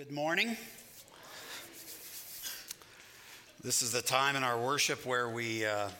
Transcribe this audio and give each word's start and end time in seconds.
Good 0.00 0.12
morning. 0.12 0.56
This 3.62 3.82
is 3.82 3.92
the 3.92 4.00
time 4.00 4.34
in 4.34 4.42
our 4.42 4.58
worship 4.58 5.04
where 5.04 5.28
we, 5.28 5.66
uh, 5.66 5.90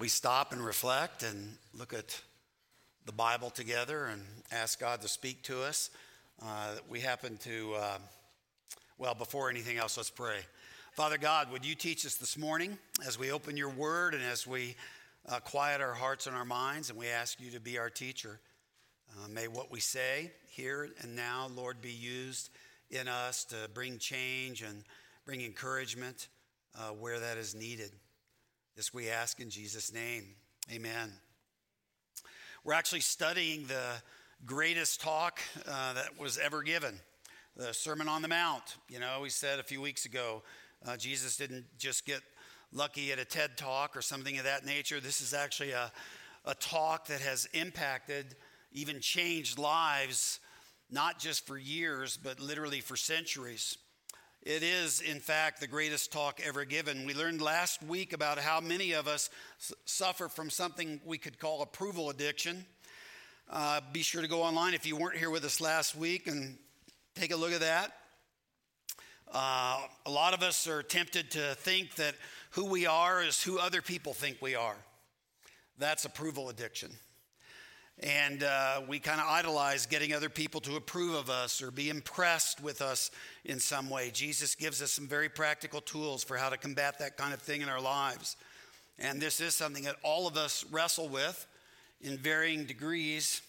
we 0.00 0.08
stop 0.08 0.52
and 0.52 0.64
reflect 0.64 1.22
and 1.22 1.58
look 1.74 1.92
at 1.92 2.18
the 3.04 3.12
Bible 3.12 3.50
together 3.50 4.06
and 4.06 4.22
ask 4.50 4.80
God 4.80 5.02
to 5.02 5.08
speak 5.08 5.42
to 5.42 5.62
us. 5.62 5.90
Uh, 6.42 6.76
we 6.88 7.00
happen 7.00 7.36
to, 7.42 7.74
uh, 7.74 7.98
well, 8.96 9.14
before 9.14 9.50
anything 9.50 9.76
else, 9.76 9.98
let's 9.98 10.08
pray. 10.08 10.38
Father 10.94 11.18
God, 11.18 11.52
would 11.52 11.66
you 11.66 11.74
teach 11.74 12.06
us 12.06 12.14
this 12.14 12.38
morning 12.38 12.78
as 13.06 13.18
we 13.18 13.32
open 13.32 13.58
your 13.58 13.68
word 13.68 14.14
and 14.14 14.22
as 14.22 14.46
we 14.46 14.76
uh, 15.28 15.40
quiet 15.40 15.82
our 15.82 15.92
hearts 15.92 16.26
and 16.26 16.34
our 16.34 16.46
minds, 16.46 16.88
and 16.88 16.98
we 16.98 17.08
ask 17.08 17.38
you 17.38 17.50
to 17.50 17.60
be 17.60 17.76
our 17.76 17.90
teacher. 17.90 18.40
Uh, 19.22 19.28
may 19.28 19.46
what 19.46 19.70
we 19.70 19.78
say 19.78 20.32
here 20.48 20.88
and 21.02 21.14
now, 21.14 21.50
Lord, 21.54 21.82
be 21.82 21.92
used 21.92 22.48
in 22.92 23.08
us 23.08 23.44
to 23.46 23.56
bring 23.72 23.98
change 23.98 24.62
and 24.62 24.84
bring 25.24 25.40
encouragement 25.40 26.28
uh, 26.78 26.90
where 26.90 27.18
that 27.18 27.38
is 27.38 27.54
needed. 27.54 27.90
This 28.76 28.92
we 28.92 29.08
ask 29.08 29.40
in 29.40 29.50
Jesus' 29.50 29.92
name. 29.92 30.34
Amen. 30.70 31.12
We're 32.64 32.74
actually 32.74 33.00
studying 33.00 33.66
the 33.66 34.02
greatest 34.44 35.00
talk 35.00 35.40
uh, 35.66 35.94
that 35.94 36.18
was 36.18 36.38
ever 36.38 36.62
given 36.62 37.00
the 37.56 37.72
Sermon 37.72 38.08
on 38.08 38.22
the 38.22 38.28
Mount. 38.28 38.76
You 38.88 39.00
know, 39.00 39.20
we 39.22 39.30
said 39.30 39.58
a 39.58 39.62
few 39.62 39.80
weeks 39.80 40.04
ago, 40.04 40.42
uh, 40.86 40.96
Jesus 40.96 41.36
didn't 41.36 41.64
just 41.78 42.06
get 42.06 42.20
lucky 42.72 43.12
at 43.12 43.18
a 43.18 43.24
TED 43.24 43.56
talk 43.56 43.96
or 43.96 44.02
something 44.02 44.38
of 44.38 44.44
that 44.44 44.64
nature. 44.64 45.00
This 45.00 45.20
is 45.20 45.34
actually 45.34 45.72
a, 45.72 45.90
a 46.44 46.54
talk 46.54 47.06
that 47.06 47.20
has 47.20 47.46
impacted, 47.52 48.36
even 48.72 49.00
changed 49.00 49.58
lives 49.58 50.40
not 50.92 51.18
just 51.18 51.46
for 51.46 51.56
years, 51.56 52.18
but 52.22 52.38
literally 52.38 52.80
for 52.80 52.96
centuries. 52.96 53.78
It 54.42 54.62
is, 54.62 55.00
in 55.00 55.20
fact, 55.20 55.60
the 55.60 55.66
greatest 55.66 56.12
talk 56.12 56.40
ever 56.44 56.64
given. 56.64 57.06
We 57.06 57.14
learned 57.14 57.40
last 57.40 57.82
week 57.82 58.12
about 58.12 58.38
how 58.38 58.60
many 58.60 58.92
of 58.92 59.08
us 59.08 59.30
suffer 59.84 60.28
from 60.28 60.50
something 60.50 61.00
we 61.04 61.16
could 61.16 61.38
call 61.38 61.62
approval 61.62 62.10
addiction. 62.10 62.66
Uh, 63.48 63.80
be 63.92 64.02
sure 64.02 64.20
to 64.20 64.28
go 64.28 64.42
online 64.42 64.74
if 64.74 64.84
you 64.84 64.96
weren't 64.96 65.16
here 65.16 65.30
with 65.30 65.44
us 65.44 65.60
last 65.60 65.94
week 65.94 66.26
and 66.26 66.58
take 67.14 67.32
a 67.32 67.36
look 67.36 67.52
at 67.52 67.60
that. 67.60 67.92
Uh, 69.32 69.80
a 70.06 70.10
lot 70.10 70.34
of 70.34 70.42
us 70.42 70.66
are 70.66 70.82
tempted 70.82 71.30
to 71.30 71.54
think 71.54 71.94
that 71.94 72.14
who 72.50 72.66
we 72.66 72.84
are 72.86 73.22
is 73.22 73.42
who 73.42 73.58
other 73.58 73.80
people 73.80 74.12
think 74.12 74.36
we 74.42 74.54
are. 74.54 74.76
That's 75.78 76.04
approval 76.04 76.48
addiction. 76.48 76.90
And 78.00 78.42
uh, 78.42 78.80
we 78.88 78.98
kind 78.98 79.20
of 79.20 79.26
idolize 79.28 79.86
getting 79.86 80.12
other 80.12 80.28
people 80.28 80.60
to 80.62 80.76
approve 80.76 81.14
of 81.14 81.30
us 81.30 81.62
or 81.62 81.70
be 81.70 81.88
impressed 81.88 82.62
with 82.62 82.80
us 82.80 83.10
in 83.44 83.60
some 83.60 83.90
way. 83.90 84.10
Jesus 84.10 84.54
gives 84.54 84.82
us 84.82 84.90
some 84.90 85.06
very 85.06 85.28
practical 85.28 85.80
tools 85.80 86.24
for 86.24 86.36
how 86.36 86.48
to 86.48 86.56
combat 86.56 86.98
that 86.98 87.16
kind 87.16 87.34
of 87.34 87.40
thing 87.40 87.60
in 87.60 87.68
our 87.68 87.80
lives. 87.80 88.36
And 88.98 89.20
this 89.20 89.40
is 89.40 89.54
something 89.54 89.84
that 89.84 89.96
all 90.02 90.26
of 90.26 90.36
us 90.36 90.64
wrestle 90.70 91.08
with 91.08 91.46
in 92.00 92.16
varying 92.16 92.64
degrees, 92.64 93.42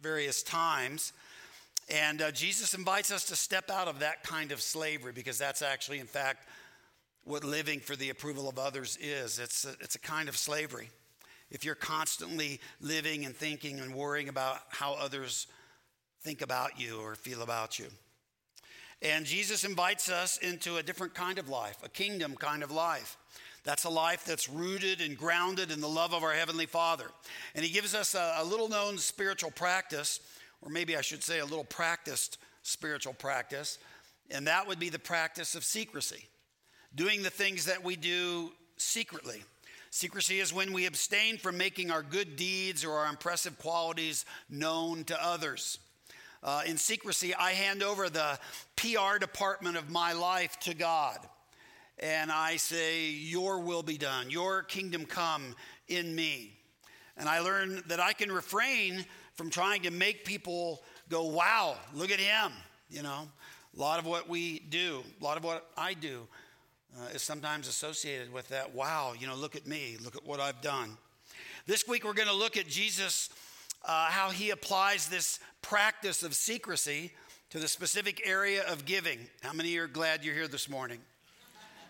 various 0.00 0.42
times. 0.42 1.12
And 1.90 2.22
uh, 2.22 2.30
Jesus 2.30 2.74
invites 2.74 3.10
us 3.10 3.24
to 3.26 3.36
step 3.36 3.70
out 3.70 3.88
of 3.88 4.00
that 4.00 4.22
kind 4.22 4.52
of 4.52 4.60
slavery 4.60 5.12
because 5.12 5.38
that's 5.38 5.62
actually, 5.62 5.98
in 5.98 6.06
fact, 6.06 6.46
what 7.24 7.42
living 7.42 7.80
for 7.80 7.96
the 7.96 8.10
approval 8.10 8.48
of 8.48 8.58
others 8.58 8.96
is. 9.00 9.38
It's 9.38 9.64
a, 9.64 9.70
it's 9.80 9.94
a 9.94 10.00
kind 10.00 10.28
of 10.28 10.36
slavery 10.36 10.90
if 11.52 11.64
you're 11.64 11.74
constantly 11.74 12.58
living 12.80 13.26
and 13.26 13.36
thinking 13.36 13.78
and 13.78 13.94
worrying 13.94 14.28
about 14.28 14.58
how 14.70 14.94
others 14.94 15.46
think 16.22 16.40
about 16.40 16.80
you 16.80 16.98
or 17.00 17.14
feel 17.14 17.42
about 17.42 17.78
you. 17.78 17.86
And 19.02 19.26
Jesus 19.26 19.64
invites 19.64 20.08
us 20.08 20.38
into 20.38 20.78
a 20.78 20.82
different 20.82 21.14
kind 21.14 21.38
of 21.38 21.48
life, 21.48 21.76
a 21.84 21.88
kingdom 21.88 22.36
kind 22.36 22.62
of 22.62 22.70
life. 22.70 23.18
That's 23.64 23.84
a 23.84 23.90
life 23.90 24.24
that's 24.24 24.48
rooted 24.48 25.00
and 25.00 25.16
grounded 25.16 25.70
in 25.70 25.80
the 25.80 25.88
love 25.88 26.14
of 26.14 26.22
our 26.22 26.32
Heavenly 26.32 26.66
Father. 26.66 27.06
And 27.54 27.64
He 27.64 27.70
gives 27.70 27.94
us 27.94 28.14
a, 28.14 28.36
a 28.38 28.44
little 28.44 28.68
known 28.68 28.96
spiritual 28.96 29.50
practice, 29.50 30.20
or 30.62 30.70
maybe 30.70 30.96
I 30.96 31.02
should 31.02 31.22
say 31.22 31.40
a 31.40 31.44
little 31.44 31.64
practiced 31.64 32.38
spiritual 32.62 33.12
practice, 33.12 33.78
and 34.30 34.46
that 34.46 34.66
would 34.66 34.78
be 34.78 34.88
the 34.88 34.98
practice 34.98 35.54
of 35.54 35.64
secrecy, 35.64 36.28
doing 36.94 37.22
the 37.22 37.30
things 37.30 37.66
that 37.66 37.84
we 37.84 37.96
do 37.96 38.52
secretly. 38.78 39.42
Secrecy 39.94 40.40
is 40.40 40.54
when 40.54 40.72
we 40.72 40.86
abstain 40.86 41.36
from 41.36 41.58
making 41.58 41.90
our 41.90 42.02
good 42.02 42.34
deeds 42.34 42.82
or 42.82 42.92
our 42.92 43.10
impressive 43.10 43.58
qualities 43.58 44.24
known 44.48 45.04
to 45.04 45.22
others. 45.22 45.78
Uh, 46.42 46.62
in 46.64 46.78
secrecy, 46.78 47.34
I 47.34 47.50
hand 47.50 47.82
over 47.82 48.08
the 48.08 48.38
PR 48.76 49.18
department 49.18 49.76
of 49.76 49.90
my 49.90 50.14
life 50.14 50.58
to 50.60 50.72
God. 50.72 51.18
And 51.98 52.32
I 52.32 52.56
say, 52.56 53.10
Your 53.10 53.60
will 53.60 53.82
be 53.82 53.98
done, 53.98 54.30
your 54.30 54.62
kingdom 54.62 55.04
come 55.04 55.54
in 55.88 56.14
me. 56.14 56.54
And 57.18 57.28
I 57.28 57.40
learn 57.40 57.82
that 57.88 58.00
I 58.00 58.14
can 58.14 58.32
refrain 58.32 59.04
from 59.34 59.50
trying 59.50 59.82
to 59.82 59.90
make 59.90 60.24
people 60.24 60.82
go, 61.10 61.24
Wow, 61.24 61.76
look 61.92 62.10
at 62.10 62.18
him. 62.18 62.52
You 62.88 63.02
know, 63.02 63.28
a 63.76 63.78
lot 63.78 63.98
of 63.98 64.06
what 64.06 64.26
we 64.26 64.58
do, 64.58 65.02
a 65.20 65.22
lot 65.22 65.36
of 65.36 65.44
what 65.44 65.66
I 65.76 65.92
do 65.92 66.26
uh, 66.98 67.06
is 67.14 67.22
sometimes 67.22 67.68
associated 67.68 68.32
with 68.32 68.48
that. 68.48 68.74
Wow, 68.74 69.14
you 69.18 69.26
know, 69.26 69.34
look 69.34 69.56
at 69.56 69.66
me, 69.66 69.96
look 70.02 70.16
at 70.16 70.26
what 70.26 70.40
I've 70.40 70.60
done. 70.60 70.96
This 71.66 71.86
week 71.86 72.04
we're 72.04 72.12
going 72.12 72.28
to 72.28 72.34
look 72.34 72.56
at 72.56 72.66
Jesus, 72.66 73.30
uh, 73.84 74.06
how 74.06 74.30
he 74.30 74.50
applies 74.50 75.08
this 75.08 75.38
practice 75.62 76.22
of 76.22 76.34
secrecy 76.34 77.12
to 77.50 77.58
the 77.58 77.68
specific 77.68 78.22
area 78.26 78.64
of 78.68 78.84
giving. 78.84 79.18
How 79.42 79.52
many 79.52 79.76
are 79.76 79.86
glad 79.86 80.24
you're 80.24 80.34
here 80.34 80.48
this 80.48 80.68
morning? 80.68 80.98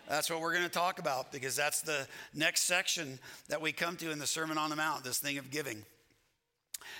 That's 0.09 0.29
what 0.29 0.41
we're 0.41 0.51
going 0.51 0.65
to 0.65 0.69
talk 0.69 0.99
about 0.99 1.31
because 1.31 1.55
that's 1.55 1.81
the 1.81 2.07
next 2.33 2.63
section 2.63 3.19
that 3.47 3.61
we 3.61 3.71
come 3.71 3.95
to 3.97 4.11
in 4.11 4.19
the 4.19 4.27
Sermon 4.27 4.57
on 4.57 4.69
the 4.69 4.75
Mount, 4.75 5.03
this 5.03 5.19
thing 5.19 5.37
of 5.37 5.49
giving. 5.49 5.83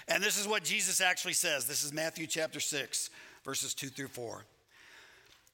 And 0.07 0.23
this 0.23 0.39
is 0.39 0.47
what 0.47 0.63
Jesus 0.63 1.01
actually 1.01 1.33
says. 1.33 1.65
This 1.65 1.83
is 1.83 1.91
Matthew 1.91 2.27
chapter 2.27 2.59
6, 2.59 3.09
verses 3.43 3.73
2 3.73 3.87
through 3.87 4.07
4. 4.07 4.45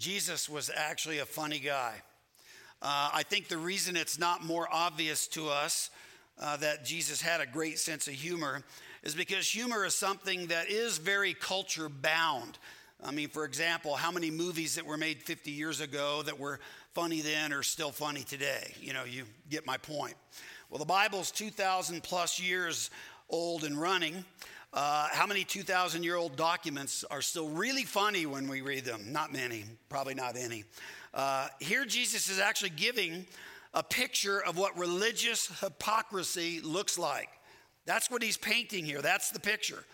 Jesus 0.00 0.48
was 0.48 0.70
actually 0.74 1.18
a 1.18 1.26
funny 1.26 1.58
guy. 1.58 1.92
Uh, 2.80 3.10
I 3.12 3.22
think 3.22 3.48
the 3.48 3.58
reason 3.58 3.96
it's 3.96 4.18
not 4.18 4.42
more 4.42 4.66
obvious 4.72 5.26
to 5.28 5.50
us 5.50 5.90
uh, 6.40 6.56
that 6.56 6.86
Jesus 6.86 7.20
had 7.20 7.42
a 7.42 7.46
great 7.46 7.78
sense 7.78 8.08
of 8.08 8.14
humor 8.14 8.62
is 9.02 9.14
because 9.14 9.46
humor 9.46 9.84
is 9.84 9.94
something 9.94 10.46
that 10.46 10.70
is 10.70 10.96
very 10.96 11.34
culture 11.34 11.90
bound. 11.90 12.56
I 13.04 13.10
mean, 13.10 13.28
for 13.28 13.44
example, 13.44 13.94
how 13.94 14.10
many 14.10 14.30
movies 14.30 14.76
that 14.76 14.86
were 14.86 14.96
made 14.96 15.22
50 15.22 15.50
years 15.50 15.82
ago 15.82 16.22
that 16.22 16.40
were 16.40 16.60
funny 16.94 17.20
then 17.20 17.52
are 17.52 17.62
still 17.62 17.92
funny 17.92 18.22
today? 18.22 18.72
You 18.80 18.94
know, 18.94 19.04
you 19.04 19.24
get 19.50 19.66
my 19.66 19.76
point. 19.76 20.14
Well, 20.70 20.78
the 20.78 20.86
Bible's 20.86 21.30
2,000 21.30 22.02
plus 22.02 22.40
years 22.40 22.90
old 23.28 23.64
and 23.64 23.78
running. 23.78 24.24
Uh, 24.72 25.08
how 25.10 25.26
many 25.26 25.42
2,000 25.42 26.04
year 26.04 26.16
old 26.16 26.36
documents 26.36 27.04
are 27.10 27.22
still 27.22 27.48
really 27.48 27.82
funny 27.82 28.26
when 28.26 28.48
we 28.48 28.60
read 28.60 28.84
them? 28.84 29.12
Not 29.12 29.32
many, 29.32 29.64
probably 29.88 30.14
not 30.14 30.36
any. 30.36 30.64
Uh, 31.12 31.48
here, 31.58 31.84
Jesus 31.84 32.28
is 32.28 32.38
actually 32.38 32.70
giving 32.70 33.26
a 33.74 33.82
picture 33.82 34.40
of 34.44 34.56
what 34.56 34.78
religious 34.78 35.48
hypocrisy 35.60 36.60
looks 36.60 36.98
like. 36.98 37.28
That's 37.84 38.10
what 38.10 38.22
he's 38.22 38.36
painting 38.36 38.84
here. 38.84 39.02
That's 39.02 39.30
the 39.30 39.40
picture. 39.40 39.84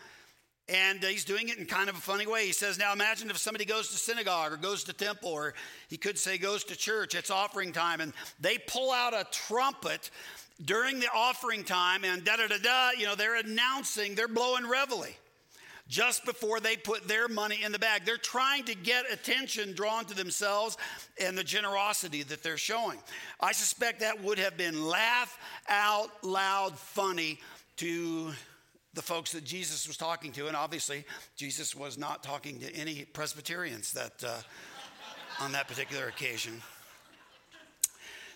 And 0.68 1.02
uh, 1.02 1.08
he's 1.08 1.24
doing 1.24 1.48
it 1.48 1.56
in 1.56 1.64
kind 1.64 1.88
of 1.88 1.96
a 1.96 2.00
funny 2.00 2.26
way. 2.26 2.44
He 2.44 2.52
says, 2.52 2.78
Now 2.78 2.92
imagine 2.92 3.30
if 3.30 3.38
somebody 3.38 3.64
goes 3.64 3.88
to 3.88 3.96
synagogue 3.96 4.52
or 4.52 4.56
goes 4.58 4.84
to 4.84 4.92
temple, 4.92 5.30
or 5.30 5.54
he 5.88 5.96
could 5.96 6.18
say 6.18 6.36
goes 6.36 6.64
to 6.64 6.76
church, 6.76 7.14
it's 7.14 7.30
offering 7.30 7.72
time, 7.72 8.02
and 8.02 8.12
they 8.40 8.58
pull 8.58 8.90
out 8.90 9.14
a 9.14 9.26
trumpet 9.30 10.10
during 10.64 11.00
the 11.00 11.08
offering 11.14 11.64
time 11.64 12.04
and 12.04 12.24
da 12.24 12.36
da 12.36 12.46
da 12.46 12.58
da, 12.62 12.90
you 12.98 13.06
know, 13.06 13.14
they're 13.14 13.36
announcing, 13.36 14.14
they're 14.14 14.28
blowing 14.28 14.64
reveille 14.64 15.06
just 15.88 16.24
before 16.24 16.58
they 16.58 16.76
put 16.76 17.06
their 17.06 17.28
money 17.28 17.62
in 17.62 17.70
the 17.70 17.78
bag. 17.78 18.04
They're 18.04 18.16
trying 18.16 18.64
to 18.64 18.74
get 18.74 19.10
attention 19.12 19.72
drawn 19.72 20.04
to 20.06 20.14
themselves 20.14 20.76
and 21.20 21.38
the 21.38 21.44
generosity 21.44 22.22
that 22.24 22.42
they're 22.42 22.56
showing. 22.56 22.98
I 23.40 23.52
suspect 23.52 24.00
that 24.00 24.22
would 24.22 24.38
have 24.38 24.56
been 24.56 24.84
laugh 24.84 25.38
out 25.68 26.10
loud 26.24 26.76
funny 26.78 27.38
to 27.76 28.32
the 28.94 29.02
folks 29.02 29.32
that 29.32 29.44
Jesus 29.44 29.86
was 29.86 29.96
talking 29.96 30.32
to. 30.32 30.48
And 30.48 30.56
obviously, 30.56 31.04
Jesus 31.36 31.76
was 31.76 31.98
not 31.98 32.22
talking 32.22 32.58
to 32.60 32.74
any 32.74 33.04
Presbyterians 33.04 33.92
that. 33.92 34.24
Uh, 34.24 34.38
on 35.40 35.52
that 35.52 35.68
particular 35.68 36.06
occasion. 36.06 36.62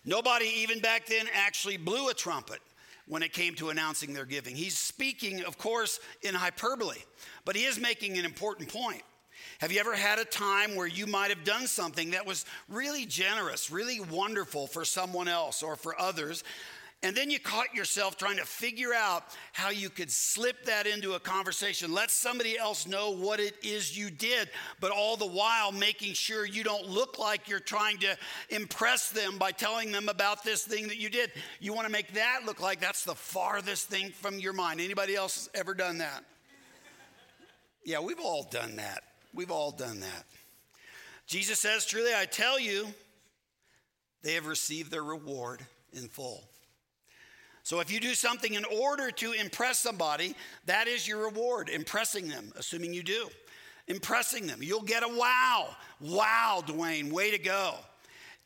Nobody, 0.04 0.46
even 0.46 0.80
back 0.80 1.06
then, 1.06 1.26
actually 1.34 1.76
blew 1.76 2.08
a 2.08 2.14
trumpet 2.14 2.60
when 3.06 3.22
it 3.22 3.32
came 3.32 3.54
to 3.56 3.70
announcing 3.70 4.14
their 4.14 4.24
giving. 4.24 4.54
He's 4.54 4.78
speaking, 4.78 5.42
of 5.44 5.58
course, 5.58 6.00
in 6.22 6.34
hyperbole, 6.34 6.98
but 7.44 7.56
he 7.56 7.64
is 7.64 7.78
making 7.78 8.18
an 8.18 8.24
important 8.24 8.68
point. 8.68 9.02
Have 9.58 9.72
you 9.72 9.80
ever 9.80 9.94
had 9.94 10.18
a 10.18 10.24
time 10.24 10.74
where 10.74 10.86
you 10.86 11.06
might 11.06 11.30
have 11.30 11.44
done 11.44 11.66
something 11.66 12.12
that 12.12 12.24
was 12.24 12.44
really 12.68 13.04
generous, 13.04 13.70
really 13.70 14.00
wonderful 14.00 14.66
for 14.66 14.84
someone 14.84 15.28
else 15.28 15.62
or 15.62 15.76
for 15.76 16.00
others? 16.00 16.44
And 17.02 17.16
then 17.16 17.30
you 17.30 17.38
caught 17.38 17.74
yourself 17.74 18.18
trying 18.18 18.36
to 18.36 18.44
figure 18.44 18.92
out 18.92 19.24
how 19.54 19.70
you 19.70 19.88
could 19.88 20.10
slip 20.10 20.66
that 20.66 20.86
into 20.86 21.14
a 21.14 21.20
conversation, 21.20 21.94
let 21.94 22.10
somebody 22.10 22.58
else 22.58 22.86
know 22.86 23.10
what 23.10 23.40
it 23.40 23.56
is 23.62 23.96
you 23.96 24.10
did, 24.10 24.50
but 24.80 24.90
all 24.90 25.16
the 25.16 25.26
while 25.26 25.72
making 25.72 26.12
sure 26.12 26.44
you 26.44 26.62
don't 26.62 26.86
look 26.86 27.18
like 27.18 27.48
you're 27.48 27.58
trying 27.58 27.96
to 27.98 28.18
impress 28.50 29.08
them 29.10 29.38
by 29.38 29.50
telling 29.50 29.92
them 29.92 30.10
about 30.10 30.44
this 30.44 30.64
thing 30.64 30.88
that 30.88 30.98
you 30.98 31.08
did. 31.08 31.32
You 31.58 31.72
want 31.72 31.86
to 31.86 31.92
make 31.92 32.12
that 32.12 32.42
look 32.44 32.60
like 32.60 32.80
that's 32.80 33.04
the 33.04 33.14
farthest 33.14 33.88
thing 33.88 34.10
from 34.10 34.38
your 34.38 34.52
mind. 34.52 34.78
Anybody 34.78 35.16
else 35.16 35.48
ever 35.54 35.72
done 35.72 35.98
that? 35.98 36.22
Yeah, 37.82 38.00
we've 38.00 38.20
all 38.20 38.46
done 38.50 38.76
that. 38.76 39.04
We've 39.32 39.50
all 39.50 39.70
done 39.70 40.00
that. 40.00 40.24
Jesus 41.26 41.60
says, 41.60 41.86
Truly, 41.86 42.10
I 42.14 42.26
tell 42.26 42.60
you, 42.60 42.88
they 44.22 44.34
have 44.34 44.46
received 44.46 44.90
their 44.90 45.02
reward 45.02 45.64
in 45.94 46.08
full. 46.08 46.49
So 47.62 47.80
if 47.80 47.90
you 47.92 48.00
do 48.00 48.14
something 48.14 48.54
in 48.54 48.64
order 48.64 49.10
to 49.10 49.32
impress 49.32 49.78
somebody, 49.78 50.34
that 50.66 50.88
is 50.88 51.06
your 51.06 51.24
reward, 51.24 51.68
impressing 51.68 52.28
them, 52.28 52.52
assuming 52.56 52.92
you 52.92 53.02
do. 53.02 53.28
Impressing 53.86 54.46
them. 54.46 54.60
You'll 54.62 54.82
get 54.82 55.02
a 55.02 55.08
wow. 55.08 55.68
Wow, 56.00 56.62
Dwayne, 56.66 57.12
way 57.12 57.30
to 57.32 57.38
go. 57.38 57.74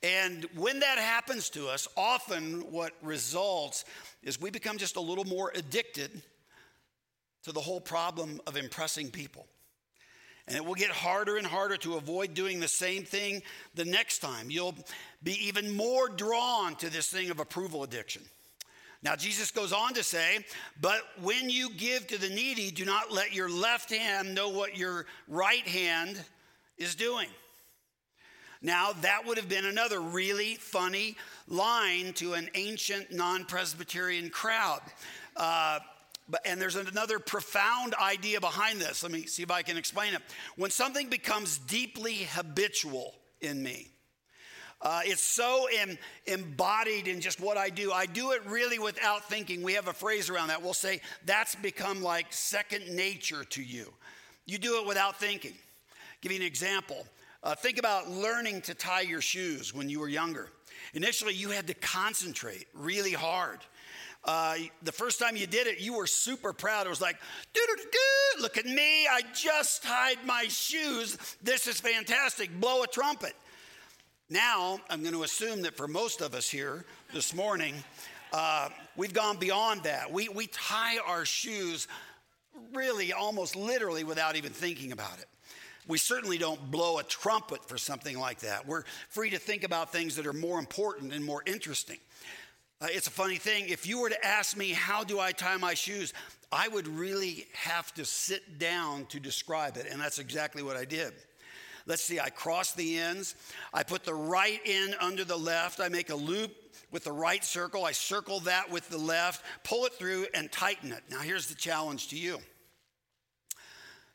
And 0.02 0.46
when 0.54 0.80
that 0.80 0.98
happens 0.98 1.48
to 1.50 1.68
us, 1.68 1.88
often 1.96 2.70
what 2.70 2.92
results 3.02 3.84
is 4.22 4.40
we 4.40 4.50
become 4.50 4.78
just 4.78 4.96
a 4.96 5.00
little 5.00 5.24
more 5.24 5.50
addicted 5.54 6.22
to 7.44 7.52
the 7.52 7.60
whole 7.60 7.80
problem 7.80 8.40
of 8.46 8.56
impressing 8.56 9.10
people. 9.10 9.46
And 10.46 10.56
it 10.56 10.64
will 10.64 10.74
get 10.74 10.90
harder 10.90 11.36
and 11.38 11.46
harder 11.46 11.78
to 11.78 11.94
avoid 11.94 12.34
doing 12.34 12.60
the 12.60 12.68
same 12.68 13.04
thing 13.04 13.42
the 13.74 13.86
next 13.86 14.18
time. 14.18 14.50
You'll 14.50 14.74
be 15.22 15.46
even 15.46 15.74
more 15.74 16.08
drawn 16.08 16.74
to 16.76 16.90
this 16.90 17.08
thing 17.08 17.30
of 17.30 17.40
approval 17.40 17.82
addiction. 17.82 18.22
Now, 19.04 19.14
Jesus 19.14 19.50
goes 19.50 19.72
on 19.72 19.92
to 19.94 20.02
say, 20.02 20.44
But 20.80 21.00
when 21.20 21.50
you 21.50 21.70
give 21.70 22.06
to 22.06 22.18
the 22.18 22.30
needy, 22.30 22.70
do 22.70 22.86
not 22.86 23.12
let 23.12 23.34
your 23.34 23.50
left 23.50 23.92
hand 23.92 24.34
know 24.34 24.48
what 24.48 24.78
your 24.78 25.04
right 25.28 25.66
hand 25.68 26.20
is 26.78 26.94
doing. 26.94 27.28
Now, 28.62 28.92
that 29.02 29.26
would 29.26 29.36
have 29.36 29.48
been 29.48 29.66
another 29.66 30.00
really 30.00 30.54
funny 30.54 31.16
line 31.46 32.14
to 32.14 32.32
an 32.32 32.48
ancient 32.54 33.12
non 33.12 33.44
Presbyterian 33.44 34.30
crowd. 34.30 34.80
Uh, 35.36 35.80
but, 36.30 36.40
and 36.46 36.58
there's 36.58 36.76
another 36.76 37.18
profound 37.18 37.94
idea 37.96 38.40
behind 38.40 38.80
this. 38.80 39.02
Let 39.02 39.12
me 39.12 39.26
see 39.26 39.42
if 39.42 39.50
I 39.50 39.60
can 39.60 39.76
explain 39.76 40.14
it. 40.14 40.22
When 40.56 40.70
something 40.70 41.10
becomes 41.10 41.58
deeply 41.58 42.26
habitual 42.32 43.14
in 43.42 43.62
me, 43.62 43.93
uh, 44.84 45.00
it's 45.04 45.22
so 45.22 45.66
em- 45.80 45.98
embodied 46.26 47.08
in 47.08 47.20
just 47.20 47.40
what 47.40 47.56
I 47.56 47.70
do. 47.70 47.90
I 47.90 48.04
do 48.04 48.32
it 48.32 48.44
really 48.46 48.78
without 48.78 49.28
thinking. 49.28 49.62
We 49.62 49.72
have 49.72 49.88
a 49.88 49.94
phrase 49.94 50.28
around 50.28 50.48
that. 50.48 50.62
We'll 50.62 50.74
say, 50.74 51.00
that's 51.24 51.54
become 51.54 52.02
like 52.02 52.26
second 52.30 52.94
nature 52.94 53.44
to 53.44 53.62
you. 53.62 53.92
You 54.44 54.58
do 54.58 54.80
it 54.80 54.86
without 54.86 55.18
thinking. 55.18 55.54
Give 56.20 56.32
you 56.32 56.38
an 56.38 56.46
example. 56.46 57.06
Uh, 57.42 57.54
think 57.54 57.78
about 57.78 58.10
learning 58.10 58.60
to 58.62 58.74
tie 58.74 59.00
your 59.00 59.22
shoes 59.22 59.74
when 59.74 59.88
you 59.88 60.00
were 60.00 60.08
younger. 60.08 60.50
Initially, 60.92 61.34
you 61.34 61.48
had 61.48 61.66
to 61.68 61.74
concentrate 61.74 62.66
really 62.74 63.12
hard. 63.12 63.60
Uh, 64.22 64.56
the 64.82 64.92
first 64.92 65.18
time 65.18 65.36
you 65.36 65.46
did 65.46 65.66
it, 65.66 65.80
you 65.80 65.94
were 65.94 66.06
super 66.06 66.52
proud. 66.52 66.86
It 66.86 66.90
was 66.90 67.00
like, 67.00 67.16
look 68.40 68.58
at 68.58 68.64
me. 68.64 69.06
I 69.06 69.22
just 69.34 69.82
tied 69.82 70.16
my 70.26 70.44
shoes. 70.48 71.16
This 71.42 71.66
is 71.66 71.80
fantastic. 71.80 72.50
Blow 72.60 72.82
a 72.82 72.86
trumpet. 72.86 73.34
Now, 74.30 74.80
I'm 74.88 75.02
going 75.02 75.12
to 75.12 75.22
assume 75.22 75.62
that 75.62 75.76
for 75.76 75.86
most 75.86 76.22
of 76.22 76.34
us 76.34 76.48
here 76.48 76.86
this 77.12 77.34
morning, 77.34 77.74
uh, 78.32 78.70
we've 78.96 79.12
gone 79.12 79.36
beyond 79.36 79.82
that. 79.82 80.10
We, 80.10 80.30
we 80.30 80.46
tie 80.46 80.96
our 81.06 81.26
shoes 81.26 81.86
really 82.72 83.12
almost 83.12 83.54
literally 83.54 84.02
without 84.02 84.36
even 84.36 84.50
thinking 84.50 84.92
about 84.92 85.18
it. 85.18 85.26
We 85.86 85.98
certainly 85.98 86.38
don't 86.38 86.70
blow 86.70 86.98
a 86.98 87.02
trumpet 87.02 87.68
for 87.68 87.76
something 87.76 88.18
like 88.18 88.40
that. 88.40 88.66
We're 88.66 88.84
free 89.10 89.28
to 89.28 89.38
think 89.38 89.62
about 89.62 89.92
things 89.92 90.16
that 90.16 90.26
are 90.26 90.32
more 90.32 90.58
important 90.58 91.12
and 91.12 91.22
more 91.22 91.42
interesting. 91.44 91.98
Uh, 92.80 92.86
it's 92.90 93.06
a 93.06 93.10
funny 93.10 93.36
thing. 93.36 93.68
If 93.68 93.86
you 93.86 94.00
were 94.00 94.08
to 94.08 94.26
ask 94.26 94.56
me, 94.56 94.70
how 94.70 95.04
do 95.04 95.20
I 95.20 95.32
tie 95.32 95.58
my 95.58 95.74
shoes? 95.74 96.14
I 96.50 96.68
would 96.68 96.88
really 96.88 97.46
have 97.52 97.92
to 97.94 98.06
sit 98.06 98.58
down 98.58 99.04
to 99.06 99.20
describe 99.20 99.76
it. 99.76 99.86
And 99.90 100.00
that's 100.00 100.18
exactly 100.18 100.62
what 100.62 100.78
I 100.78 100.86
did. 100.86 101.12
Let's 101.86 102.02
see, 102.02 102.18
I 102.18 102.30
cross 102.30 102.72
the 102.72 102.98
ends. 102.98 103.34
I 103.72 103.82
put 103.82 104.04
the 104.04 104.14
right 104.14 104.60
end 104.64 104.96
under 105.00 105.24
the 105.24 105.36
left. 105.36 105.80
I 105.80 105.88
make 105.88 106.10
a 106.10 106.14
loop 106.14 106.52
with 106.90 107.04
the 107.04 107.12
right 107.12 107.44
circle. 107.44 107.84
I 107.84 107.92
circle 107.92 108.40
that 108.40 108.70
with 108.70 108.88
the 108.88 108.98
left, 108.98 109.44
pull 109.64 109.84
it 109.84 109.92
through, 109.94 110.26
and 110.34 110.50
tighten 110.50 110.92
it. 110.92 111.02
Now, 111.10 111.18
here's 111.18 111.48
the 111.48 111.54
challenge 111.54 112.08
to 112.08 112.16
you. 112.16 112.38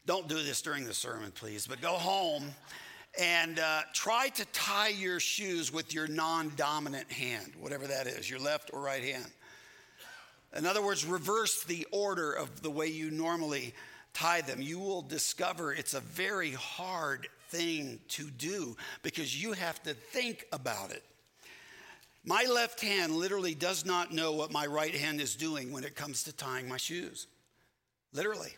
Don't 0.05 0.27
do 0.27 0.41
this 0.41 0.61
during 0.61 0.85
the 0.85 0.93
sermon, 0.93 1.31
please, 1.31 1.67
but 1.67 1.81
go 1.81 1.91
home 1.91 2.45
and 3.19 3.59
uh, 3.59 3.81
try 3.93 4.29
to 4.29 4.45
tie 4.45 4.87
your 4.87 5.19
shoes 5.19 5.71
with 5.71 5.93
your 5.93 6.07
non 6.07 6.51
dominant 6.55 7.11
hand, 7.11 7.53
whatever 7.59 7.85
that 7.85 8.07
is, 8.07 8.29
your 8.29 8.39
left 8.39 8.71
or 8.73 8.81
right 8.81 9.03
hand. 9.03 9.25
In 10.57 10.65
other 10.65 10.81
words, 10.81 11.05
reverse 11.05 11.63
the 11.63 11.85
order 11.91 12.33
of 12.33 12.63
the 12.63 12.71
way 12.71 12.87
you 12.87 13.11
normally 13.11 13.75
tie 14.13 14.41
them. 14.41 14.61
You 14.61 14.79
will 14.79 15.03
discover 15.03 15.73
it's 15.73 15.93
a 15.93 15.99
very 15.99 16.53
hard 16.53 17.27
thing 17.49 17.99
to 18.09 18.29
do 18.29 18.75
because 19.03 19.41
you 19.41 19.53
have 19.53 19.81
to 19.83 19.93
think 19.93 20.45
about 20.51 20.91
it. 20.91 21.03
My 22.25 22.45
left 22.51 22.81
hand 22.81 23.13
literally 23.15 23.55
does 23.55 23.85
not 23.85 24.13
know 24.13 24.33
what 24.33 24.51
my 24.51 24.65
right 24.65 24.93
hand 24.93 25.21
is 25.21 25.35
doing 25.35 25.71
when 25.71 25.83
it 25.83 25.95
comes 25.95 26.23
to 26.23 26.33
tying 26.33 26.67
my 26.67 26.77
shoes. 26.77 27.27
Literally. 28.13 28.53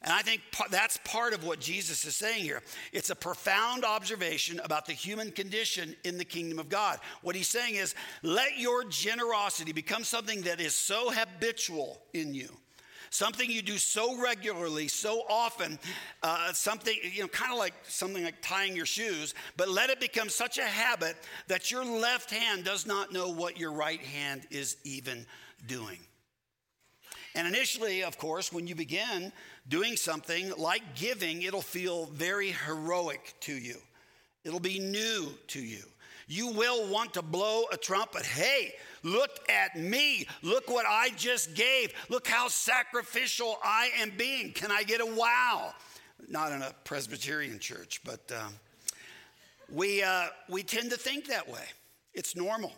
And 0.00 0.12
I 0.12 0.22
think 0.22 0.42
that's 0.70 0.96
part 0.98 1.32
of 1.32 1.44
what 1.44 1.58
Jesus 1.58 2.04
is 2.04 2.14
saying 2.14 2.44
here. 2.44 2.62
It's 2.92 3.10
a 3.10 3.16
profound 3.16 3.84
observation 3.84 4.60
about 4.62 4.86
the 4.86 4.92
human 4.92 5.32
condition 5.32 5.96
in 6.04 6.18
the 6.18 6.24
kingdom 6.24 6.60
of 6.60 6.68
God. 6.68 7.00
What 7.22 7.34
he's 7.34 7.48
saying 7.48 7.74
is, 7.74 7.96
let 8.22 8.58
your 8.58 8.84
generosity 8.84 9.72
become 9.72 10.04
something 10.04 10.42
that 10.42 10.60
is 10.60 10.74
so 10.74 11.10
habitual 11.10 12.00
in 12.14 12.32
you 12.32 12.48
something 13.10 13.50
you 13.50 13.62
do 13.62 13.78
so 13.78 14.20
regularly, 14.20 14.88
so 14.88 15.22
often, 15.28 15.78
uh, 16.22 16.52
something, 16.52 16.96
you 17.12 17.22
know, 17.22 17.28
kind 17.28 17.52
of 17.52 17.58
like 17.58 17.74
something 17.84 18.24
like 18.24 18.40
tying 18.42 18.76
your 18.76 18.86
shoes, 18.86 19.34
but 19.56 19.68
let 19.68 19.90
it 19.90 20.00
become 20.00 20.28
such 20.28 20.58
a 20.58 20.64
habit 20.64 21.16
that 21.46 21.70
your 21.70 21.84
left 21.84 22.30
hand 22.30 22.64
does 22.64 22.86
not 22.86 23.12
know 23.12 23.30
what 23.30 23.58
your 23.58 23.72
right 23.72 24.00
hand 24.00 24.46
is 24.50 24.76
even 24.84 25.26
doing. 25.66 25.98
And 27.34 27.46
initially, 27.46 28.02
of 28.02 28.18
course, 28.18 28.52
when 28.52 28.66
you 28.66 28.74
begin 28.74 29.32
doing 29.68 29.96
something 29.96 30.52
like 30.56 30.82
giving, 30.94 31.42
it'll 31.42 31.62
feel 31.62 32.06
very 32.06 32.50
heroic 32.50 33.34
to 33.40 33.52
you. 33.52 33.76
It'll 34.44 34.60
be 34.60 34.78
new 34.78 35.28
to 35.48 35.60
you. 35.60 35.84
You 36.28 36.48
will 36.48 36.86
want 36.88 37.14
to 37.14 37.22
blow 37.22 37.64
a 37.72 37.76
trumpet. 37.76 38.24
Hey, 38.24 38.74
Look 39.02 39.30
at 39.48 39.76
me. 39.76 40.26
Look 40.42 40.68
what 40.68 40.86
I 40.86 41.10
just 41.10 41.54
gave. 41.54 41.92
Look 42.08 42.26
how 42.26 42.48
sacrificial 42.48 43.58
I 43.62 43.90
am 43.98 44.12
being. 44.16 44.52
Can 44.52 44.72
I 44.72 44.82
get 44.82 45.00
a 45.00 45.06
wow? 45.06 45.72
Not 46.28 46.52
in 46.52 46.62
a 46.62 46.72
Presbyterian 46.84 47.58
church, 47.58 48.00
but 48.04 48.30
um, 48.32 48.54
we, 49.70 50.02
uh, 50.02 50.26
we 50.48 50.62
tend 50.62 50.90
to 50.90 50.96
think 50.96 51.28
that 51.28 51.48
way. 51.48 51.64
It's 52.12 52.34
normal. 52.34 52.72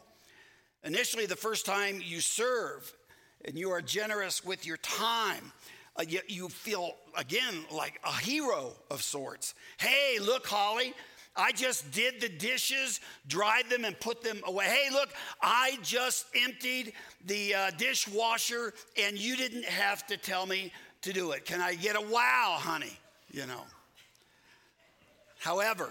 Initially, 0.85 1.27
the 1.27 1.37
first 1.37 1.65
time 1.67 2.01
you 2.05 2.21
serve 2.21 2.93
and 3.45 3.57
you 3.57 3.71
are 3.71 3.81
generous 3.81 4.45
with 4.45 4.67
your 4.67 4.77
time, 4.79 5.53
uh, 5.97 6.05
you, 6.07 6.21
you 6.29 6.49
feel, 6.49 6.95
again, 7.17 7.65
like 7.71 7.99
a 8.05 8.13
hero 8.13 8.73
of 8.91 9.03
sorts. 9.03 9.55
Hey, 9.79 10.19
look, 10.21 10.47
Holly, 10.47 10.93
I 11.37 11.53
just 11.53 11.91
did 11.93 12.21
the 12.21 12.29
dishes, 12.29 13.01
dried 13.29 13.71
them, 13.71 13.85
and 13.85 13.99
put 13.99 14.23
them 14.23 14.41
away. 14.45 14.67
Hey, 14.67 14.93
look, 14.93 15.11
I 15.41 15.79
just 15.83 16.27
emptied 16.35 16.93
the 17.27 17.55
uh, 17.55 17.71
dishwasher, 17.79 18.75
and 19.01 19.17
you 19.17 19.37
didn't 19.37 19.65
have 19.65 20.07
to 20.09 20.17
tell 20.17 20.47
me 20.47 20.73
to 21.03 21.13
do 21.13 21.31
it. 21.33 21.45
Can 21.45 21.61
I 21.61 21.75
get 21.75 21.97
a 21.97 22.01
wow, 22.01 22.57
honey? 22.59 22.99
You 23.33 23.47
know. 23.47 23.63
However, 25.39 25.89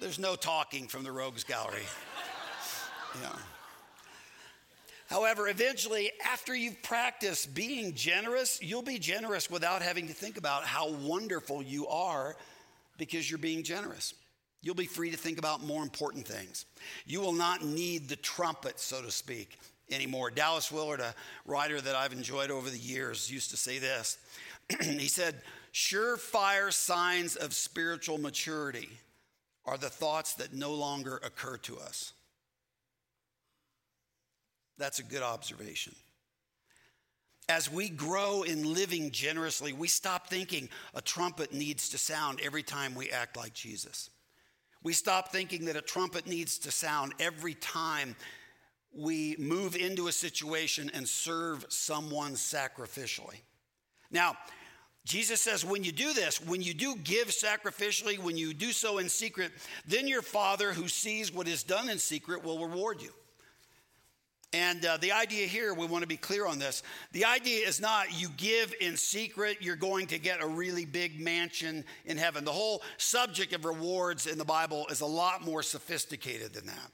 there's 0.00 0.18
no 0.18 0.36
talking 0.36 0.86
from 0.86 1.02
the 1.02 1.12
Rogues 1.12 1.44
Gallery. 1.44 1.82
Yeah. 3.20 3.32
However, 5.10 5.48
eventually, 5.48 6.12
after 6.24 6.54
you've 6.54 6.80
practiced 6.84 7.52
being 7.52 7.94
generous, 7.94 8.62
you'll 8.62 8.80
be 8.80 9.00
generous 9.00 9.50
without 9.50 9.82
having 9.82 10.06
to 10.06 10.14
think 10.14 10.38
about 10.38 10.64
how 10.64 10.92
wonderful 10.92 11.64
you 11.64 11.88
are 11.88 12.36
because 12.96 13.28
you're 13.28 13.38
being 13.38 13.64
generous. 13.64 14.14
You'll 14.62 14.76
be 14.76 14.86
free 14.86 15.10
to 15.10 15.16
think 15.16 15.38
about 15.38 15.64
more 15.64 15.82
important 15.82 16.28
things. 16.28 16.64
You 17.06 17.20
will 17.20 17.32
not 17.32 17.64
need 17.64 18.08
the 18.08 18.14
trumpet, 18.14 18.78
so 18.78 19.02
to 19.02 19.10
speak, 19.10 19.58
anymore. 19.90 20.30
Dallas 20.30 20.70
Willard, 20.70 21.00
a 21.00 21.12
writer 21.44 21.80
that 21.80 21.96
I've 21.96 22.12
enjoyed 22.12 22.52
over 22.52 22.70
the 22.70 22.78
years, 22.78 23.28
used 23.28 23.50
to 23.50 23.56
say 23.56 23.80
this. 23.80 24.16
he 24.80 25.08
said, 25.08 25.42
Surefire 25.74 26.72
signs 26.72 27.34
of 27.34 27.52
spiritual 27.52 28.18
maturity 28.18 28.90
are 29.64 29.76
the 29.76 29.90
thoughts 29.90 30.34
that 30.34 30.52
no 30.52 30.72
longer 30.72 31.16
occur 31.24 31.56
to 31.56 31.80
us. 31.80 32.12
That's 34.80 34.98
a 34.98 35.02
good 35.02 35.22
observation. 35.22 35.94
As 37.50 37.70
we 37.70 37.90
grow 37.90 38.44
in 38.44 38.72
living 38.72 39.10
generously, 39.10 39.74
we 39.74 39.88
stop 39.88 40.28
thinking 40.28 40.70
a 40.94 41.02
trumpet 41.02 41.52
needs 41.52 41.90
to 41.90 41.98
sound 41.98 42.40
every 42.42 42.62
time 42.62 42.94
we 42.94 43.10
act 43.10 43.36
like 43.36 43.52
Jesus. 43.52 44.08
We 44.82 44.94
stop 44.94 45.32
thinking 45.32 45.66
that 45.66 45.76
a 45.76 45.82
trumpet 45.82 46.26
needs 46.26 46.56
to 46.60 46.70
sound 46.70 47.12
every 47.20 47.52
time 47.52 48.16
we 48.96 49.36
move 49.38 49.76
into 49.76 50.08
a 50.08 50.12
situation 50.12 50.90
and 50.94 51.06
serve 51.06 51.66
someone 51.68 52.32
sacrificially. 52.32 53.40
Now, 54.10 54.34
Jesus 55.04 55.42
says, 55.42 55.62
when 55.62 55.84
you 55.84 55.92
do 55.92 56.14
this, 56.14 56.40
when 56.40 56.62
you 56.62 56.72
do 56.72 56.96
give 56.96 57.28
sacrificially, 57.28 58.18
when 58.18 58.38
you 58.38 58.54
do 58.54 58.72
so 58.72 58.96
in 58.96 59.10
secret, 59.10 59.52
then 59.86 60.08
your 60.08 60.22
Father 60.22 60.72
who 60.72 60.88
sees 60.88 61.30
what 61.30 61.48
is 61.48 61.64
done 61.64 61.90
in 61.90 61.98
secret 61.98 62.42
will 62.42 62.66
reward 62.66 63.02
you. 63.02 63.12
And 64.52 64.84
uh, 64.84 64.96
the 64.96 65.12
idea 65.12 65.46
here, 65.46 65.72
we 65.74 65.86
want 65.86 66.02
to 66.02 66.08
be 66.08 66.16
clear 66.16 66.44
on 66.44 66.58
this. 66.58 66.82
The 67.12 67.24
idea 67.24 67.66
is 67.66 67.80
not 67.80 68.20
you 68.20 68.28
give 68.36 68.74
in 68.80 68.96
secret, 68.96 69.58
you're 69.60 69.76
going 69.76 70.08
to 70.08 70.18
get 70.18 70.42
a 70.42 70.46
really 70.46 70.84
big 70.84 71.20
mansion 71.20 71.84
in 72.04 72.16
heaven. 72.16 72.44
The 72.44 72.52
whole 72.52 72.82
subject 72.96 73.52
of 73.52 73.64
rewards 73.64 74.26
in 74.26 74.38
the 74.38 74.44
Bible 74.44 74.86
is 74.90 75.02
a 75.02 75.06
lot 75.06 75.44
more 75.44 75.62
sophisticated 75.62 76.52
than 76.52 76.66
that. 76.66 76.90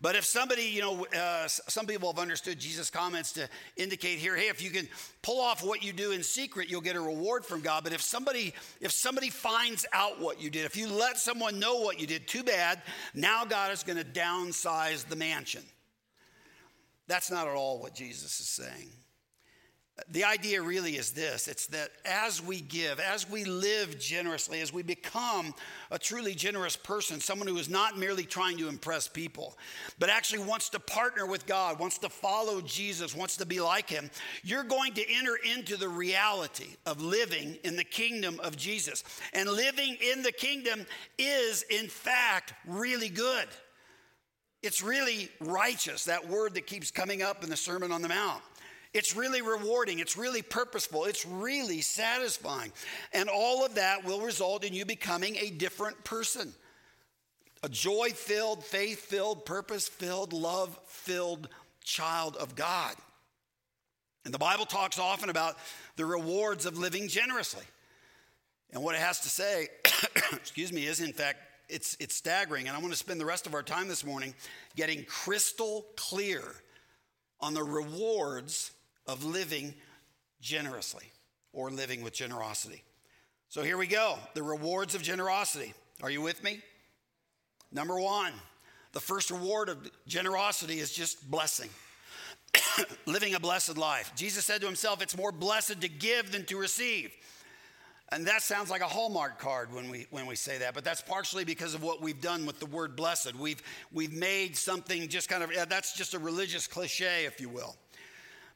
But 0.00 0.14
if 0.14 0.24
somebody, 0.24 0.64
you 0.64 0.82
know, 0.82 1.06
uh, 1.06 1.48
some 1.48 1.86
people 1.86 2.12
have 2.12 2.20
understood 2.20 2.58
Jesus' 2.58 2.90
comments 2.90 3.32
to 3.32 3.48
indicate 3.76 4.18
here, 4.18 4.36
hey, 4.36 4.48
if 4.48 4.62
you 4.62 4.70
can 4.70 4.86
pull 5.22 5.40
off 5.40 5.64
what 5.64 5.82
you 5.82 5.92
do 5.92 6.12
in 6.12 6.22
secret, 6.22 6.70
you'll 6.70 6.82
get 6.82 6.96
a 6.96 7.00
reward 7.00 7.46
from 7.46 7.62
God. 7.62 7.82
But 7.82 7.94
if 7.94 8.02
somebody, 8.02 8.52
if 8.80 8.92
somebody 8.92 9.30
finds 9.30 9.86
out 9.94 10.20
what 10.20 10.40
you 10.40 10.50
did, 10.50 10.66
if 10.66 10.76
you 10.76 10.86
let 10.88 11.16
someone 11.16 11.58
know 11.58 11.76
what 11.80 11.98
you 11.98 12.06
did, 12.06 12.28
too 12.28 12.44
bad. 12.44 12.82
Now 13.14 13.46
God 13.46 13.72
is 13.72 13.82
going 13.82 13.98
to 13.98 14.04
downsize 14.04 15.08
the 15.08 15.16
mansion. 15.16 15.62
That's 17.08 17.30
not 17.30 17.46
at 17.46 17.54
all 17.54 17.78
what 17.78 17.94
Jesus 17.94 18.40
is 18.40 18.48
saying. 18.48 18.90
The 20.10 20.24
idea 20.24 20.60
really 20.60 20.96
is 20.96 21.12
this 21.12 21.48
it's 21.48 21.68
that 21.68 21.88
as 22.04 22.42
we 22.42 22.60
give, 22.60 23.00
as 23.00 23.28
we 23.28 23.44
live 23.44 23.98
generously, 23.98 24.60
as 24.60 24.70
we 24.70 24.82
become 24.82 25.54
a 25.90 25.98
truly 25.98 26.34
generous 26.34 26.76
person, 26.76 27.18
someone 27.18 27.48
who 27.48 27.56
is 27.56 27.70
not 27.70 27.98
merely 27.98 28.24
trying 28.24 28.58
to 28.58 28.68
impress 28.68 29.08
people, 29.08 29.56
but 29.98 30.10
actually 30.10 30.44
wants 30.44 30.68
to 30.70 30.80
partner 30.80 31.24
with 31.24 31.46
God, 31.46 31.78
wants 31.78 31.96
to 31.98 32.10
follow 32.10 32.60
Jesus, 32.60 33.16
wants 33.16 33.38
to 33.38 33.46
be 33.46 33.58
like 33.58 33.88
him, 33.88 34.10
you're 34.44 34.64
going 34.64 34.92
to 34.92 35.14
enter 35.14 35.38
into 35.56 35.78
the 35.78 35.88
reality 35.88 36.76
of 36.84 37.00
living 37.00 37.56
in 37.64 37.76
the 37.76 37.84
kingdom 37.84 38.38
of 38.40 38.54
Jesus. 38.54 39.02
And 39.32 39.48
living 39.48 39.96
in 40.12 40.22
the 40.22 40.32
kingdom 40.32 40.84
is, 41.18 41.62
in 41.70 41.88
fact, 41.88 42.52
really 42.66 43.08
good. 43.08 43.46
It's 44.62 44.82
really 44.82 45.28
righteous, 45.40 46.04
that 46.04 46.28
word 46.28 46.54
that 46.54 46.66
keeps 46.66 46.90
coming 46.90 47.22
up 47.22 47.44
in 47.44 47.50
the 47.50 47.56
Sermon 47.56 47.92
on 47.92 48.02
the 48.02 48.08
Mount. 48.08 48.42
It's 48.94 49.14
really 49.14 49.42
rewarding. 49.42 49.98
It's 49.98 50.16
really 50.16 50.42
purposeful. 50.42 51.04
It's 51.04 51.26
really 51.26 51.82
satisfying. 51.82 52.72
And 53.12 53.28
all 53.28 53.64
of 53.64 53.74
that 53.74 54.04
will 54.04 54.20
result 54.20 54.64
in 54.64 54.72
you 54.72 54.86
becoming 54.86 55.36
a 55.36 55.50
different 55.50 56.02
person 56.04 56.54
a 57.62 57.68
joy 57.68 58.10
filled, 58.10 58.64
faith 58.64 59.00
filled, 59.00 59.44
purpose 59.44 59.88
filled, 59.88 60.32
love 60.32 60.78
filled 60.86 61.48
child 61.82 62.36
of 62.36 62.54
God. 62.54 62.94
And 64.24 64.32
the 64.32 64.38
Bible 64.38 64.66
talks 64.66 64.98
often 64.98 65.30
about 65.30 65.56
the 65.96 66.04
rewards 66.04 66.66
of 66.66 66.78
living 66.78 67.08
generously. 67.08 67.64
And 68.72 68.82
what 68.82 68.94
it 68.94 69.00
has 69.00 69.20
to 69.20 69.28
say, 69.28 69.68
excuse 70.32 70.72
me, 70.72 70.86
is 70.86 71.00
in 71.00 71.12
fact, 71.12 71.38
it's, 71.68 71.96
it's 72.00 72.14
staggering. 72.14 72.68
And 72.68 72.76
I 72.76 72.80
want 72.80 72.92
to 72.92 72.98
spend 72.98 73.20
the 73.20 73.26
rest 73.26 73.46
of 73.46 73.54
our 73.54 73.62
time 73.62 73.88
this 73.88 74.04
morning 74.04 74.34
getting 74.76 75.04
crystal 75.04 75.84
clear 75.96 76.42
on 77.40 77.54
the 77.54 77.62
rewards 77.62 78.72
of 79.06 79.24
living 79.24 79.74
generously 80.40 81.04
or 81.52 81.70
living 81.70 82.02
with 82.02 82.12
generosity. 82.12 82.82
So 83.48 83.62
here 83.62 83.78
we 83.78 83.86
go 83.86 84.18
the 84.34 84.42
rewards 84.42 84.94
of 84.94 85.02
generosity. 85.02 85.72
Are 86.02 86.10
you 86.10 86.20
with 86.20 86.42
me? 86.44 86.60
Number 87.72 87.98
one, 87.98 88.32
the 88.92 89.00
first 89.00 89.30
reward 89.30 89.68
of 89.68 89.90
generosity 90.06 90.78
is 90.78 90.92
just 90.92 91.30
blessing. 91.30 91.70
living 93.06 93.34
a 93.34 93.40
blessed 93.40 93.76
life. 93.76 94.12
Jesus 94.14 94.44
said 94.44 94.60
to 94.60 94.66
himself, 94.66 95.02
It's 95.02 95.16
more 95.16 95.32
blessed 95.32 95.80
to 95.80 95.88
give 95.88 96.32
than 96.32 96.44
to 96.46 96.56
receive. 96.56 97.12
And 98.12 98.26
that 98.28 98.42
sounds 98.42 98.70
like 98.70 98.82
a 98.82 98.86
Hallmark 98.86 99.40
card 99.40 99.74
when 99.74 99.90
we, 99.90 100.06
when 100.10 100.26
we 100.26 100.36
say 100.36 100.58
that, 100.58 100.74
but 100.74 100.84
that's 100.84 101.02
partially 101.02 101.44
because 101.44 101.74
of 101.74 101.82
what 101.82 102.00
we've 102.00 102.20
done 102.20 102.46
with 102.46 102.60
the 102.60 102.66
word 102.66 102.94
blessed. 102.94 103.34
We've, 103.34 103.60
we've 103.92 104.12
made 104.12 104.56
something 104.56 105.08
just 105.08 105.28
kind 105.28 105.42
of, 105.42 105.50
that's 105.68 105.92
just 105.92 106.14
a 106.14 106.18
religious 106.20 106.68
cliche, 106.68 107.24
if 107.24 107.40
you 107.40 107.48
will. 107.48 107.74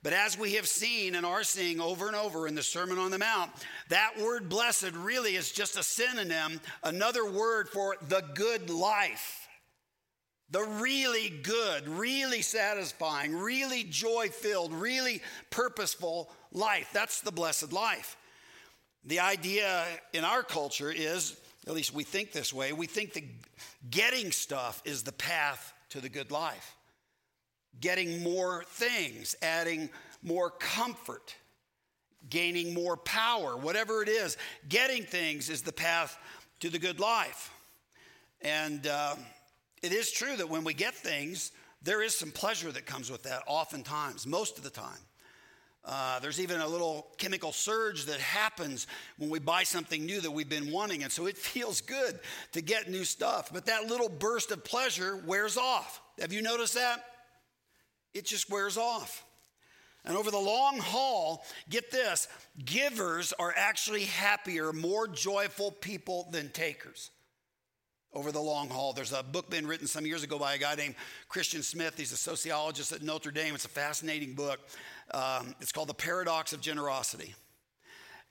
But 0.03 0.13
as 0.13 0.39
we 0.39 0.55
have 0.55 0.67
seen 0.67 1.15
and 1.15 1.27
are 1.27 1.43
seeing 1.43 1.81
over 1.81 2.07
and 2.07 2.17
over 2.17 2.47
in 2.47 2.55
the 2.55 2.63
Sermon 2.63 2.97
on 2.97 3.11
the 3.11 3.19
Mount, 3.19 3.51
that 3.89 4.13
word 4.19 4.49
blessed 4.49 4.93
really 4.93 5.35
is 5.35 5.51
just 5.51 5.77
a 5.77 5.83
synonym, 5.83 6.61
another 6.85 7.29
word 7.29 7.69
for 7.69 7.97
the 8.09 8.23
good 8.35 8.71
life. 8.71 9.49
The 10.53 10.63
really 10.63 11.29
good, 11.29 11.87
really 11.87 12.43
satisfying, 12.43 13.37
really 13.37 13.85
joy 13.85 14.29
filled, 14.29 14.73
really 14.73 15.23
purposeful 15.51 16.31
life. 16.53 16.89
That's 16.93 17.21
the 17.21 17.31
blessed 17.31 17.73
life. 17.73 18.17
The 19.05 19.21
idea 19.21 19.85
in 20.13 20.25
our 20.25 20.43
culture 20.43 20.91
is, 20.91 21.37
at 21.67 21.75
least 21.75 21.95
we 21.95 22.05
think 22.05 22.33
this 22.33 22.53
way, 22.53 22.73
we 22.73 22.87
think 22.87 23.15
that 23.15 23.25
getting 23.91 24.31
stuff 24.31 24.83
is 24.85 25.03
the 25.03 25.13
path 25.13 25.73
to 25.91 26.01
the 26.01 26.09
good 26.09 26.31
life 26.31 26.77
getting 27.79 28.23
more 28.23 28.65
things, 28.67 29.37
adding 29.43 29.91
more 30.23 30.51
comfort, 30.51 31.35
gaining 32.29 32.75
more 32.75 32.97
power, 32.97 33.57
whatever 33.57 34.03
it 34.03 34.09
is. 34.09 34.37
Getting 34.69 35.03
things 35.03 35.49
is 35.49 35.63
the 35.63 35.73
path 35.73 36.19
to 36.61 36.69
the 36.69 36.79
good 36.79 37.01
life. 37.01 37.51
And 38.43 38.87
uh, 38.87 39.17
it 39.83 39.93
is 39.93 40.11
true 40.11 40.37
that 40.37 40.49
when 40.49 40.65
we 40.65 40.75
get 40.75 40.95
things, 40.95 41.53
there 41.83 42.03
is 42.03 42.15
some 42.15 42.31
pleasure 42.31 42.71
that 42.73 42.87
comes 42.87 43.11
with 43.11 43.23
that, 43.23 43.43
oftentimes, 43.47 44.27
most 44.27 44.59
of 44.59 44.65
the 44.65 44.71
time. 44.71 44.99
Uh, 45.85 46.19
there's 46.21 46.41
even 46.41 46.61
a 46.61 46.69
little 46.69 47.09
chemical 47.17 47.53
surge 47.53 48.05
that 48.05 48.21
happens 48.21 48.87
when 49.17 49.31
we 49.31 49.39
buy 49.39 49.63
something 49.63 50.05
new 50.05 50.21
that 50.21 50.31
we've 50.31 50.49
been 50.49 50.71
wanting. 50.71 51.03
And 51.03 51.11
so 51.11 51.27
it 51.27 51.39
feels 51.39 51.81
good 51.81 52.21
to 52.53 52.61
get 52.61 52.91
new 52.91 53.05
stuff. 53.05 53.51
But 53.53 53.67
that 53.67 53.87
little 53.87 54.11
burst 54.11 54.51
of 54.51 54.63
pleasure 54.63 55.17
wears 55.17 55.57
off. 55.57 56.01
Have 56.21 56.33
you 56.33 56.43
noticed 56.43 56.75
that? 56.75 57.05
it 58.15 58.25
just 58.25 58.51
wears 58.51 58.77
off. 58.77 59.25
And 60.05 60.17
over 60.17 60.31
the 60.31 60.39
long 60.39 60.79
haul, 60.79 61.45
get 61.69 61.91
this 61.91 62.27
givers 62.65 63.33
are 63.39 63.53
actually 63.57 64.05
happier, 64.05 64.73
more 64.73 65.07
joyful 65.07 65.71
people 65.71 66.29
than 66.31 66.49
takers. 66.49 67.11
Over 68.13 68.33
the 68.33 68.41
long 68.41 68.69
haul, 68.69 68.93
there's 68.93 69.13
a 69.13 69.23
book 69.23 69.51
been 69.51 69.69
written 69.69 69.87
some 69.87 70.05
years 70.05 70.25
ago 70.25 70.37
by 70.37 70.55
a 70.55 70.59
guy 70.59 70.75
named 70.75 70.97
Christian 71.29 71.63
Smith. 71.63 71.95
He's 71.97 72.11
a 72.11 72.17
sociologist 72.17 72.91
at 72.91 73.03
Notre 73.03 73.31
Dame. 73.31 73.55
It's 73.55 73.67
a 73.67 73.69
fascinating 73.69 74.35
book. 74.35 74.59
Um, 75.13 75.55
it's 75.61 75.71
called 75.71 75.89
The 75.89 75.95
Paradox 75.95 76.53
of 76.53 76.61
Generosity. 76.61 77.37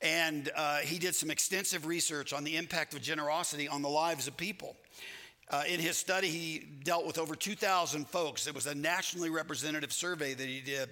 And 0.01 0.51
uh, 0.53 0.79
he 0.79 0.99
did 0.99 1.15
some 1.15 1.31
extensive 1.31 1.85
research 1.85 2.33
on 2.33 2.43
the 2.43 2.57
impact 2.57 2.93
of 2.93 3.01
generosity 3.01 3.69
on 3.69 3.81
the 3.81 3.87
lives 3.87 4.27
of 4.27 4.35
people. 4.35 4.75
Uh, 5.49 5.63
in 5.65 5.79
his 5.79 5.95
study, 5.95 6.27
he 6.27 6.59
dealt 6.83 7.07
with 7.07 7.17
over 7.17 7.33
2,000 7.33 8.05
folks. 8.05 8.47
It 8.47 8.55
was 8.55 8.67
a 8.67 8.75
nationally 8.75 9.29
representative 9.29 9.93
survey 9.93 10.33
that 10.33 10.47
he 10.47 10.59
did. 10.59 10.89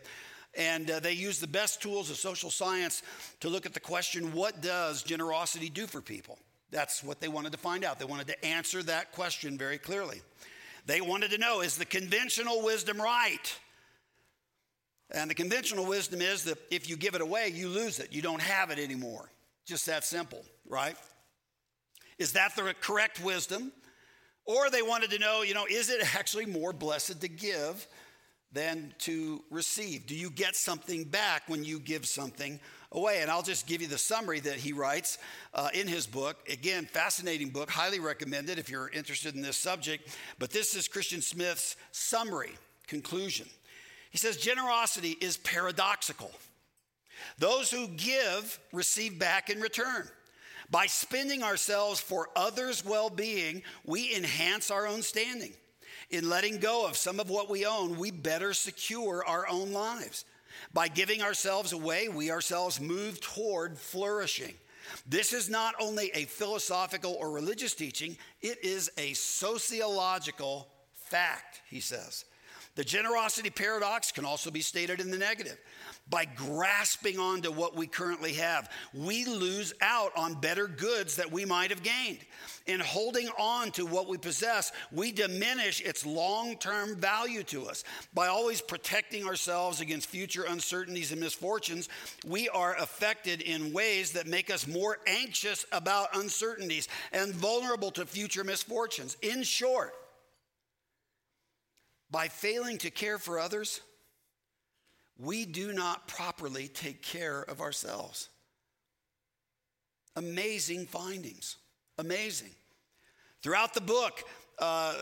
And 0.55 0.89
uh, 0.89 0.99
they 1.01 1.11
used 1.11 1.41
the 1.41 1.47
best 1.47 1.81
tools 1.81 2.09
of 2.09 2.15
social 2.15 2.49
science 2.49 3.03
to 3.41 3.49
look 3.49 3.65
at 3.65 3.73
the 3.73 3.81
question 3.81 4.31
what 4.31 4.61
does 4.61 5.03
generosity 5.03 5.69
do 5.69 5.87
for 5.87 5.99
people? 5.99 6.39
That's 6.71 7.03
what 7.03 7.19
they 7.21 7.27
wanted 7.27 7.53
to 7.53 7.57
find 7.57 7.83
out. 7.83 7.99
They 7.99 8.05
wanted 8.05 8.27
to 8.27 8.45
answer 8.45 8.83
that 8.83 9.13
question 9.13 9.57
very 9.57 9.77
clearly. 9.77 10.21
They 10.85 11.01
wanted 11.01 11.31
to 11.31 11.37
know 11.37 11.61
is 11.61 11.77
the 11.77 11.85
conventional 11.85 12.63
wisdom 12.63 13.01
right? 13.01 13.59
And 15.11 15.29
the 15.29 15.35
conventional 15.35 15.85
wisdom 15.85 16.21
is 16.21 16.43
that 16.43 16.57
if 16.69 16.89
you 16.89 16.97
give 16.97 17.15
it 17.15 17.21
away, 17.21 17.49
you 17.53 17.69
lose 17.69 17.99
it. 17.99 18.11
You 18.11 18.21
don't 18.21 18.41
have 18.41 18.71
it 18.71 18.79
anymore. 18.79 19.31
Just 19.65 19.85
that 19.85 20.03
simple, 20.03 20.43
right? 20.67 20.97
Is 22.17 22.33
that 22.33 22.55
the 22.55 22.73
correct 22.81 23.23
wisdom? 23.23 23.71
Or 24.45 24.69
they 24.69 24.81
wanted 24.81 25.11
to 25.11 25.19
know, 25.19 25.43
you 25.43 25.53
know, 25.53 25.65
is 25.69 25.89
it 25.89 26.15
actually 26.15 26.45
more 26.45 26.73
blessed 26.73 27.21
to 27.21 27.27
give 27.27 27.87
than 28.51 28.93
to 28.99 29.43
receive? 29.51 30.07
Do 30.07 30.15
you 30.15 30.29
get 30.29 30.55
something 30.55 31.03
back 31.03 31.43
when 31.47 31.63
you 31.63 31.79
give 31.79 32.05
something 32.05 32.59
away. 32.91 33.21
And 33.21 33.29
I'll 33.29 33.43
just 33.43 33.67
give 33.67 33.81
you 33.81 33.87
the 33.87 33.97
summary 33.97 34.39
that 34.41 34.55
he 34.55 34.73
writes 34.73 35.17
uh, 35.53 35.69
in 35.73 35.87
his 35.87 36.07
book. 36.07 36.37
Again, 36.49 36.85
fascinating 36.85 37.49
book, 37.49 37.69
highly 37.69 37.99
recommended 37.99 38.59
if 38.59 38.69
you're 38.69 38.89
interested 38.89 39.35
in 39.35 39.41
this 39.41 39.57
subject. 39.57 40.15
But 40.39 40.51
this 40.51 40.75
is 40.75 40.87
Christian 40.87 41.21
Smith's 41.21 41.75
summary, 41.91 42.51
conclusion. 42.87 43.47
He 44.11 44.17
says 44.17 44.37
generosity 44.37 45.17
is 45.19 45.37
paradoxical. 45.37 46.31
Those 47.39 47.69
who 47.69 47.87
give 47.89 48.59
receive 48.71 49.19
back 49.19 49.49
in 49.49 49.59
return. 49.59 50.07
By 50.69 50.87
spending 50.87 51.43
ourselves 51.43 51.99
for 51.99 52.29
others' 52.35 52.83
well 52.83 53.09
being, 53.09 53.63
we 53.85 54.13
enhance 54.15 54.69
our 54.69 54.85
own 54.85 55.01
standing. 55.01 55.53
In 56.09 56.29
letting 56.29 56.59
go 56.59 56.87
of 56.87 56.97
some 56.97 57.19
of 57.19 57.29
what 57.29 57.49
we 57.49 57.65
own, 57.65 57.97
we 57.97 58.11
better 58.11 58.53
secure 58.53 59.23
our 59.25 59.47
own 59.47 59.71
lives. 59.71 60.25
By 60.73 60.87
giving 60.87 61.21
ourselves 61.21 61.73
away, 61.73 62.09
we 62.09 62.31
ourselves 62.31 62.79
move 62.79 63.19
toward 63.21 63.77
flourishing. 63.77 64.53
This 65.05 65.33
is 65.33 65.49
not 65.49 65.75
only 65.79 66.11
a 66.13 66.25
philosophical 66.25 67.13
or 67.13 67.31
religious 67.31 67.73
teaching, 67.75 68.17
it 68.41 68.63
is 68.63 68.89
a 68.97 69.13
sociological 69.13 70.67
fact, 70.93 71.61
he 71.69 71.79
says. 71.79 72.25
The 72.75 72.83
generosity 72.83 73.49
paradox 73.49 74.11
can 74.11 74.23
also 74.23 74.51
be 74.51 74.61
stated 74.61 74.99
in 74.99 75.09
the 75.09 75.17
negative. 75.17 75.57
By 76.09 76.23
grasping 76.23 77.19
onto 77.19 77.51
what 77.51 77.75
we 77.75 77.85
currently 77.85 78.33
have, 78.33 78.71
we 78.93 79.25
lose 79.25 79.73
out 79.81 80.11
on 80.15 80.39
better 80.39 80.65
goods 80.67 81.17
that 81.17 81.31
we 81.31 81.43
might 81.43 81.69
have 81.69 81.83
gained. 81.83 82.19
In 82.65 82.79
holding 82.79 83.27
on 83.37 83.71
to 83.71 83.85
what 83.85 84.07
we 84.07 84.17
possess, 84.17 84.71
we 84.91 85.11
diminish 85.11 85.81
its 85.81 86.05
long 86.05 86.55
term 86.57 86.95
value 86.95 87.43
to 87.43 87.67
us. 87.67 87.83
By 88.13 88.27
always 88.27 88.61
protecting 88.61 89.27
ourselves 89.27 89.81
against 89.81 90.07
future 90.07 90.45
uncertainties 90.47 91.11
and 91.11 91.19
misfortunes, 91.19 91.89
we 92.25 92.47
are 92.49 92.75
affected 92.77 93.41
in 93.41 93.73
ways 93.73 94.13
that 94.13 94.27
make 94.27 94.49
us 94.49 94.65
more 94.65 94.99
anxious 95.07 95.65
about 95.73 96.15
uncertainties 96.15 96.87
and 97.11 97.33
vulnerable 97.33 97.91
to 97.91 98.05
future 98.05 98.45
misfortunes. 98.45 99.17
In 99.21 99.43
short, 99.43 99.93
by 102.09 102.29
failing 102.29 102.77
to 102.77 102.89
care 102.89 103.17
for 103.17 103.39
others, 103.39 103.81
we 105.19 105.45
do 105.45 105.73
not 105.73 106.07
properly 106.07 106.67
take 106.67 107.01
care 107.01 107.41
of 107.41 107.61
ourselves. 107.61 108.29
Amazing 110.15 110.87
findings. 110.87 111.57
Amazing. 111.97 112.51
Throughout 113.41 113.73
the 113.73 113.81
book, 113.81 114.23
uh, 114.59 114.95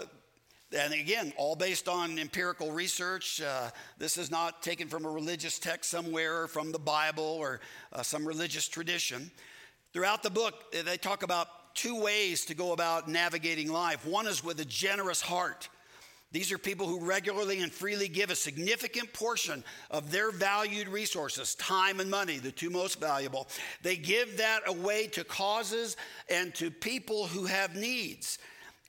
and 0.77 0.93
again, 0.93 1.31
all 1.37 1.55
based 1.55 1.87
on 1.87 2.19
empirical 2.19 2.71
research. 2.71 3.41
Uh, 3.41 3.69
this 3.97 4.17
is 4.17 4.31
not 4.31 4.61
taken 4.61 4.87
from 4.87 5.05
a 5.05 5.09
religious 5.09 5.59
text 5.59 5.89
somewhere 5.89 6.43
or 6.43 6.47
from 6.47 6.71
the 6.71 6.79
Bible 6.79 7.23
or 7.23 7.61
uh, 7.93 8.01
some 8.01 8.27
religious 8.27 8.67
tradition. 8.67 9.31
Throughout 9.93 10.23
the 10.23 10.29
book, 10.29 10.73
they 10.73 10.97
talk 10.97 11.23
about 11.23 11.75
two 11.75 12.01
ways 12.01 12.45
to 12.45 12.55
go 12.55 12.73
about 12.73 13.07
navigating 13.07 13.71
life. 13.71 14.05
One 14.05 14.27
is 14.27 14.43
with 14.43 14.59
a 14.59 14.65
generous 14.65 15.21
heart. 15.21 15.69
These 16.35 16.51
are 16.51 16.57
people 16.57 16.85
who 16.85 16.99
regularly 16.99 17.61
and 17.61 17.71
freely 17.71 18.09
give 18.09 18.29
a 18.29 18.35
significant 18.35 19.13
portion 19.13 19.63
of 19.89 20.11
their 20.11 20.31
valued 20.31 20.89
resources, 20.89 21.55
time 21.55 22.01
and 22.01 22.11
money, 22.11 22.39
the 22.39 22.51
two 22.51 22.69
most 22.69 22.99
valuable. 22.99 23.47
They 23.83 23.95
give 23.95 24.39
that 24.39 24.67
away 24.67 25.07
to 25.13 25.23
causes 25.23 25.95
and 26.29 26.53
to 26.55 26.71
people 26.71 27.27
who 27.27 27.45
have 27.45 27.77
needs. 27.77 28.37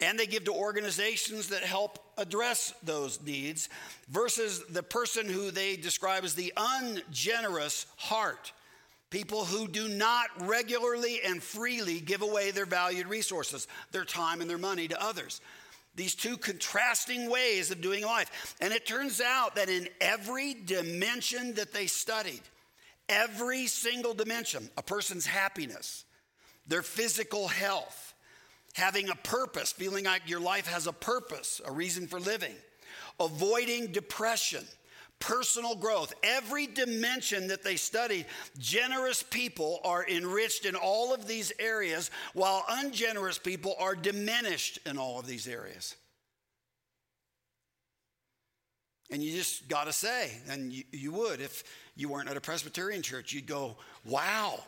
And 0.00 0.18
they 0.18 0.26
give 0.26 0.42
to 0.46 0.52
organizations 0.54 1.50
that 1.50 1.62
help 1.62 2.00
address 2.18 2.74
those 2.82 3.22
needs, 3.22 3.68
versus 4.08 4.64
the 4.68 4.82
person 4.82 5.26
who 5.26 5.52
they 5.52 5.76
describe 5.76 6.24
as 6.24 6.34
the 6.34 6.52
ungenerous 6.56 7.86
heart. 7.96 8.50
People 9.10 9.44
who 9.44 9.68
do 9.68 9.86
not 9.86 10.30
regularly 10.40 11.20
and 11.24 11.40
freely 11.40 12.00
give 12.00 12.22
away 12.22 12.50
their 12.50 12.66
valued 12.66 13.06
resources, 13.06 13.68
their 13.92 14.04
time 14.04 14.40
and 14.40 14.50
their 14.50 14.58
money 14.58 14.88
to 14.88 15.00
others 15.00 15.40
these 15.96 16.14
two 16.14 16.36
contrasting 16.36 17.30
ways 17.30 17.70
of 17.70 17.80
doing 17.80 18.04
life. 18.04 18.54
And 18.61 18.72
it 18.72 18.87
turns 18.87 19.20
out 19.20 19.56
that 19.56 19.68
in 19.68 19.88
every 20.00 20.54
dimension 20.54 21.54
that 21.54 21.72
they 21.72 21.87
studied, 21.87 22.42
every 23.09 23.66
single 23.66 24.14
dimension, 24.14 24.68
a 24.76 24.82
person's 24.82 25.26
happiness, 25.26 26.04
their 26.66 26.82
physical 26.82 27.48
health, 27.48 28.14
having 28.74 29.09
a 29.09 29.14
purpose, 29.14 29.72
feeling 29.72 30.04
like 30.04 30.28
your 30.28 30.40
life 30.40 30.66
has 30.66 30.87
a 30.87 30.92
purpose, 30.92 31.61
a 31.64 31.72
reason 31.72 32.06
for 32.06 32.20
living, 32.20 32.54
avoiding 33.18 33.90
depression, 33.92 34.64
personal 35.18 35.74
growth, 35.74 36.14
every 36.22 36.66
dimension 36.66 37.48
that 37.48 37.62
they 37.62 37.76
studied, 37.76 38.26
generous 38.59 39.22
people 39.22 39.81
are 39.85 40.07
enriched 40.07 40.66
in 40.66 40.74
all 40.74 41.14
of 41.14 41.26
these 41.26 41.52
areas, 41.59 42.11
while 42.35 42.64
ungenerous 42.68 43.38
people 43.38 43.74
are 43.79 43.94
diminished 43.94 44.79
in 44.87 44.98
all 44.98 45.18
of 45.18 45.26
these 45.26 45.48
areas. 45.48 45.96
And 49.11 49.22
you 49.22 49.37
just 49.37 49.68
got 49.68 49.85
to 49.85 49.92
say, 49.92 50.33
and 50.48 50.72
you, 50.72 50.85
you, 50.90 51.12
would 51.12 51.40
if 51.40 51.62
you 51.94 52.09
weren't 52.09 52.29
at 52.29 52.37
a 52.37 52.40
Presbyterian 52.40 53.02
church, 53.02 53.33
you'd 53.33 53.46
go, 53.46 53.76
wow, 54.05 54.59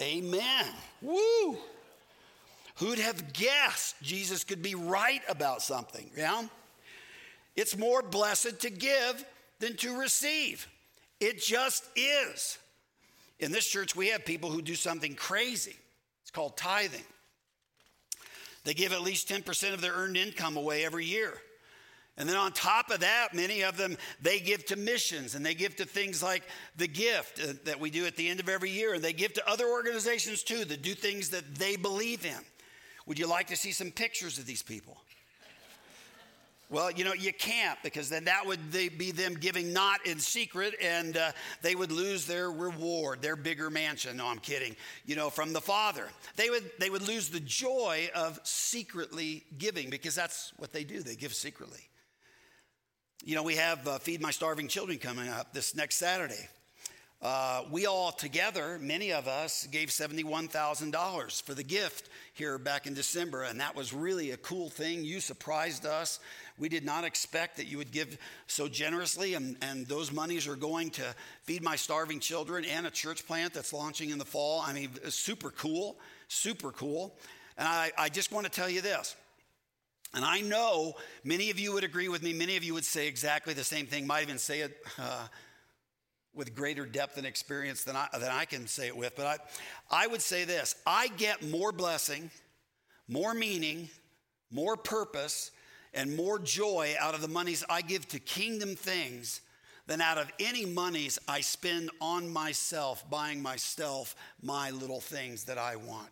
amen, 0.00 0.66
woo. 1.02 1.56
Who'd 2.76 2.98
have 2.98 3.32
guessed 3.32 3.96
Jesus 4.02 4.44
could 4.44 4.62
be 4.62 4.74
right 4.74 5.22
about 5.28 5.62
something? 5.62 6.10
Yeah? 6.16 6.44
It's 7.56 7.76
more 7.76 8.02
blessed 8.02 8.60
to 8.60 8.70
give 8.70 9.24
than 9.60 9.76
to 9.78 9.98
receive. 9.98 10.66
It 11.20 11.42
just 11.42 11.84
is. 11.96 12.58
In 13.38 13.52
this 13.52 13.66
church, 13.66 13.96
we 13.96 14.08
have 14.08 14.24
people 14.24 14.50
who 14.50 14.62
do 14.62 14.74
something 14.74 15.14
crazy. 15.14 15.76
It's 16.22 16.30
called 16.30 16.56
tithing. 16.56 17.04
They 18.64 18.74
give 18.74 18.92
at 18.92 19.02
least 19.02 19.28
10% 19.28 19.74
of 19.74 19.80
their 19.80 19.92
earned 19.92 20.16
income 20.16 20.56
away 20.56 20.84
every 20.84 21.04
year. 21.04 21.34
And 22.18 22.28
then 22.28 22.36
on 22.36 22.52
top 22.52 22.90
of 22.90 23.00
that, 23.00 23.34
many 23.34 23.62
of 23.62 23.76
them, 23.76 23.96
they 24.22 24.40
give 24.40 24.64
to 24.66 24.76
missions 24.76 25.34
and 25.34 25.44
they 25.44 25.54
give 25.54 25.76
to 25.76 25.84
things 25.84 26.22
like 26.22 26.42
the 26.76 26.88
gift 26.88 27.40
uh, 27.40 27.52
that 27.64 27.78
we 27.78 27.90
do 27.90 28.06
at 28.06 28.16
the 28.16 28.28
end 28.28 28.40
of 28.40 28.48
every 28.48 28.70
year. 28.70 28.94
And 28.94 29.04
they 29.04 29.12
give 29.12 29.34
to 29.34 29.48
other 29.48 29.66
organizations 29.66 30.42
too 30.42 30.64
that 30.64 30.82
do 30.82 30.94
things 30.94 31.28
that 31.30 31.56
they 31.56 31.76
believe 31.76 32.24
in. 32.24 32.38
Would 33.04 33.18
you 33.18 33.28
like 33.28 33.48
to 33.48 33.56
see 33.56 33.70
some 33.70 33.90
pictures 33.90 34.38
of 34.38 34.46
these 34.46 34.62
people? 34.62 34.96
Well, 36.68 36.90
you 36.90 37.04
know, 37.04 37.12
you 37.12 37.32
can't 37.32 37.78
because 37.84 38.08
then 38.08 38.24
that 38.24 38.44
would 38.44 38.72
be 38.72 39.12
them 39.12 39.34
giving 39.34 39.72
not 39.72 40.04
in 40.04 40.18
secret 40.18 40.74
and 40.82 41.16
uh, 41.16 41.30
they 41.62 41.76
would 41.76 41.92
lose 41.92 42.26
their 42.26 42.50
reward, 42.50 43.22
their 43.22 43.36
bigger 43.36 43.70
mansion. 43.70 44.16
No, 44.16 44.26
I'm 44.26 44.40
kidding. 44.40 44.74
You 45.04 45.14
know, 45.14 45.30
from 45.30 45.52
the 45.52 45.60
Father. 45.60 46.08
They 46.34 46.50
would, 46.50 46.68
they 46.80 46.90
would 46.90 47.06
lose 47.06 47.28
the 47.28 47.38
joy 47.38 48.10
of 48.16 48.40
secretly 48.42 49.44
giving 49.56 49.90
because 49.90 50.16
that's 50.16 50.52
what 50.56 50.72
they 50.72 50.82
do. 50.82 51.02
They 51.02 51.14
give 51.14 51.34
secretly. 51.34 51.88
You 53.24 53.36
know, 53.36 53.44
we 53.44 53.56
have 53.56 53.86
uh, 53.86 53.98
Feed 53.98 54.20
My 54.20 54.32
Starving 54.32 54.66
Children 54.66 54.98
coming 54.98 55.28
up 55.28 55.52
this 55.52 55.76
next 55.76 55.96
Saturday. 55.96 56.48
Uh, 57.22 57.62
we 57.70 57.86
all 57.86 58.12
together, 58.12 58.78
many 58.78 59.10
of 59.12 59.26
us, 59.26 59.66
gave 59.68 59.88
$71,000 59.88 61.42
for 61.42 61.54
the 61.54 61.62
gift 61.62 62.10
here 62.34 62.58
back 62.58 62.86
in 62.86 62.92
December, 62.92 63.42
and 63.42 63.58
that 63.58 63.74
was 63.74 63.94
really 63.94 64.32
a 64.32 64.36
cool 64.36 64.68
thing. 64.68 65.02
You 65.02 65.20
surprised 65.20 65.86
us. 65.86 66.20
We 66.58 66.68
did 66.68 66.84
not 66.84 67.04
expect 67.04 67.58
that 67.58 67.66
you 67.66 67.78
would 67.78 67.90
give 67.90 68.16
so 68.46 68.68
generously, 68.68 69.34
and, 69.34 69.56
and 69.60 69.86
those 69.86 70.10
monies 70.10 70.48
are 70.48 70.56
going 70.56 70.90
to 70.90 71.14
feed 71.42 71.62
my 71.62 71.76
starving 71.76 72.20
children 72.20 72.64
and 72.64 72.86
a 72.86 72.90
church 72.90 73.26
plant 73.26 73.52
that's 73.52 73.72
launching 73.72 74.10
in 74.10 74.18
the 74.18 74.24
fall. 74.24 74.62
I 74.66 74.72
mean, 74.72 74.90
super 75.08 75.50
cool, 75.50 75.98
super 76.28 76.72
cool. 76.72 77.14
And 77.58 77.68
I, 77.68 77.92
I 77.98 78.08
just 78.08 78.32
want 78.32 78.46
to 78.46 78.52
tell 78.52 78.70
you 78.70 78.80
this. 78.80 79.16
And 80.14 80.24
I 80.24 80.40
know 80.40 80.94
many 81.24 81.50
of 81.50 81.58
you 81.58 81.72
would 81.74 81.84
agree 81.84 82.08
with 82.08 82.22
me. 82.22 82.32
Many 82.32 82.56
of 82.56 82.64
you 82.64 82.72
would 82.74 82.84
say 82.84 83.06
exactly 83.06 83.52
the 83.52 83.64
same 83.64 83.86
thing, 83.86 84.06
might 84.06 84.22
even 84.22 84.38
say 84.38 84.60
it 84.60 84.76
uh, 84.98 85.26
with 86.34 86.54
greater 86.54 86.86
depth 86.86 87.18
and 87.18 87.26
experience 87.26 87.84
than 87.84 87.96
I, 87.96 88.08
than 88.12 88.30
I 88.30 88.44
can 88.44 88.66
say 88.66 88.86
it 88.86 88.96
with. 88.96 89.14
But 89.14 89.26
I, 89.90 90.04
I 90.04 90.06
would 90.06 90.22
say 90.22 90.44
this 90.44 90.74
I 90.86 91.08
get 91.08 91.42
more 91.42 91.72
blessing, 91.72 92.30
more 93.08 93.34
meaning, 93.34 93.90
more 94.50 94.76
purpose, 94.76 95.50
and 95.94 96.16
more 96.16 96.38
joy 96.38 96.94
out 97.00 97.14
of 97.14 97.22
the 97.22 97.28
monies 97.28 97.64
I 97.68 97.82
give 97.82 98.06
to 98.08 98.18
kingdom 98.18 98.76
things 98.76 99.40
than 99.86 100.00
out 100.00 100.18
of 100.18 100.30
any 100.40 100.66
monies 100.66 101.18
I 101.28 101.40
spend 101.40 101.90
on 102.00 102.28
myself, 102.28 103.08
buying 103.08 103.40
myself 103.40 104.16
my 104.42 104.70
little 104.70 105.00
things 105.00 105.44
that 105.44 105.58
I 105.58 105.76
want. 105.76 106.10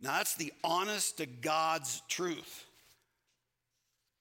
Now, 0.00 0.12
that's 0.12 0.36
the 0.36 0.52
honest 0.62 1.18
to 1.18 1.26
God's 1.26 2.02
truth. 2.08 2.64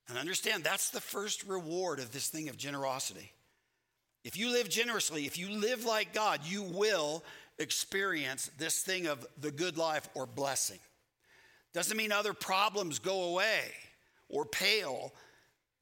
And 0.08 0.18
understand 0.18 0.64
that's 0.64 0.90
the 0.90 1.02
first 1.02 1.46
reward 1.46 2.00
of 2.00 2.12
this 2.12 2.30
thing 2.30 2.50
of 2.50 2.58
generosity. 2.58 3.32
If 4.24 4.38
you 4.38 4.52
live 4.52 4.70
generously, 4.70 5.26
if 5.26 5.38
you 5.38 5.50
live 5.50 5.86
like 5.86 6.14
God, 6.14 6.42
you 6.44 6.64
will 6.64 7.24
experience 7.60 8.50
this 8.58 8.82
thing 8.82 9.08
of 9.08 9.26
the 9.40 9.52
good 9.52 9.78
life 9.78 10.10
or 10.16 10.26
blessing. 10.26 10.80
Doesn't 11.74 11.98
mean 11.98 12.12
other 12.12 12.34
problems 12.34 13.00
go 13.00 13.26
away 13.26 13.72
or 14.30 14.46
pale. 14.46 15.14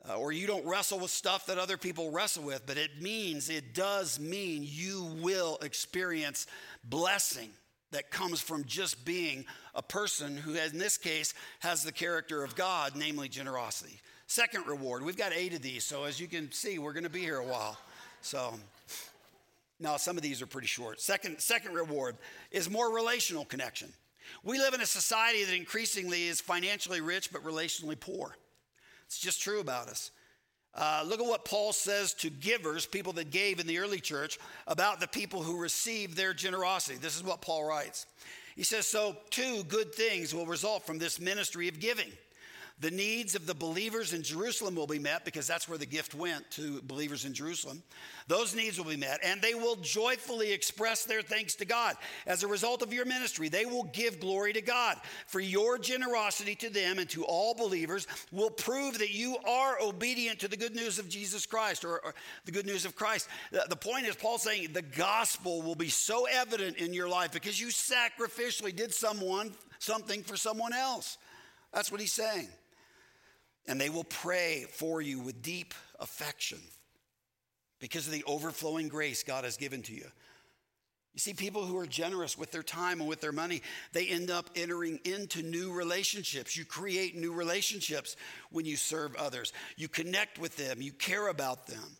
uh, 0.07 0.15
or 0.17 0.31
you 0.31 0.47
don't 0.47 0.65
wrestle 0.65 0.99
with 0.99 1.11
stuff 1.11 1.45
that 1.45 1.57
other 1.57 1.77
people 1.77 2.11
wrestle 2.11 2.43
with, 2.43 2.65
but 2.65 2.77
it 2.77 3.01
means, 3.01 3.49
it 3.49 3.73
does 3.73 4.19
mean 4.19 4.65
you 4.65 5.15
will 5.21 5.57
experience 5.61 6.45
blessing 6.83 7.49
that 7.91 8.11
comes 8.11 8.41
from 8.41 8.65
just 8.65 9.05
being 9.05 9.45
a 9.75 9.81
person 9.81 10.35
who, 10.35 10.55
in 10.55 10.77
this 10.77 10.97
case, 10.97 11.33
has 11.59 11.83
the 11.83 11.91
character 11.91 12.43
of 12.43 12.55
God, 12.55 12.93
namely 12.95 13.29
generosity. 13.29 13.99
Second 14.27 14.67
reward, 14.67 15.03
we've 15.03 15.17
got 15.17 15.31
eight 15.31 15.53
of 15.53 15.61
these, 15.61 15.83
so 15.83 16.03
as 16.03 16.19
you 16.19 16.27
can 16.27 16.51
see, 16.51 16.79
we're 16.79 16.93
to 16.93 17.09
be 17.09 17.21
here 17.21 17.37
a 17.37 17.45
while. 17.45 17.77
So, 18.21 18.53
now 19.79 19.97
some 19.97 20.17
of 20.17 20.23
these 20.23 20.41
are 20.41 20.47
pretty 20.47 20.67
short. 20.67 20.99
Second, 21.01 21.39
second 21.39 21.73
reward 21.75 22.17
is 22.51 22.69
more 22.69 22.93
relational 22.93 23.45
connection. 23.45 23.93
We 24.43 24.57
live 24.57 24.73
in 24.73 24.81
a 24.81 24.85
society 24.85 25.43
that 25.43 25.55
increasingly 25.55 26.27
is 26.27 26.41
financially 26.41 27.01
rich 27.01 27.31
but 27.31 27.43
relationally 27.43 27.99
poor. 27.99 28.35
It's 29.05 29.19
just 29.19 29.41
true 29.41 29.59
about 29.59 29.87
us. 29.87 30.11
Uh, 30.75 31.03
look 31.05 31.19
at 31.19 31.25
what 31.25 31.45
Paul 31.45 31.71
says 31.71 32.13
to 32.15 32.31
givers, 32.31 32.85
people 32.85 33.13
that 33.13 33.29
gave 33.29 33.59
in 33.59 33.67
the 33.67 33.77
early 33.77 33.99
church, 33.99 34.39
about 34.65 34.99
the 34.99 35.07
people 35.07 35.43
who 35.43 35.59
received 35.59 36.17
their 36.17 36.33
generosity. 36.33 36.97
This 36.97 37.15
is 37.15 37.23
what 37.23 37.41
Paul 37.41 37.63
writes. 37.63 38.07
He 38.55 38.63
says, 38.63 38.87
So, 38.87 39.17
two 39.29 39.63
good 39.65 39.93
things 39.93 40.33
will 40.33 40.47
result 40.47 40.85
from 40.85 40.97
this 40.97 41.19
ministry 41.19 41.67
of 41.67 41.79
giving. 41.79 42.11
The 42.83 42.91
needs 42.91 43.33
of 43.33 43.47
the 43.47 43.53
believers 43.53 44.11
in 44.11 44.23
Jerusalem 44.23 44.75
will 44.75 44.87
be 44.87 44.99
met 44.99 45.23
because 45.23 45.47
that's 45.47 45.69
where 45.69 45.77
the 45.77 45.85
gift 45.85 46.13
went 46.13 46.51
to 46.51 46.81
believers 46.81 47.23
in 47.23 47.33
Jerusalem. 47.33 47.81
Those 48.27 48.53
needs 48.53 48.77
will 48.77 48.89
be 48.89 48.97
met, 48.97 49.21
and 49.23 49.41
they 49.41 49.53
will 49.53 49.77
joyfully 49.77 50.51
express 50.51 51.05
their 51.05 51.21
thanks 51.21 51.55
to 51.55 51.65
God. 51.65 51.95
As 52.27 52.43
a 52.43 52.47
result 52.49 52.81
of 52.81 52.91
your 52.91 53.05
ministry, 53.05 53.47
they 53.47 53.65
will 53.65 53.85
give 53.85 54.19
glory 54.19 54.51
to 54.51 54.59
God. 54.59 54.97
For 55.27 55.39
your 55.39 55.77
generosity 55.77 56.55
to 56.55 56.69
them 56.69 56.99
and 56.99 57.09
to 57.11 57.23
all 57.23 57.53
believers 57.53 58.05
will 58.33 58.49
prove 58.49 58.99
that 58.99 59.13
you 59.13 59.37
are 59.47 59.77
obedient 59.81 60.39
to 60.39 60.49
the 60.49 60.57
good 60.57 60.75
news 60.75 60.99
of 60.99 61.07
Jesus 61.07 61.45
Christ 61.45 61.85
or, 61.85 62.01
or 62.03 62.13
the 62.43 62.51
good 62.51 62.65
news 62.65 62.83
of 62.83 62.97
Christ. 62.97 63.29
The, 63.53 63.65
the 63.69 63.77
point 63.77 64.07
is, 64.07 64.17
Paul 64.17 64.39
saying 64.39 64.73
the 64.73 64.81
gospel 64.81 65.61
will 65.61 65.75
be 65.75 65.87
so 65.87 66.27
evident 66.29 66.79
in 66.79 66.93
your 66.93 67.07
life 67.07 67.31
because 67.31 67.61
you 67.61 67.67
sacrificially 67.67 68.75
did 68.75 68.93
someone 68.93 69.53
something 69.79 70.21
for 70.21 70.35
someone 70.35 70.73
else. 70.73 71.17
That's 71.71 71.89
what 71.89 72.01
he's 72.01 72.11
saying 72.11 72.49
and 73.67 73.79
they 73.79 73.89
will 73.89 74.03
pray 74.03 74.65
for 74.69 75.01
you 75.01 75.19
with 75.19 75.41
deep 75.41 75.73
affection 75.99 76.59
because 77.79 78.07
of 78.07 78.13
the 78.13 78.23
overflowing 78.25 78.87
grace 78.87 79.23
God 79.23 79.43
has 79.43 79.57
given 79.57 79.81
to 79.83 79.93
you. 79.93 80.05
You 81.13 81.19
see, 81.19 81.33
people 81.33 81.63
who 81.65 81.77
are 81.77 81.85
generous 81.85 82.37
with 82.37 82.51
their 82.51 82.63
time 82.63 82.99
and 82.99 83.07
with 83.07 83.21
their 83.21 83.31
money, 83.31 83.61
they 83.91 84.07
end 84.07 84.31
up 84.31 84.49
entering 84.55 84.99
into 85.05 85.43
new 85.43 85.71
relationships. 85.71 86.57
You 86.57 86.65
create 86.65 87.15
new 87.15 87.31
relationships 87.31 88.15
when 88.51 88.65
you 88.65 88.75
serve 88.75 89.15
others. 89.15 89.53
You 89.77 89.87
connect 89.87 90.39
with 90.39 90.57
them, 90.57 90.81
you 90.81 90.91
care 90.91 91.27
about 91.27 91.67
them. 91.67 91.97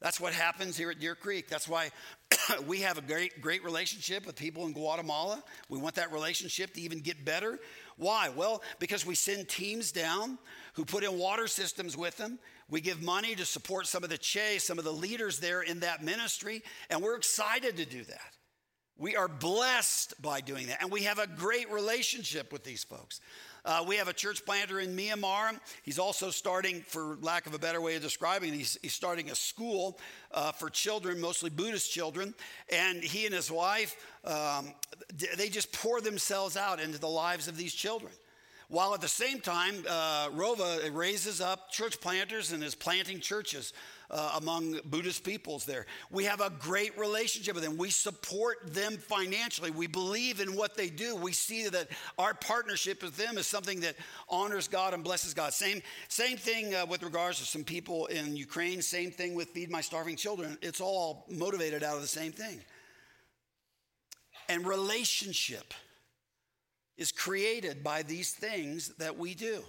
That's 0.00 0.20
what 0.20 0.34
happens 0.34 0.76
here 0.76 0.90
at 0.90 1.00
Deer 1.00 1.14
Creek. 1.14 1.48
That's 1.48 1.66
why 1.66 1.90
we 2.66 2.80
have 2.82 2.98
a 2.98 3.00
great, 3.00 3.40
great 3.40 3.64
relationship 3.64 4.26
with 4.26 4.36
people 4.36 4.66
in 4.66 4.74
Guatemala. 4.74 5.42
We 5.68 5.78
want 5.78 5.94
that 5.94 6.12
relationship 6.12 6.74
to 6.74 6.80
even 6.82 7.00
get 7.00 7.24
better. 7.24 7.58
Why? 7.96 8.28
Well, 8.28 8.62
because 8.78 9.06
we 9.06 9.14
send 9.14 9.48
teams 9.48 9.92
down 9.92 10.38
who 10.74 10.84
put 10.84 11.04
in 11.04 11.18
water 11.18 11.46
systems 11.46 11.96
with 11.96 12.16
them. 12.16 12.38
We 12.68 12.80
give 12.80 13.02
money 13.02 13.34
to 13.34 13.44
support 13.44 13.86
some 13.86 14.04
of 14.04 14.10
the 14.10 14.18
Che, 14.18 14.58
some 14.58 14.78
of 14.78 14.84
the 14.84 14.92
leaders 14.92 15.38
there 15.38 15.62
in 15.62 15.80
that 15.80 16.02
ministry, 16.02 16.62
and 16.90 17.02
we're 17.02 17.16
excited 17.16 17.76
to 17.76 17.84
do 17.84 18.02
that. 18.04 18.36
We 18.96 19.16
are 19.16 19.28
blessed 19.28 20.20
by 20.22 20.40
doing 20.40 20.68
that, 20.68 20.80
and 20.80 20.90
we 20.90 21.02
have 21.02 21.18
a 21.18 21.26
great 21.26 21.70
relationship 21.70 22.52
with 22.52 22.64
these 22.64 22.84
folks. 22.84 23.20
Uh, 23.64 23.84
we 23.86 23.96
have 23.96 24.08
a 24.08 24.12
church 24.12 24.44
planter 24.44 24.80
in 24.80 24.94
Myanmar. 24.94 25.58
He's 25.82 25.98
also 25.98 26.30
starting, 26.30 26.82
for 26.82 27.16
lack 27.22 27.46
of 27.46 27.54
a 27.54 27.58
better 27.58 27.80
way 27.80 27.96
of 27.96 28.02
describing 28.02 28.52
it, 28.52 28.56
he's, 28.56 28.78
he's 28.82 28.92
starting 28.92 29.30
a 29.30 29.34
school 29.34 29.98
uh, 30.32 30.52
for 30.52 30.68
children, 30.68 31.20
mostly 31.20 31.48
Buddhist 31.48 31.90
children. 31.90 32.34
And 32.70 33.02
he 33.02 33.24
and 33.24 33.34
his 33.34 33.50
wife, 33.50 33.96
um, 34.24 34.74
they 35.36 35.48
just 35.48 35.72
pour 35.72 36.00
themselves 36.00 36.56
out 36.56 36.78
into 36.78 36.98
the 36.98 37.08
lives 37.08 37.48
of 37.48 37.56
these 37.56 37.72
children 37.72 38.12
while 38.68 38.94
at 38.94 39.00
the 39.00 39.08
same 39.08 39.40
time, 39.40 39.84
uh, 39.88 40.28
Rova 40.30 40.92
raises 40.94 41.40
up 41.40 41.70
church 41.70 42.00
planters 42.00 42.52
and 42.52 42.62
is 42.64 42.74
planting 42.74 43.20
churches 43.20 43.72
uh, 44.10 44.32
among 44.36 44.80
Buddhist 44.84 45.24
peoples 45.24 45.64
there. 45.64 45.86
We 46.10 46.24
have 46.24 46.40
a 46.40 46.50
great 46.50 46.98
relationship 46.98 47.54
with 47.54 47.64
them. 47.64 47.76
We 47.76 47.90
support 47.90 48.74
them 48.74 48.96
financially. 48.96 49.70
We 49.70 49.86
believe 49.86 50.40
in 50.40 50.56
what 50.56 50.76
they 50.76 50.88
do. 50.88 51.16
We 51.16 51.32
see 51.32 51.68
that 51.68 51.88
our 52.18 52.34
partnership 52.34 53.02
with 53.02 53.16
them 53.16 53.38
is 53.38 53.46
something 53.46 53.80
that 53.80 53.96
honors 54.28 54.68
God 54.68 54.94
and 54.94 55.02
blesses 55.02 55.34
God. 55.34 55.52
Same, 55.52 55.82
same 56.08 56.36
thing 56.36 56.74
uh, 56.74 56.86
with 56.86 57.02
regards 57.02 57.38
to 57.38 57.44
some 57.44 57.64
people 57.64 58.06
in 58.06 58.36
Ukraine, 58.36 58.82
same 58.82 59.10
thing 59.10 59.34
with 59.34 59.48
Feed 59.50 59.70
My 59.70 59.80
Starving 59.80 60.16
Children. 60.16 60.58
It's 60.62 60.80
all 60.80 61.26
motivated 61.30 61.82
out 61.82 61.96
of 61.96 62.02
the 62.02 62.08
same 62.08 62.32
thing. 62.32 62.60
And 64.48 64.66
relationship 64.66 65.72
is 66.96 67.10
created 67.10 67.82
by 67.82 68.02
these 68.02 68.32
things 68.32 68.88
that 68.98 69.18
we 69.18 69.34
do, 69.34 69.62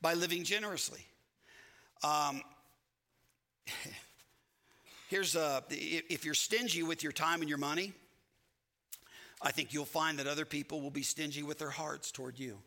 by 0.00 0.14
living 0.14 0.44
generously. 0.44 1.00
Um, 2.02 2.42
here's 5.08 5.36
uh, 5.36 5.60
a, 5.70 5.74
if 5.74 6.24
you're 6.24 6.34
stingy 6.34 6.82
with 6.82 7.02
your 7.02 7.12
time 7.12 7.40
and 7.40 7.48
your 7.48 7.58
money, 7.58 7.92
I 9.40 9.52
think 9.52 9.72
you'll 9.72 9.84
find 9.84 10.18
that 10.18 10.26
other 10.26 10.44
people 10.44 10.80
will 10.80 10.90
be 10.90 11.02
stingy 11.02 11.42
with 11.42 11.58
their 11.58 11.70
hearts 11.70 12.10
toward 12.10 12.38
you. 12.38 12.58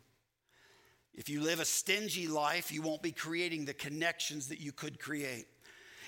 If 1.14 1.28
you 1.28 1.42
live 1.42 1.60
a 1.60 1.64
stingy 1.64 2.26
life, 2.26 2.72
you 2.72 2.80
won't 2.80 3.02
be 3.02 3.12
creating 3.12 3.66
the 3.66 3.74
connections 3.74 4.48
that 4.48 4.60
you 4.60 4.72
could 4.72 4.98
create. 4.98 5.46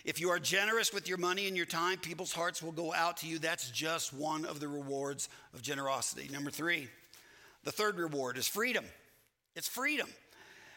If 0.04 0.20
you 0.20 0.30
are 0.30 0.38
generous 0.38 0.92
with 0.92 1.08
your 1.08 1.18
money 1.18 1.46
and 1.46 1.56
your 1.56 1.66
time, 1.66 1.98
people's 1.98 2.32
hearts 2.32 2.62
will 2.62 2.72
go 2.72 2.92
out 2.92 3.18
to 3.18 3.26
you. 3.26 3.38
That's 3.38 3.70
just 3.70 4.12
one 4.12 4.44
of 4.44 4.60
the 4.60 4.68
rewards 4.68 5.28
of 5.52 5.62
generosity. 5.62 6.28
Number 6.32 6.50
three, 6.50 6.88
the 7.64 7.72
third 7.72 7.98
reward 7.98 8.36
is 8.36 8.48
freedom. 8.48 8.84
It's 9.56 9.68
freedom. 9.68 10.08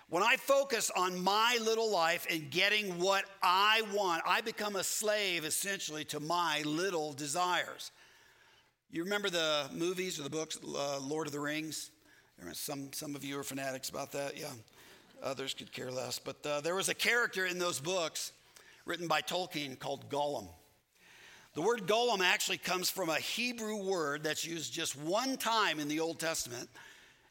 When 0.10 0.24
I 0.24 0.38
focus 0.38 0.90
on 0.96 1.22
my 1.22 1.58
little 1.62 1.92
life 1.92 2.28
and 2.30 2.50
getting 2.50 2.98
what 2.98 3.26
I 3.44 3.82
want, 3.94 4.24
I 4.26 4.40
become 4.40 4.78
a 4.78 4.84
slave 4.84 5.44
essentially 5.44 6.06
to 6.06 6.22
my 6.22 6.62
little 6.64 7.12
desires. 7.12 7.92
You 8.90 9.04
remember 9.04 9.30
the 9.30 9.66
movies 9.74 10.18
or 10.18 10.24
the 10.24 10.30
books, 10.30 10.58
uh, 10.64 11.00
Lord 11.02 11.28
of 11.28 11.34
the 11.34 11.42
Rings? 11.42 11.92
Some, 12.54 12.94
some 12.94 13.18
of 13.18 13.26
you 13.26 13.38
are 13.38 13.44
fanatics 13.44 13.90
about 13.90 14.14
that, 14.14 14.40
yeah. 14.40 14.48
Others 15.22 15.56
could 15.56 15.74
care 15.74 15.92
less. 15.92 16.20
But 16.20 16.38
uh, 16.46 16.62
there 16.62 16.76
was 16.76 16.88
a 16.88 16.96
character 16.96 17.46
in 17.46 17.60
those 17.60 17.82
books 17.82 18.32
written 18.86 19.08
by 19.10 19.22
Tolkien 19.22 19.78
called 19.78 20.10
Gollum. 20.10 20.48
The 21.54 21.62
word 21.62 21.86
Gollum 21.86 22.22
actually 22.22 22.60
comes 22.60 22.90
from 22.90 23.10
a 23.10 23.18
Hebrew 23.18 23.84
word 23.84 24.24
that's 24.24 24.46
used 24.46 24.72
just 24.72 24.98
one 24.98 25.36
time 25.36 25.82
in 25.82 25.90
the 25.90 26.00
Old 26.00 26.18
Testament. 26.18 26.70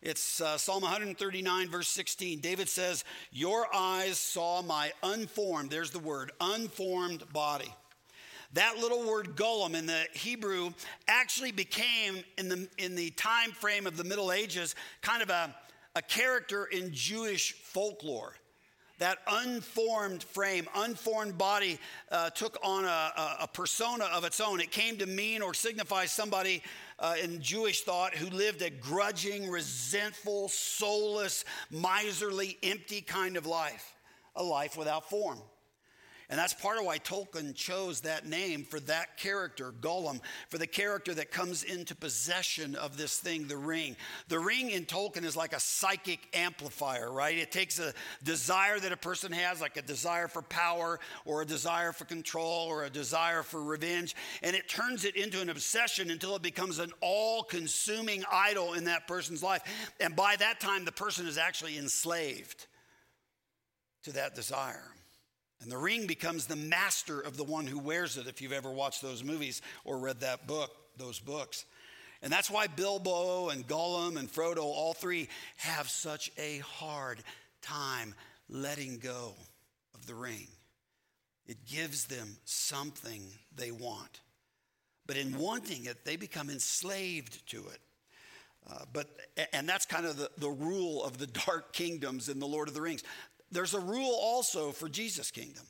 It's 0.02 0.40
uh, 0.40 0.58
Psalm 0.58 0.82
139, 0.82 1.68
verse 1.68 1.88
16. 1.88 2.40
David 2.40 2.68
says, 2.68 3.04
Your 3.32 3.66
eyes 3.74 4.18
saw 4.18 4.62
my 4.62 4.92
unformed, 5.02 5.70
there's 5.70 5.90
the 5.90 5.98
word, 5.98 6.32
unformed 6.40 7.24
body. 7.32 7.72
That 8.52 8.78
little 8.78 9.06
word 9.06 9.36
golem 9.36 9.74
in 9.74 9.86
the 9.86 10.06
Hebrew 10.12 10.70
actually 11.08 11.52
became, 11.52 12.22
in 12.38 12.48
the, 12.48 12.68
in 12.78 12.94
the 12.94 13.10
time 13.10 13.50
frame 13.50 13.86
of 13.86 13.96
the 13.96 14.04
Middle 14.04 14.32
Ages, 14.32 14.74
kind 15.02 15.22
of 15.22 15.30
a, 15.30 15.54
a 15.94 16.02
character 16.02 16.66
in 16.66 16.92
Jewish 16.92 17.52
folklore 17.52 18.34
that 18.98 19.18
unformed 19.28 20.22
frame, 20.22 20.66
unformed 20.74 21.36
body 21.36 21.78
uh, 22.10 22.30
took 22.30 22.58
on 22.62 22.84
a, 22.84 23.12
a, 23.40 23.48
persona 23.52 24.04
of 24.12 24.24
its 24.24 24.40
own. 24.40 24.60
It 24.60 24.70
came 24.70 24.96
to 24.98 25.06
mean 25.06 25.42
or 25.42 25.52
signify 25.52 26.06
somebody 26.06 26.62
uh, 26.98 27.14
in 27.22 27.42
Jewish 27.42 27.82
thought 27.82 28.14
who 28.14 28.30
lived 28.30 28.62
a 28.62 28.70
grudging, 28.70 29.50
resentful, 29.50 30.48
soulless, 30.48 31.44
miserly, 31.70 32.56
empty 32.62 33.02
kind 33.02 33.36
of 33.36 33.46
life, 33.46 33.94
a 34.34 34.42
life 34.42 34.76
without 34.78 35.08
form. 35.10 35.38
And 36.28 36.38
that's 36.38 36.54
part 36.54 36.78
of 36.78 36.84
why 36.84 36.98
Tolkien 36.98 37.54
chose 37.54 38.00
that 38.00 38.26
name 38.26 38.64
for 38.64 38.80
that 38.80 39.16
character, 39.16 39.72
Gollum, 39.80 40.20
for 40.48 40.58
the 40.58 40.66
character 40.66 41.14
that 41.14 41.30
comes 41.30 41.62
into 41.62 41.94
possession 41.94 42.74
of 42.74 42.96
this 42.96 43.18
thing, 43.18 43.46
the 43.46 43.56
ring. 43.56 43.96
The 44.28 44.40
ring 44.40 44.70
in 44.70 44.86
Tolkien 44.86 45.24
is 45.24 45.36
like 45.36 45.52
a 45.52 45.60
psychic 45.60 46.18
amplifier, 46.34 47.12
right? 47.12 47.38
It 47.38 47.52
takes 47.52 47.78
a 47.78 47.94
desire 48.24 48.80
that 48.80 48.90
a 48.90 48.96
person 48.96 49.30
has, 49.30 49.60
like 49.60 49.76
a 49.76 49.82
desire 49.82 50.26
for 50.26 50.42
power 50.42 50.98
or 51.24 51.42
a 51.42 51.46
desire 51.46 51.92
for 51.92 52.06
control 52.06 52.66
or 52.66 52.84
a 52.84 52.90
desire 52.90 53.44
for 53.44 53.62
revenge, 53.62 54.16
and 54.42 54.56
it 54.56 54.68
turns 54.68 55.04
it 55.04 55.14
into 55.14 55.40
an 55.40 55.48
obsession 55.48 56.10
until 56.10 56.34
it 56.34 56.42
becomes 56.42 56.80
an 56.80 56.90
all 57.00 57.44
consuming 57.44 58.24
idol 58.32 58.74
in 58.74 58.84
that 58.84 59.06
person's 59.06 59.42
life. 59.44 59.62
And 60.00 60.16
by 60.16 60.34
that 60.36 60.58
time, 60.58 60.84
the 60.84 60.92
person 60.92 61.26
is 61.28 61.38
actually 61.38 61.78
enslaved 61.78 62.66
to 64.02 64.12
that 64.12 64.34
desire. 64.34 64.95
And 65.60 65.70
the 65.70 65.78
ring 65.78 66.06
becomes 66.06 66.46
the 66.46 66.56
master 66.56 67.20
of 67.20 67.36
the 67.36 67.44
one 67.44 67.66
who 67.66 67.78
wears 67.78 68.16
it, 68.16 68.26
if 68.26 68.42
you've 68.42 68.52
ever 68.52 68.70
watched 68.70 69.02
those 69.02 69.24
movies 69.24 69.62
or 69.84 69.98
read 69.98 70.20
that 70.20 70.46
book, 70.46 70.70
those 70.96 71.18
books. 71.18 71.64
And 72.22 72.32
that's 72.32 72.50
why 72.50 72.66
Bilbo 72.66 73.48
and 73.50 73.66
Gollum 73.66 74.16
and 74.16 74.30
Frodo, 74.30 74.62
all 74.62 74.94
three, 74.94 75.28
have 75.56 75.88
such 75.88 76.30
a 76.38 76.58
hard 76.58 77.22
time 77.62 78.14
letting 78.48 78.98
go 78.98 79.34
of 79.94 80.06
the 80.06 80.14
ring. 80.14 80.48
It 81.46 81.64
gives 81.66 82.06
them 82.06 82.36
something 82.44 83.22
they 83.54 83.70
want. 83.70 84.20
But 85.06 85.16
in 85.16 85.38
wanting 85.38 85.84
it, 85.84 86.04
they 86.04 86.16
become 86.16 86.50
enslaved 86.50 87.46
to 87.50 87.58
it. 87.68 87.80
Uh, 88.68 88.84
but 88.92 89.06
and 89.52 89.68
that's 89.68 89.86
kind 89.86 90.06
of 90.06 90.16
the, 90.16 90.30
the 90.38 90.50
rule 90.50 91.04
of 91.04 91.18
the 91.18 91.26
dark 91.46 91.72
kingdoms 91.72 92.28
in 92.28 92.40
the 92.40 92.46
Lord 92.46 92.68
of 92.68 92.74
the 92.74 92.82
Rings. 92.82 93.04
There's 93.50 93.74
a 93.74 93.80
rule 93.80 94.18
also 94.20 94.72
for 94.72 94.88
Jesus' 94.88 95.30
kingdom. 95.30 95.64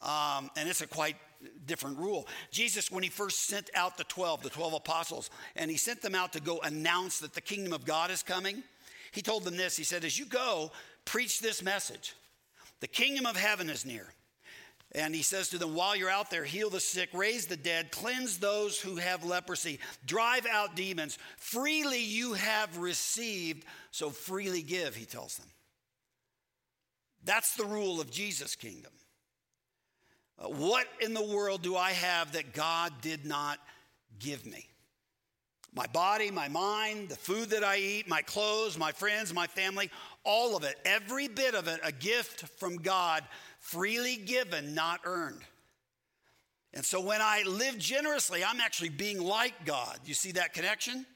Um, 0.00 0.50
and 0.56 0.68
it's 0.68 0.80
a 0.80 0.86
quite 0.86 1.16
different 1.66 1.98
rule. 1.98 2.26
Jesus, 2.50 2.90
when 2.90 3.02
he 3.02 3.08
first 3.08 3.46
sent 3.46 3.70
out 3.74 3.96
the 3.96 4.04
12, 4.04 4.42
the 4.42 4.50
12 4.50 4.74
apostles, 4.74 5.30
and 5.56 5.70
he 5.70 5.76
sent 5.76 6.02
them 6.02 6.14
out 6.14 6.32
to 6.32 6.40
go 6.40 6.60
announce 6.60 7.18
that 7.20 7.34
the 7.34 7.40
kingdom 7.40 7.72
of 7.72 7.84
God 7.84 8.10
is 8.10 8.22
coming, 8.22 8.62
he 9.12 9.22
told 9.22 9.44
them 9.44 9.56
this 9.56 9.76
He 9.76 9.84
said, 9.84 10.04
As 10.04 10.18
you 10.18 10.26
go, 10.26 10.70
preach 11.04 11.40
this 11.40 11.62
message 11.62 12.14
the 12.80 12.86
kingdom 12.86 13.26
of 13.26 13.36
heaven 13.36 13.68
is 13.70 13.84
near. 13.84 14.06
And 14.92 15.14
he 15.14 15.22
says 15.22 15.50
to 15.50 15.58
them, 15.58 15.74
While 15.74 15.96
you're 15.96 16.08
out 16.08 16.30
there, 16.30 16.44
heal 16.44 16.70
the 16.70 16.80
sick, 16.80 17.10
raise 17.12 17.46
the 17.46 17.56
dead, 17.56 17.90
cleanse 17.90 18.38
those 18.38 18.80
who 18.80 18.96
have 18.96 19.24
leprosy, 19.24 19.80
drive 20.06 20.46
out 20.46 20.76
demons. 20.76 21.18
Freely 21.36 22.02
you 22.02 22.32
have 22.34 22.78
received, 22.78 23.64
so 23.90 24.10
freely 24.10 24.62
give, 24.62 24.96
he 24.96 25.04
tells 25.04 25.36
them. 25.36 25.48
That's 27.24 27.56
the 27.56 27.64
rule 27.64 28.00
of 28.00 28.10
Jesus' 28.10 28.56
kingdom. 28.56 28.92
Uh, 30.38 30.48
what 30.48 30.86
in 31.00 31.14
the 31.14 31.24
world 31.24 31.62
do 31.62 31.76
I 31.76 31.90
have 31.90 32.32
that 32.32 32.54
God 32.54 32.92
did 33.02 33.26
not 33.26 33.58
give 34.18 34.46
me? 34.46 34.68
My 35.74 35.86
body, 35.86 36.30
my 36.30 36.48
mind, 36.48 37.10
the 37.10 37.16
food 37.16 37.50
that 37.50 37.62
I 37.62 37.76
eat, 37.76 38.08
my 38.08 38.22
clothes, 38.22 38.78
my 38.78 38.92
friends, 38.92 39.34
my 39.34 39.46
family, 39.46 39.90
all 40.24 40.56
of 40.56 40.64
it, 40.64 40.76
every 40.84 41.28
bit 41.28 41.54
of 41.54 41.68
it, 41.68 41.78
a 41.84 41.92
gift 41.92 42.48
from 42.58 42.76
God, 42.78 43.22
freely 43.60 44.16
given, 44.16 44.74
not 44.74 45.00
earned. 45.04 45.42
And 46.72 46.84
so 46.84 47.00
when 47.00 47.20
I 47.20 47.42
live 47.46 47.78
generously, 47.78 48.42
I'm 48.44 48.60
actually 48.60 48.88
being 48.90 49.20
like 49.22 49.64
God. 49.64 49.98
You 50.04 50.14
see 50.14 50.32
that 50.32 50.54
connection? 50.54 51.06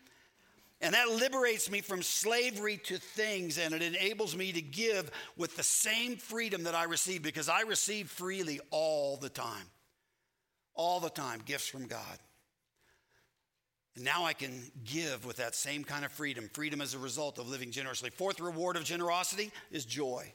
And 0.82 0.94
that 0.94 1.08
liberates 1.08 1.70
me 1.70 1.80
from 1.80 2.02
slavery 2.02 2.76
to 2.84 2.98
things 2.98 3.56
and 3.56 3.72
it 3.72 3.82
enables 3.82 4.36
me 4.36 4.50
to 4.50 4.60
give 4.60 5.12
with 5.36 5.56
the 5.56 5.62
same 5.62 6.16
freedom 6.16 6.64
that 6.64 6.74
I 6.74 6.84
receive 6.84 7.22
because 7.22 7.48
I 7.48 7.60
receive 7.60 8.10
freely 8.10 8.60
all 8.72 9.16
the 9.16 9.28
time. 9.28 9.70
All 10.74 10.98
the 10.98 11.10
time, 11.10 11.40
gifts 11.44 11.68
from 11.68 11.86
God. 11.86 12.18
And 13.94 14.04
now 14.04 14.24
I 14.24 14.32
can 14.32 14.72
give 14.84 15.24
with 15.24 15.36
that 15.36 15.54
same 15.54 15.84
kind 15.84 16.04
of 16.04 16.10
freedom, 16.10 16.50
freedom 16.52 16.80
as 16.80 16.94
a 16.94 16.98
result 16.98 17.38
of 17.38 17.48
living 17.48 17.70
generously. 17.70 18.10
Fourth 18.10 18.40
reward 18.40 18.76
of 18.76 18.84
generosity 18.84 19.52
is 19.70 19.84
joy. 19.84 20.32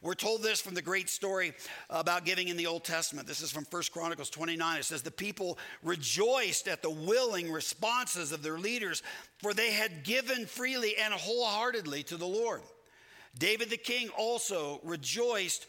We're 0.00 0.14
told 0.14 0.42
this 0.42 0.60
from 0.60 0.74
the 0.74 0.82
great 0.82 1.08
story 1.08 1.52
about 1.90 2.24
giving 2.24 2.48
in 2.48 2.56
the 2.56 2.66
Old 2.66 2.84
Testament. 2.84 3.26
This 3.26 3.40
is 3.40 3.50
from 3.50 3.66
1 3.68 3.82
Chronicles 3.92 4.30
29. 4.30 4.78
It 4.78 4.84
says, 4.84 5.02
The 5.02 5.10
people 5.10 5.58
rejoiced 5.82 6.68
at 6.68 6.82
the 6.82 6.90
willing 6.90 7.50
responses 7.50 8.30
of 8.30 8.42
their 8.42 8.58
leaders, 8.58 9.02
for 9.38 9.52
they 9.52 9.72
had 9.72 10.04
given 10.04 10.46
freely 10.46 10.96
and 10.96 11.12
wholeheartedly 11.12 12.04
to 12.04 12.16
the 12.16 12.26
Lord. 12.26 12.62
David 13.36 13.70
the 13.70 13.76
king 13.76 14.08
also 14.16 14.80
rejoiced 14.84 15.66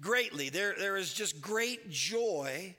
greatly. 0.00 0.48
There, 0.48 0.74
there 0.78 0.96
is 0.96 1.12
just 1.12 1.40
great 1.40 1.90
joy 1.90 2.74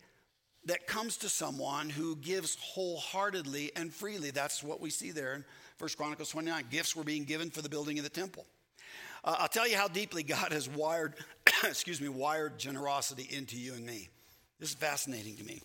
that 0.65 0.87
comes 0.87 1.17
to 1.17 1.29
someone 1.29 1.89
who 1.89 2.15
gives 2.17 2.57
wholeheartedly 2.59 3.71
and 3.75 3.93
freely. 3.93 4.31
That's 4.31 4.63
what 4.63 4.81
we 4.81 4.89
see 4.89 5.11
there 5.11 5.33
in 5.35 5.45
1 5.79 5.89
Chronicles 5.95 6.29
29. 6.29 6.65
Gifts 6.69 6.95
were 6.95 7.03
being 7.03 7.23
given 7.23 7.49
for 7.49 7.61
the 7.61 7.69
building 7.69 7.99
of 7.99 8.03
the 8.03 8.09
temple. 8.09 8.45
Uh, 9.23 9.35
I'll 9.39 9.47
tell 9.47 9.67
you 9.67 9.77
how 9.77 9.87
deeply 9.87 10.23
God 10.23 10.51
has 10.51 10.69
wired, 10.69 11.15
excuse 11.63 12.01
me, 12.01 12.09
wired 12.09 12.57
generosity 12.57 13.27
into 13.35 13.57
you 13.57 13.73
and 13.73 13.85
me. 13.85 14.09
This 14.59 14.69
is 14.69 14.75
fascinating 14.75 15.35
to 15.37 15.43
me. 15.43 15.61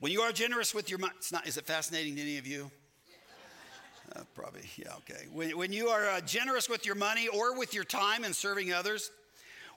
When 0.00 0.12
you 0.12 0.20
are 0.22 0.32
generous 0.32 0.74
with 0.74 0.90
your 0.90 0.98
money, 0.98 1.14
it's 1.16 1.32
not, 1.32 1.46
is 1.46 1.56
it 1.56 1.66
fascinating 1.66 2.16
to 2.16 2.22
any 2.22 2.38
of 2.38 2.46
you? 2.46 2.70
Uh, 4.14 4.20
probably, 4.36 4.62
yeah, 4.76 4.94
okay. 4.98 5.26
When, 5.32 5.58
when 5.58 5.72
you 5.72 5.88
are 5.88 6.08
uh, 6.08 6.20
generous 6.20 6.68
with 6.68 6.86
your 6.86 6.94
money 6.94 7.26
or 7.26 7.58
with 7.58 7.74
your 7.74 7.82
time 7.82 8.22
in 8.24 8.32
serving 8.32 8.72
others, 8.72 9.10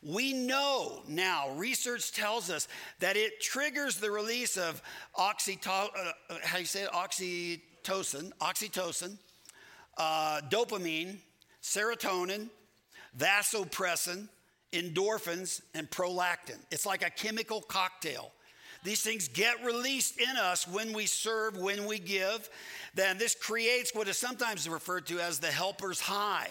we 0.01 0.33
know 0.33 1.01
now, 1.07 1.49
research 1.55 2.13
tells 2.13 2.49
us 2.49 2.67
that 2.99 3.17
it 3.17 3.41
triggers 3.41 3.97
the 3.97 4.09
release 4.09 4.55
of 4.55 4.81
oxytocin, 5.17 5.89
uh, 5.97 6.11
uh, 6.29 6.37
how 6.43 6.57
you 6.57 6.65
say 6.65 6.83
it? 6.83 6.91
Oxytocin, 6.91 8.31
oxytocin, 8.39 9.17
uh, 9.97 10.41
dopamine, 10.49 11.17
serotonin, 11.61 12.49
vasopressin, 13.17 14.27
endorphins, 14.73 15.61
and 15.73 15.89
prolactin. 15.89 16.57
It's 16.71 16.85
like 16.85 17.05
a 17.05 17.09
chemical 17.09 17.61
cocktail. 17.61 18.31
These 18.83 19.01
things 19.01 19.27
get 19.27 19.63
released 19.65 20.19
in 20.19 20.37
us 20.37 20.67
when 20.67 20.93
we 20.93 21.05
serve, 21.05 21.57
when 21.57 21.85
we 21.85 21.99
give. 21.99 22.49
Then 22.95 23.17
this 23.17 23.35
creates 23.35 23.93
what 23.93 24.07
is 24.07 24.17
sometimes 24.17 24.69
referred 24.69 25.05
to 25.07 25.19
as 25.19 25.39
the 25.39 25.47
helper's 25.47 25.99
high. 25.99 26.49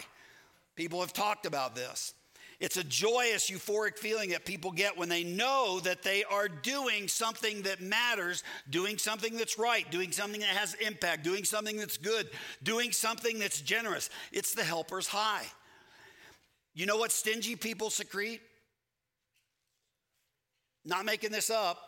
People 0.76 1.00
have 1.00 1.12
talked 1.12 1.46
about 1.46 1.74
this. 1.74 2.12
It's 2.60 2.76
a 2.76 2.82
joyous, 2.82 3.48
euphoric 3.50 3.98
feeling 3.98 4.30
that 4.30 4.44
people 4.44 4.72
get 4.72 4.98
when 4.98 5.08
they 5.08 5.22
know 5.22 5.78
that 5.84 6.02
they 6.02 6.24
are 6.24 6.48
doing 6.48 7.06
something 7.06 7.62
that 7.62 7.80
matters, 7.80 8.42
doing 8.68 8.98
something 8.98 9.36
that's 9.36 9.58
right, 9.60 9.88
doing 9.92 10.10
something 10.10 10.40
that 10.40 10.50
has 10.50 10.74
impact, 10.74 11.22
doing 11.22 11.44
something 11.44 11.76
that's 11.76 11.96
good, 11.96 12.28
doing 12.64 12.90
something 12.90 13.38
that's 13.38 13.60
generous. 13.60 14.10
It's 14.32 14.54
the 14.54 14.64
helper's 14.64 15.06
high. 15.06 15.44
You 16.74 16.86
know 16.86 16.96
what 16.96 17.12
stingy 17.12 17.54
people 17.54 17.90
secrete? 17.90 18.40
Not 20.84 21.04
making 21.04 21.30
this 21.30 21.50
up, 21.50 21.78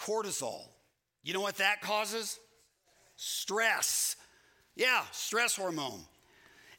cortisol. 0.00 0.60
You 1.24 1.34
know 1.34 1.40
what 1.40 1.56
that 1.56 1.80
causes? 1.80 2.38
Stress. 3.16 4.14
Yeah, 4.76 5.02
stress 5.10 5.56
hormone. 5.56 6.04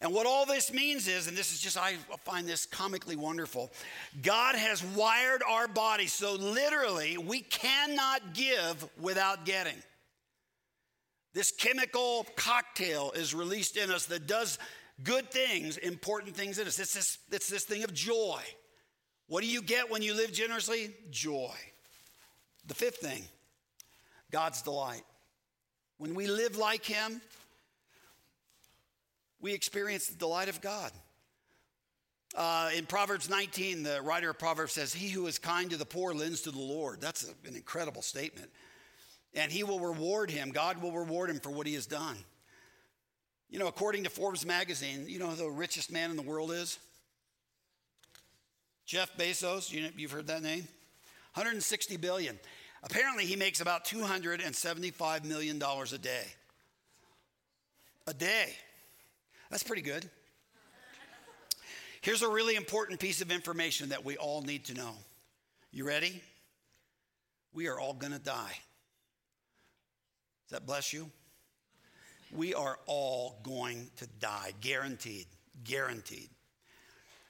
And 0.02 0.14
what 0.14 0.26
all 0.26 0.46
this 0.46 0.72
means 0.72 1.08
is, 1.08 1.28
and 1.28 1.36
this 1.36 1.52
is 1.52 1.60
just, 1.60 1.78
I 1.78 1.96
find 2.24 2.48
this 2.48 2.66
comically 2.66 3.18
wonderful 3.18 3.72
God 4.22 4.56
has 4.56 4.84
wired 4.84 5.44
our 5.48 5.68
bodies 5.68 6.14
so 6.14 6.36
literally 6.36 7.18
we 7.18 7.42
cannot 7.42 8.34
give 8.34 8.88
without 9.00 9.46
getting. 9.46 9.76
This 11.34 11.52
chemical 11.52 12.26
cocktail 12.36 13.12
is 13.12 13.36
released 13.36 13.78
in 13.78 13.92
us 13.92 14.06
that 14.08 14.26
does 14.26 14.58
good 15.04 15.30
things, 15.32 15.78
important 15.78 16.36
things 16.36 16.60
in 16.60 16.68
us. 16.68 16.80
It's 16.80 16.94
this, 16.94 17.18
it's 17.32 17.50
this 17.50 17.66
thing 17.66 17.84
of 17.84 17.94
joy. 17.94 18.42
What 19.28 19.42
do 19.42 19.48
you 19.48 19.62
get 19.62 19.92
when 19.92 20.02
you 20.02 20.16
live 20.16 20.34
generously? 20.34 20.92
Joy. 21.12 21.54
The 22.68 22.74
fifth 22.74 22.98
thing 22.98 23.24
God's 24.32 24.62
delight. 24.62 25.04
When 25.98 26.16
we 26.16 26.28
live 26.28 26.56
like 26.56 26.86
Him, 26.86 27.22
we 29.42 29.54
experience 29.54 30.08
the 30.08 30.18
delight 30.18 30.50
of 30.50 30.62
God. 30.62 30.92
Uh, 32.36 32.70
in 32.76 32.86
Proverbs 32.86 33.30
19, 33.30 33.84
the 33.84 34.02
writer 34.04 34.30
of 34.30 34.38
Proverbs 34.38 34.74
says, 34.74 34.94
He 34.94 35.10
who 35.10 35.26
is 35.28 35.40
kind 35.40 35.70
to 35.72 35.78
the 35.78 35.86
poor 35.86 36.14
lends 36.14 36.42
to 36.42 36.52
the 36.52 36.60
Lord. 36.60 37.02
That's 37.02 37.24
an 37.46 37.56
incredible 37.56 38.02
statement. 38.02 38.50
And 39.34 39.52
He 39.52 39.64
will 39.64 39.80
reward 39.80 40.30
him, 40.30 40.52
God 40.52 40.82
will 40.82 40.92
reward 40.92 41.30
him 41.30 41.40
for 41.40 41.50
what 41.50 41.66
he 41.66 41.74
has 41.74 41.86
done. 41.86 42.18
You 43.50 43.58
know, 43.58 43.68
according 43.68 44.04
to 44.04 44.12
Forbes 44.12 44.46
magazine, 44.46 45.06
you 45.08 45.18
know 45.18 45.28
who 45.28 45.36
the 45.36 45.50
richest 45.50 45.92
man 45.92 46.12
in 46.12 46.18
the 46.18 46.24
world 46.24 46.52
is? 46.52 46.78
Jeff 48.86 49.16
Bezos, 49.18 49.72
you 49.72 49.82
know, 49.82 49.90
you've 49.98 50.12
heard 50.12 50.28
that 50.28 50.44
name? 50.44 50.68
160 51.34 51.98
billion. 51.98 52.40
Apparently, 52.84 53.26
he 53.26 53.36
makes 53.36 53.60
about 53.60 53.86
275 53.86 55.26
million 55.26 55.58
dollars 55.60 55.94
a 55.94 55.98
day. 55.98 56.26
A 58.08 58.14
day. 58.14 58.54
That's 59.50 59.64
pretty 59.64 59.82
good. 59.82 60.10
Here's 62.02 62.22
a 62.22 62.30
really 62.30 62.56
important 62.56 63.00
piece 63.00 63.22
of 63.22 63.32
information 63.32 63.90
that 63.90 64.06
we 64.06 64.16
all 64.18 64.42
need 64.42 64.66
to 64.66 64.74
know. 64.74 64.94
You 65.72 65.86
ready? 65.86 66.22
We 67.54 67.68
are 67.68 67.80
all 67.80 67.94
going 67.94 68.14
to 68.14 68.20
die. 68.20 68.58
Does 70.48 70.52
that 70.52 70.66
bless 70.66 70.94
you? 70.94 71.12
We 72.32 72.54
are 72.54 72.80
all 72.86 73.40
going 73.44 73.90
to 73.98 74.08
die, 74.20 74.54
guaranteed, 74.62 75.26
guaranteed. 75.64 76.30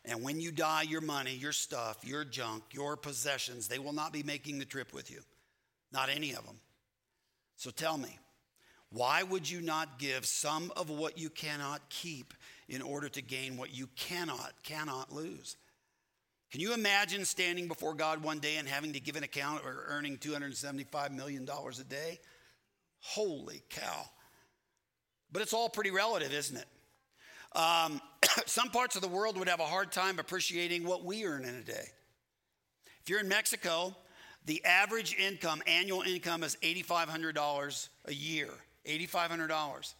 And 0.05 0.23
when 0.23 0.39
you 0.39 0.51
die, 0.51 0.83
your 0.83 1.01
money, 1.01 1.35
your 1.35 1.51
stuff, 1.51 1.97
your 2.03 2.23
junk, 2.23 2.63
your 2.71 2.95
possessions, 2.95 3.67
they 3.67 3.79
will 3.79 3.93
not 3.93 4.13
be 4.13 4.23
making 4.23 4.59
the 4.59 4.65
trip 4.65 4.93
with 4.93 5.09
you. 5.09 5.21
Not 5.91 6.09
any 6.09 6.33
of 6.33 6.45
them. 6.45 6.59
So 7.55 7.71
tell 7.71 7.97
me, 7.97 8.17
why 8.91 9.21
would 9.23 9.49
you 9.49 9.61
not 9.61 9.99
give 9.99 10.25
some 10.25 10.71
of 10.75 10.89
what 10.89 11.17
you 11.17 11.29
cannot 11.29 11.87
keep 11.89 12.33
in 12.67 12.81
order 12.81 13.07
to 13.09 13.21
gain 13.21 13.57
what 13.57 13.73
you 13.73 13.87
cannot, 13.95 14.53
cannot 14.63 15.11
lose? 15.11 15.57
Can 16.51 16.61
you 16.61 16.73
imagine 16.73 17.25
standing 17.25 17.67
before 17.67 17.93
God 17.93 18.23
one 18.23 18.39
day 18.39 18.57
and 18.57 18.67
having 18.67 18.93
to 18.93 18.99
give 18.99 19.15
an 19.15 19.23
account 19.23 19.63
or 19.63 19.85
earning 19.87 20.17
$275 20.17 21.11
million 21.11 21.47
a 21.47 21.83
day? 21.83 22.19
Holy 23.01 23.61
cow. 23.69 24.05
But 25.31 25.43
it's 25.43 25.53
all 25.53 25.69
pretty 25.69 25.91
relative, 25.91 26.33
isn't 26.33 26.57
it? 26.57 26.67
Um, 27.57 28.01
some 28.47 28.69
parts 28.69 28.95
of 28.95 29.03
the 29.03 29.07
world 29.07 29.37
would 29.37 29.47
have 29.47 29.59
a 29.59 29.65
hard 29.65 29.91
time 29.91 30.17
appreciating 30.17 30.83
what 30.85 31.05
we 31.05 31.25
earn 31.25 31.45
in 31.45 31.53
a 31.53 31.61
day. 31.61 31.85
If 33.01 33.09
you're 33.09 33.19
in 33.19 33.27
Mexico, 33.27 33.95
the 34.45 34.65
average 34.65 35.15
income, 35.15 35.61
annual 35.67 36.01
income, 36.01 36.43
is 36.43 36.57
$8,500 36.63 37.89
a 38.05 38.13
year. 38.13 38.49
$8,500. 38.89 39.93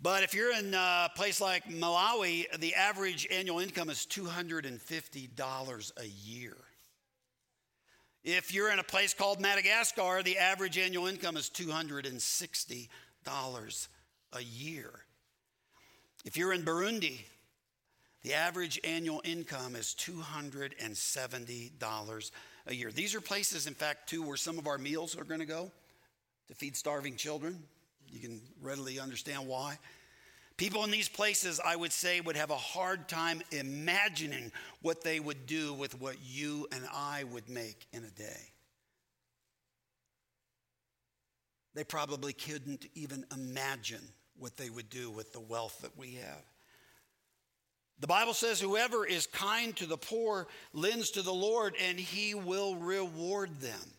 But 0.00 0.22
if 0.22 0.32
you're 0.34 0.54
in 0.54 0.72
a 0.74 1.10
place 1.14 1.40
like 1.40 1.64
Malawi, 1.68 2.44
the 2.58 2.74
average 2.74 3.26
annual 3.30 3.60
income 3.60 3.88
is 3.90 4.06
$250 4.10 5.92
a 5.96 6.06
year. 6.06 6.56
If 8.24 8.52
you're 8.52 8.70
in 8.72 8.78
a 8.78 8.84
place 8.84 9.14
called 9.14 9.40
Madagascar, 9.40 10.22
the 10.22 10.36
average 10.38 10.76
annual 10.78 11.06
income 11.06 11.36
is 11.36 11.48
$260 11.48 13.88
a 14.32 14.42
year. 14.42 14.90
If 16.24 16.36
you're 16.36 16.52
in 16.52 16.64
Burundi, 16.64 17.20
the 18.22 18.34
average 18.34 18.80
annual 18.82 19.22
income 19.24 19.76
is 19.76 19.94
$270 19.98 22.30
a 22.66 22.74
year. 22.74 22.90
These 22.90 23.14
are 23.14 23.20
places, 23.20 23.68
in 23.68 23.74
fact, 23.74 24.08
too, 24.08 24.24
where 24.24 24.36
some 24.36 24.58
of 24.58 24.66
our 24.66 24.78
meals 24.78 25.16
are 25.16 25.24
going 25.24 25.40
to 25.40 25.46
go 25.46 25.70
to 26.48 26.54
feed 26.54 26.76
starving 26.76 27.16
children. 27.16 27.62
You 28.08 28.20
can 28.20 28.40
readily 28.60 29.00
understand 29.00 29.46
why. 29.46 29.78
People 30.56 30.84
in 30.84 30.90
these 30.90 31.08
places, 31.08 31.60
I 31.62 31.76
would 31.76 31.92
say, 31.92 32.20
would 32.20 32.36
have 32.36 32.50
a 32.50 32.56
hard 32.56 33.08
time 33.08 33.42
imagining 33.50 34.52
what 34.80 35.04
they 35.04 35.20
would 35.20 35.46
do 35.46 35.74
with 35.74 36.00
what 36.00 36.16
you 36.24 36.66
and 36.72 36.82
I 36.94 37.24
would 37.24 37.48
make 37.48 37.86
in 37.92 38.04
a 38.04 38.10
day. 38.10 38.52
They 41.74 41.84
probably 41.84 42.32
couldn't 42.32 42.86
even 42.94 43.26
imagine 43.34 44.00
what 44.38 44.56
they 44.56 44.70
would 44.70 44.88
do 44.88 45.10
with 45.10 45.34
the 45.34 45.40
wealth 45.40 45.78
that 45.82 45.96
we 45.98 46.14
have. 46.14 46.42
The 48.00 48.06
Bible 48.06 48.32
says, 48.32 48.58
Whoever 48.58 49.04
is 49.04 49.26
kind 49.26 49.76
to 49.76 49.86
the 49.86 49.98
poor 49.98 50.46
lends 50.72 51.10
to 51.12 51.22
the 51.22 51.34
Lord, 51.34 51.74
and 51.82 51.98
he 51.98 52.34
will 52.34 52.76
reward 52.76 53.60
them. 53.60 53.92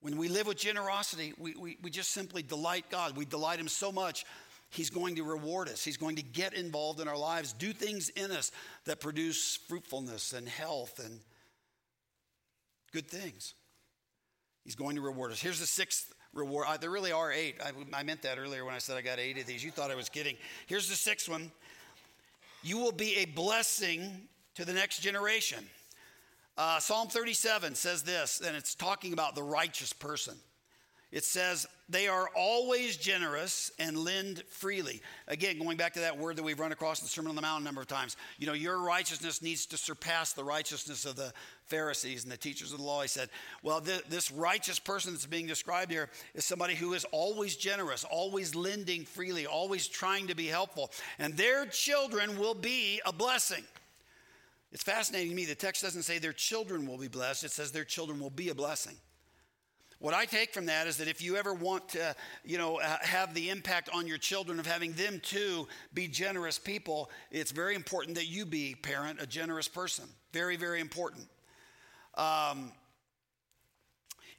When 0.00 0.16
we 0.16 0.28
live 0.28 0.46
with 0.46 0.58
generosity, 0.58 1.32
we, 1.38 1.54
we, 1.54 1.76
we 1.82 1.90
just 1.90 2.12
simply 2.12 2.42
delight 2.42 2.86
God. 2.90 3.16
We 3.16 3.24
delight 3.24 3.58
Him 3.58 3.68
so 3.68 3.90
much 3.90 4.24
He's 4.70 4.90
going 4.90 5.16
to 5.16 5.22
reward 5.22 5.68
us. 5.68 5.82
He's 5.82 5.96
going 5.96 6.16
to 6.16 6.22
get 6.22 6.52
involved 6.52 7.00
in 7.00 7.08
our 7.08 7.16
lives, 7.16 7.52
do 7.54 7.72
things 7.72 8.10
in 8.10 8.30
us 8.30 8.52
that 8.84 9.00
produce 9.00 9.56
fruitfulness 9.56 10.34
and 10.34 10.46
health 10.46 11.00
and 11.02 11.20
good 12.92 13.08
things. 13.08 13.54
He's 14.64 14.74
going 14.74 14.96
to 14.96 15.02
reward 15.02 15.32
us. 15.32 15.40
Here's 15.40 15.60
the 15.60 15.66
sixth 15.66 16.12
reward. 16.34 16.66
Uh, 16.68 16.76
there 16.76 16.90
really 16.90 17.12
are 17.12 17.32
eight. 17.32 17.56
I, 17.64 17.72
I 17.98 18.02
meant 18.02 18.20
that 18.22 18.38
earlier 18.38 18.66
when 18.66 18.74
I 18.74 18.78
said 18.78 18.98
I 18.98 19.00
got 19.00 19.18
eight 19.18 19.38
of 19.38 19.46
these. 19.46 19.64
You 19.64 19.70
thought 19.70 19.90
I 19.90 19.94
was 19.94 20.10
kidding. 20.10 20.36
Here's 20.66 20.88
the 20.88 20.96
sixth 20.96 21.28
one 21.28 21.50
you 22.62 22.76
will 22.76 22.92
be 22.92 23.16
a 23.18 23.24
blessing 23.24 24.28
to 24.56 24.64
the 24.64 24.72
next 24.72 24.98
generation. 25.00 25.64
Uh, 26.58 26.80
Psalm 26.80 27.06
37 27.06 27.76
says 27.76 28.02
this, 28.02 28.42
and 28.44 28.56
it's 28.56 28.74
talking 28.74 29.12
about 29.12 29.36
the 29.36 29.42
righteous 29.44 29.92
person. 29.92 30.34
It 31.12 31.22
says, 31.22 31.68
they 31.88 32.08
are 32.08 32.28
always 32.34 32.96
generous 32.96 33.70
and 33.78 33.96
lend 33.96 34.42
freely. 34.50 35.00
Again, 35.28 35.58
going 35.58 35.76
back 35.76 35.94
to 35.94 36.00
that 36.00 36.18
word 36.18 36.36
that 36.36 36.42
we've 36.42 36.58
run 36.58 36.72
across 36.72 37.00
in 37.00 37.04
the 37.04 37.10
Sermon 37.10 37.30
on 37.30 37.36
the 37.36 37.42
Mount 37.42 37.62
a 37.62 37.64
number 37.64 37.80
of 37.80 37.86
times. 37.86 38.16
You 38.38 38.48
know, 38.48 38.52
your 38.52 38.80
righteousness 38.82 39.40
needs 39.40 39.66
to 39.66 39.78
surpass 39.78 40.32
the 40.32 40.42
righteousness 40.42 41.06
of 41.06 41.14
the 41.14 41.32
Pharisees 41.66 42.24
and 42.24 42.32
the 42.32 42.36
teachers 42.36 42.72
of 42.72 42.78
the 42.78 42.84
law. 42.84 43.02
He 43.02 43.08
said, 43.08 43.30
well, 43.62 43.80
th- 43.80 44.04
this 44.10 44.32
righteous 44.32 44.80
person 44.80 45.12
that's 45.12 45.26
being 45.26 45.46
described 45.46 45.92
here 45.92 46.10
is 46.34 46.44
somebody 46.44 46.74
who 46.74 46.92
is 46.92 47.06
always 47.12 47.56
generous, 47.56 48.04
always 48.04 48.56
lending 48.56 49.04
freely, 49.04 49.46
always 49.46 49.86
trying 49.86 50.26
to 50.26 50.34
be 50.34 50.46
helpful. 50.46 50.90
And 51.20 51.34
their 51.34 51.66
children 51.66 52.36
will 52.36 52.54
be 52.54 53.00
a 53.06 53.12
blessing. 53.12 53.64
It's 54.72 54.82
fascinating 54.82 55.30
to 55.30 55.36
me. 55.36 55.46
The 55.46 55.54
text 55.54 55.82
doesn't 55.82 56.02
say 56.02 56.18
their 56.18 56.32
children 56.32 56.86
will 56.86 56.98
be 56.98 57.08
blessed, 57.08 57.44
it 57.44 57.50
says 57.50 57.72
their 57.72 57.84
children 57.84 58.20
will 58.20 58.30
be 58.30 58.50
a 58.50 58.54
blessing. 58.54 58.96
What 60.00 60.14
I 60.14 60.26
take 60.26 60.54
from 60.54 60.66
that 60.66 60.86
is 60.86 60.98
that 60.98 61.08
if 61.08 61.20
you 61.20 61.36
ever 61.36 61.52
want 61.52 61.88
to, 61.90 62.14
you 62.44 62.56
know, 62.56 62.78
have 62.78 63.34
the 63.34 63.50
impact 63.50 63.90
on 63.92 64.06
your 64.06 64.18
children 64.18 64.60
of 64.60 64.66
having 64.66 64.92
them 64.92 65.20
too 65.20 65.66
be 65.92 66.06
generous 66.06 66.56
people, 66.56 67.10
it's 67.32 67.50
very 67.50 67.74
important 67.74 68.14
that 68.14 68.28
you 68.28 68.46
be, 68.46 68.76
parent, 68.76 69.20
a 69.20 69.26
generous 69.26 69.66
person. 69.66 70.04
Very, 70.32 70.54
very 70.54 70.80
important. 70.80 71.26
Um, 72.14 72.70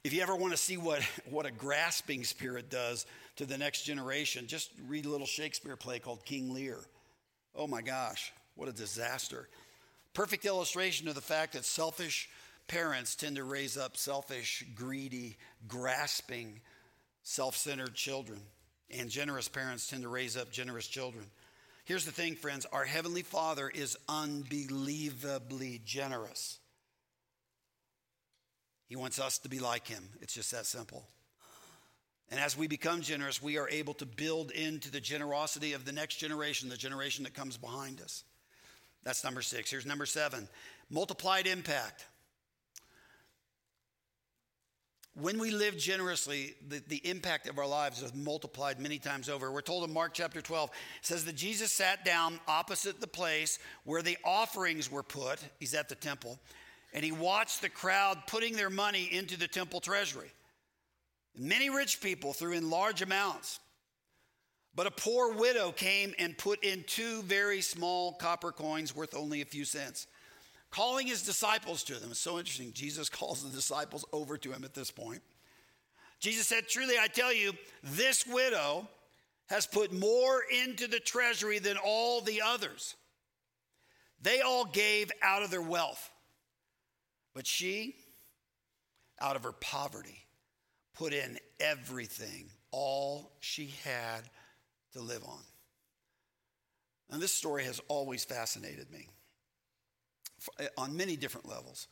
if 0.02 0.14
you 0.14 0.22
ever 0.22 0.34
want 0.34 0.52
to 0.54 0.56
see 0.56 0.78
what, 0.78 1.02
what 1.30 1.44
a 1.44 1.50
grasping 1.50 2.24
spirit 2.24 2.70
does 2.70 3.04
to 3.36 3.44
the 3.44 3.58
next 3.58 3.82
generation, 3.82 4.46
just 4.46 4.70
read 4.88 5.04
a 5.04 5.10
little 5.10 5.26
Shakespeare 5.26 5.76
play 5.76 5.98
called 5.98 6.24
King 6.24 6.54
Lear. 6.54 6.78
Oh 7.54 7.66
my 7.66 7.82
gosh, 7.82 8.32
what 8.54 8.68
a 8.68 8.72
disaster. 8.72 9.46
Perfect 10.14 10.44
illustration 10.44 11.08
of 11.08 11.14
the 11.14 11.20
fact 11.20 11.52
that 11.52 11.64
selfish 11.64 12.28
parents 12.66 13.14
tend 13.14 13.36
to 13.36 13.44
raise 13.44 13.76
up 13.76 13.96
selfish, 13.96 14.64
greedy, 14.74 15.36
grasping, 15.68 16.60
self 17.22 17.56
centered 17.56 17.94
children. 17.94 18.40
And 18.90 19.08
generous 19.08 19.48
parents 19.48 19.88
tend 19.88 20.02
to 20.02 20.08
raise 20.08 20.36
up 20.36 20.50
generous 20.50 20.86
children. 20.86 21.24
Here's 21.84 22.04
the 22.04 22.12
thing, 22.12 22.34
friends 22.34 22.66
our 22.72 22.84
Heavenly 22.84 23.22
Father 23.22 23.68
is 23.68 23.96
unbelievably 24.08 25.82
generous. 25.84 26.58
He 28.86 28.96
wants 28.96 29.20
us 29.20 29.38
to 29.38 29.48
be 29.48 29.60
like 29.60 29.86
Him. 29.86 30.08
It's 30.20 30.34
just 30.34 30.50
that 30.50 30.66
simple. 30.66 31.06
And 32.30 32.38
as 32.38 32.56
we 32.56 32.68
become 32.68 33.00
generous, 33.00 33.42
we 33.42 33.58
are 33.58 33.68
able 33.68 33.94
to 33.94 34.06
build 34.06 34.50
into 34.52 34.90
the 34.90 35.00
generosity 35.00 35.72
of 35.72 35.84
the 35.84 35.92
next 35.92 36.16
generation, 36.16 36.68
the 36.68 36.76
generation 36.76 37.24
that 37.24 37.34
comes 37.34 37.56
behind 37.56 38.00
us. 38.00 38.22
That's 39.02 39.24
number 39.24 39.42
six. 39.42 39.70
Here's 39.70 39.86
number 39.86 40.06
seven 40.06 40.48
multiplied 40.90 41.46
impact. 41.46 42.06
When 45.14 45.38
we 45.38 45.50
live 45.50 45.76
generously, 45.76 46.54
the, 46.68 46.82
the 46.86 47.08
impact 47.08 47.48
of 47.48 47.58
our 47.58 47.66
lives 47.66 48.00
is 48.00 48.14
multiplied 48.14 48.78
many 48.78 48.98
times 48.98 49.28
over. 49.28 49.50
We're 49.50 49.60
told 49.60 49.84
in 49.84 49.92
Mark 49.92 50.14
chapter 50.14 50.40
12, 50.40 50.70
it 50.70 51.06
says 51.06 51.24
that 51.24 51.34
Jesus 51.34 51.72
sat 51.72 52.04
down 52.04 52.38
opposite 52.46 53.00
the 53.00 53.08
place 53.08 53.58
where 53.84 54.02
the 54.02 54.16
offerings 54.24 54.90
were 54.90 55.02
put. 55.02 55.40
He's 55.58 55.74
at 55.74 55.88
the 55.88 55.96
temple. 55.96 56.38
And 56.94 57.04
he 57.04 57.12
watched 57.12 57.60
the 57.60 57.68
crowd 57.68 58.18
putting 58.28 58.54
their 58.56 58.70
money 58.70 59.08
into 59.12 59.36
the 59.36 59.48
temple 59.48 59.80
treasury. 59.80 60.30
Many 61.36 61.70
rich 61.70 62.00
people 62.00 62.32
threw 62.32 62.52
in 62.52 62.70
large 62.70 63.02
amounts. 63.02 63.58
But 64.80 64.86
a 64.86 64.92
poor 64.92 65.34
widow 65.34 65.72
came 65.72 66.14
and 66.18 66.38
put 66.38 66.64
in 66.64 66.84
two 66.84 67.20
very 67.24 67.60
small 67.60 68.14
copper 68.14 68.50
coins 68.50 68.96
worth 68.96 69.14
only 69.14 69.42
a 69.42 69.44
few 69.44 69.66
cents 69.66 70.06
calling 70.70 71.06
his 71.06 71.22
disciples 71.22 71.84
to 71.84 71.96
them. 71.96 72.12
It's 72.12 72.18
so 72.18 72.38
interesting. 72.38 72.72
Jesus 72.72 73.08
calls 73.10 73.42
the 73.42 73.54
disciples 73.54 74.06
over 74.10 74.38
to 74.38 74.50
him 74.50 74.64
at 74.64 74.72
this 74.72 74.90
point. 74.90 75.20
Jesus 76.18 76.48
said, 76.48 76.66
Truly, 76.66 76.94
I 76.98 77.08
tell 77.08 77.30
you, 77.30 77.52
this 77.82 78.26
widow 78.26 78.88
has 79.48 79.66
put 79.66 79.92
more 79.92 80.44
into 80.50 80.86
the 80.86 80.98
treasury 80.98 81.58
than 81.58 81.76
all 81.76 82.22
the 82.22 82.40
others. 82.40 82.96
They 84.22 84.40
all 84.40 84.64
gave 84.64 85.12
out 85.20 85.42
of 85.42 85.50
their 85.50 85.60
wealth, 85.60 86.10
but 87.34 87.46
she, 87.46 87.96
out 89.20 89.36
of 89.36 89.42
her 89.42 89.52
poverty, 89.52 90.24
put 90.94 91.12
in 91.12 91.36
everything, 91.60 92.46
all 92.70 93.32
she 93.40 93.74
had 93.84 94.22
to 94.92 95.00
live 95.00 95.24
on. 95.24 95.40
And 97.10 97.20
this 97.20 97.32
story 97.32 97.64
has 97.64 97.80
always 97.88 98.24
fascinated 98.24 98.90
me. 98.90 99.08
Eh, 100.58 100.66
on 100.78 100.96
many 100.96 101.16
different 101.16 101.48
levels. 101.48 101.88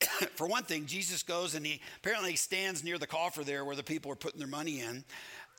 For 0.34 0.46
one 0.46 0.64
thing, 0.64 0.86
Jesus 0.86 1.22
goes 1.22 1.54
and 1.54 1.64
he 1.64 1.80
apparently 1.98 2.36
stands 2.36 2.84
near 2.84 2.98
the 2.98 3.06
coffer 3.06 3.44
there 3.44 3.64
where 3.64 3.76
the 3.76 3.82
people 3.82 4.10
are 4.10 4.16
putting 4.16 4.38
their 4.38 4.48
money 4.48 4.80
in, 4.80 5.04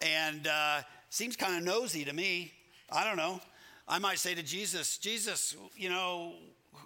and 0.02 0.48
uh, 0.48 0.82
seems 1.10 1.36
kind 1.36 1.56
of 1.56 1.64
nosy 1.64 2.06
to 2.06 2.14
me. 2.14 2.52
I 2.92 3.04
don't 3.04 3.18
know. 3.18 3.40
I 3.88 4.00
might 4.00 4.20
say 4.20 4.36
to 4.36 4.44
Jesus, 4.44 4.98
Jesus, 4.98 5.56
you 5.76 5.90
know, 5.90 6.34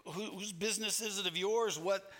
whose 0.05 0.51
business 0.51 1.01
is 1.01 1.19
it 1.19 1.27
of 1.27 1.38
yours? 1.38 1.79
What 1.79 2.12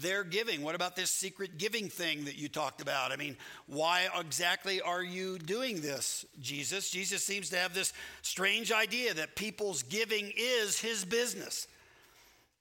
they're 0.00 0.24
giving? 0.24 0.62
What 0.62 0.74
about 0.74 0.96
this 0.96 1.10
secret 1.10 1.58
giving 1.58 1.88
thing 1.88 2.24
that 2.24 2.36
you 2.38 2.48
talked 2.48 2.80
about? 2.80 3.12
I 3.12 3.16
mean, 3.16 3.36
why 3.66 4.08
exactly 4.18 4.80
are 4.80 5.02
you 5.02 5.38
doing 5.38 5.80
this, 5.80 6.24
Jesus? 6.40 6.90
Jesus 6.90 7.22
seems 7.22 7.50
to 7.50 7.56
have 7.56 7.74
this 7.74 7.92
strange 8.22 8.70
idea 8.70 9.14
that 9.14 9.34
people's 9.34 9.82
giving 9.82 10.32
is 10.36 10.78
his 10.78 11.04
business. 11.04 11.66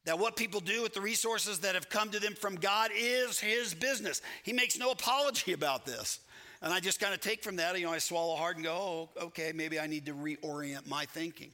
That 0.05 0.19
what 0.19 0.35
people 0.35 0.61
do 0.61 0.81
with 0.81 0.93
the 0.93 1.01
resources 1.01 1.59
that 1.59 1.75
have 1.75 1.89
come 1.89 2.09
to 2.11 2.19
them 2.19 2.33
from 2.33 2.55
God 2.55 2.91
is 2.95 3.39
his 3.39 3.73
business. 3.73 4.21
He 4.43 4.53
makes 4.53 4.79
no 4.79 4.91
apology 4.91 5.53
about 5.53 5.85
this. 5.85 6.19
And 6.61 6.73
I 6.73 6.79
just 6.79 6.99
kind 6.99 7.13
of 7.13 7.19
take 7.19 7.43
from 7.43 7.57
that, 7.57 7.77
you 7.77 7.85
know, 7.85 7.91
I 7.91 7.99
swallow 7.99 8.35
hard 8.35 8.55
and 8.55 8.65
go, 8.65 8.73
oh, 8.73 9.09
okay, 9.25 9.51
maybe 9.53 9.79
I 9.79 9.85
need 9.85 10.07
to 10.07 10.13
reorient 10.13 10.87
my 10.87 11.05
thinking. 11.05 11.51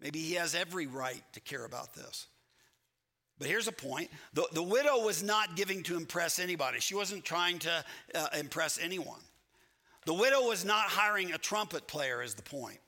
Maybe 0.00 0.20
he 0.20 0.34
has 0.34 0.54
every 0.54 0.86
right 0.86 1.22
to 1.32 1.40
care 1.40 1.64
about 1.64 1.94
this. 1.94 2.26
But 3.38 3.48
here's 3.48 3.68
a 3.68 3.72
point 3.72 4.10
the, 4.32 4.46
the 4.52 4.62
widow 4.62 5.04
was 5.04 5.22
not 5.22 5.56
giving 5.56 5.82
to 5.84 5.96
impress 5.96 6.38
anybody, 6.38 6.80
she 6.80 6.94
wasn't 6.94 7.24
trying 7.24 7.58
to 7.60 7.84
uh, 8.14 8.28
impress 8.38 8.78
anyone. 8.80 9.20
The 10.06 10.14
widow 10.14 10.42
was 10.42 10.64
not 10.64 10.84
hiring 10.84 11.32
a 11.32 11.38
trumpet 11.38 11.86
player, 11.86 12.22
is 12.22 12.34
the 12.34 12.42
point. 12.42 12.78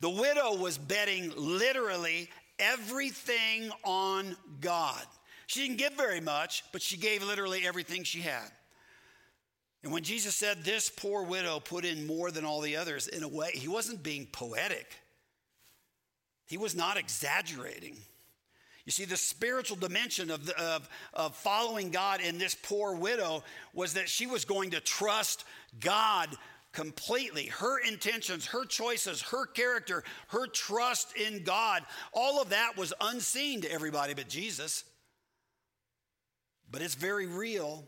The 0.00 0.10
widow 0.10 0.54
was 0.56 0.76
betting 0.76 1.32
literally 1.34 2.28
everything 2.58 3.70
on 3.84 4.36
God. 4.60 5.02
She 5.46 5.66
didn't 5.66 5.78
give 5.78 5.94
very 5.94 6.20
much, 6.20 6.62
but 6.72 6.82
she 6.82 6.98
gave 6.98 7.22
literally 7.22 7.66
everything 7.66 8.04
she 8.04 8.20
had. 8.20 8.50
And 9.82 9.92
when 9.92 10.02
Jesus 10.02 10.34
said 10.34 10.64
this 10.64 10.90
poor 10.90 11.22
widow 11.22 11.60
put 11.60 11.84
in 11.84 12.06
more 12.06 12.30
than 12.30 12.44
all 12.44 12.60
the 12.60 12.76
others, 12.76 13.08
in 13.08 13.22
a 13.22 13.28
way, 13.28 13.50
he 13.54 13.68
wasn't 13.68 14.02
being 14.02 14.26
poetic. 14.26 15.00
He 16.46 16.58
was 16.58 16.74
not 16.74 16.96
exaggerating. 16.96 17.96
You 18.88 18.92
see, 18.92 19.04
the 19.04 19.18
spiritual 19.18 19.76
dimension 19.76 20.30
of, 20.30 20.46
the, 20.46 20.58
of, 20.58 20.88
of 21.12 21.36
following 21.36 21.90
God 21.90 22.22
in 22.22 22.38
this 22.38 22.54
poor 22.54 22.94
widow 22.94 23.44
was 23.74 23.92
that 23.92 24.08
she 24.08 24.26
was 24.26 24.46
going 24.46 24.70
to 24.70 24.80
trust 24.80 25.44
God 25.78 26.34
completely. 26.72 27.48
Her 27.48 27.78
intentions, 27.80 28.46
her 28.46 28.64
choices, 28.64 29.20
her 29.20 29.44
character, 29.44 30.04
her 30.28 30.46
trust 30.46 31.14
in 31.18 31.42
God, 31.42 31.82
all 32.14 32.40
of 32.40 32.48
that 32.48 32.78
was 32.78 32.94
unseen 32.98 33.60
to 33.60 33.70
everybody 33.70 34.14
but 34.14 34.26
Jesus. 34.26 34.84
But 36.70 36.80
it's 36.80 36.94
very 36.94 37.26
real. 37.26 37.84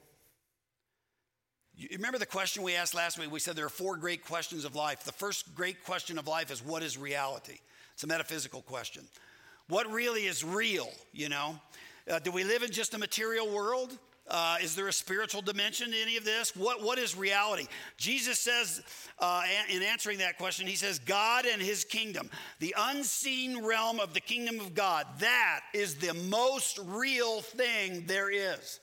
You 1.75 1.89
remember 1.93 2.19
the 2.19 2.27
question 2.27 2.63
we 2.63 2.75
asked 2.75 2.95
last 2.95 3.19
week? 3.19 3.33
We 3.33 3.41
said 3.41 3.57
there 3.57 3.65
are 3.65 3.71
four 3.71 3.97
great 3.97 4.27
questions 4.27 4.67
of 4.67 4.75
life. 4.77 5.05
The 5.05 5.13
first 5.13 5.55
great 5.55 5.83
question 5.83 6.19
of 6.19 6.29
life 6.29 6.51
is 6.51 6.63
what 6.63 6.83
is 6.83 6.99
reality? 6.99 7.57
It's 7.95 8.05
a 8.05 8.07
metaphysical 8.07 8.61
question. 8.61 9.07
What 9.71 9.91
really 9.91 10.27
is 10.27 10.43
real, 10.43 10.91
you 11.13 11.29
know? 11.29 11.59
Uh, 12.11 12.19
do 12.19 12.33
we 12.33 12.43
live 12.43 12.65
in 12.65 12.73
just 12.73 12.93
a 12.93 12.99
material 12.99 13.49
world? 13.49 13.97
Uh, 14.29 14.57
is 14.61 14.75
there 14.75 14.89
a 14.89 14.93
spiritual 14.93 15.43
dimension 15.43 15.93
to 15.93 15.97
any 15.97 16.17
of 16.17 16.25
this? 16.25 16.57
What, 16.57 16.83
what 16.83 16.99
is 16.99 17.17
reality? 17.17 17.69
Jesus 17.97 18.41
says, 18.41 18.83
uh, 19.21 19.45
in 19.69 19.83
answering 19.83 20.19
that 20.19 20.39
question, 20.39 20.67
he 20.67 20.75
says, 20.75 20.99
God 20.99 21.47
and 21.47 21.63
his 21.63 21.85
kingdom, 21.85 22.31
the 22.59 22.75
unseen 22.77 23.65
realm 23.65 24.01
of 24.01 24.13
the 24.13 24.21
kingdom 24.21 24.59
of 24.59 24.75
God, 24.75 25.07
that 25.21 25.61
is 25.73 25.95
the 25.95 26.15
most 26.15 26.81
real 26.83 27.41
thing 27.41 28.07
there 28.07 28.29
is. 28.29 28.81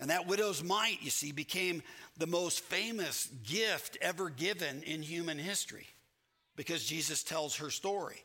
And 0.00 0.08
that 0.08 0.28
widow's 0.28 0.64
mite, 0.64 0.98
you 1.02 1.10
see, 1.10 1.30
became 1.30 1.82
the 2.16 2.26
most 2.26 2.60
famous 2.60 3.28
gift 3.46 3.98
ever 4.00 4.30
given 4.30 4.82
in 4.82 5.02
human 5.02 5.38
history 5.38 5.88
because 6.56 6.84
Jesus 6.84 7.22
tells 7.22 7.56
her 7.56 7.68
story. 7.68 8.22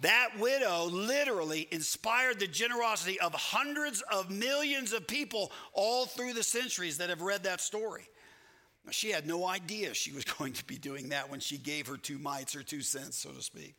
That 0.00 0.30
widow 0.38 0.84
literally 0.84 1.66
inspired 1.70 2.38
the 2.38 2.46
generosity 2.46 3.18
of 3.20 3.34
hundreds 3.34 4.00
of 4.02 4.30
millions 4.30 4.92
of 4.92 5.06
people 5.06 5.50
all 5.72 6.06
through 6.06 6.34
the 6.34 6.42
centuries 6.42 6.98
that 6.98 7.08
have 7.08 7.22
read 7.22 7.44
that 7.44 7.60
story. 7.60 8.08
Now, 8.84 8.92
she 8.92 9.10
had 9.10 9.26
no 9.26 9.46
idea 9.46 9.94
she 9.94 10.12
was 10.12 10.24
going 10.38 10.52
to 10.54 10.64
be 10.64 10.78
doing 10.78 11.08
that 11.08 11.30
when 11.30 11.40
she 11.40 11.58
gave 11.58 11.88
her 11.88 11.96
two 11.96 12.18
mites 12.18 12.54
or 12.54 12.62
two 12.62 12.82
cents, 12.82 13.18
so 13.18 13.30
to 13.30 13.42
speak. 13.42 13.74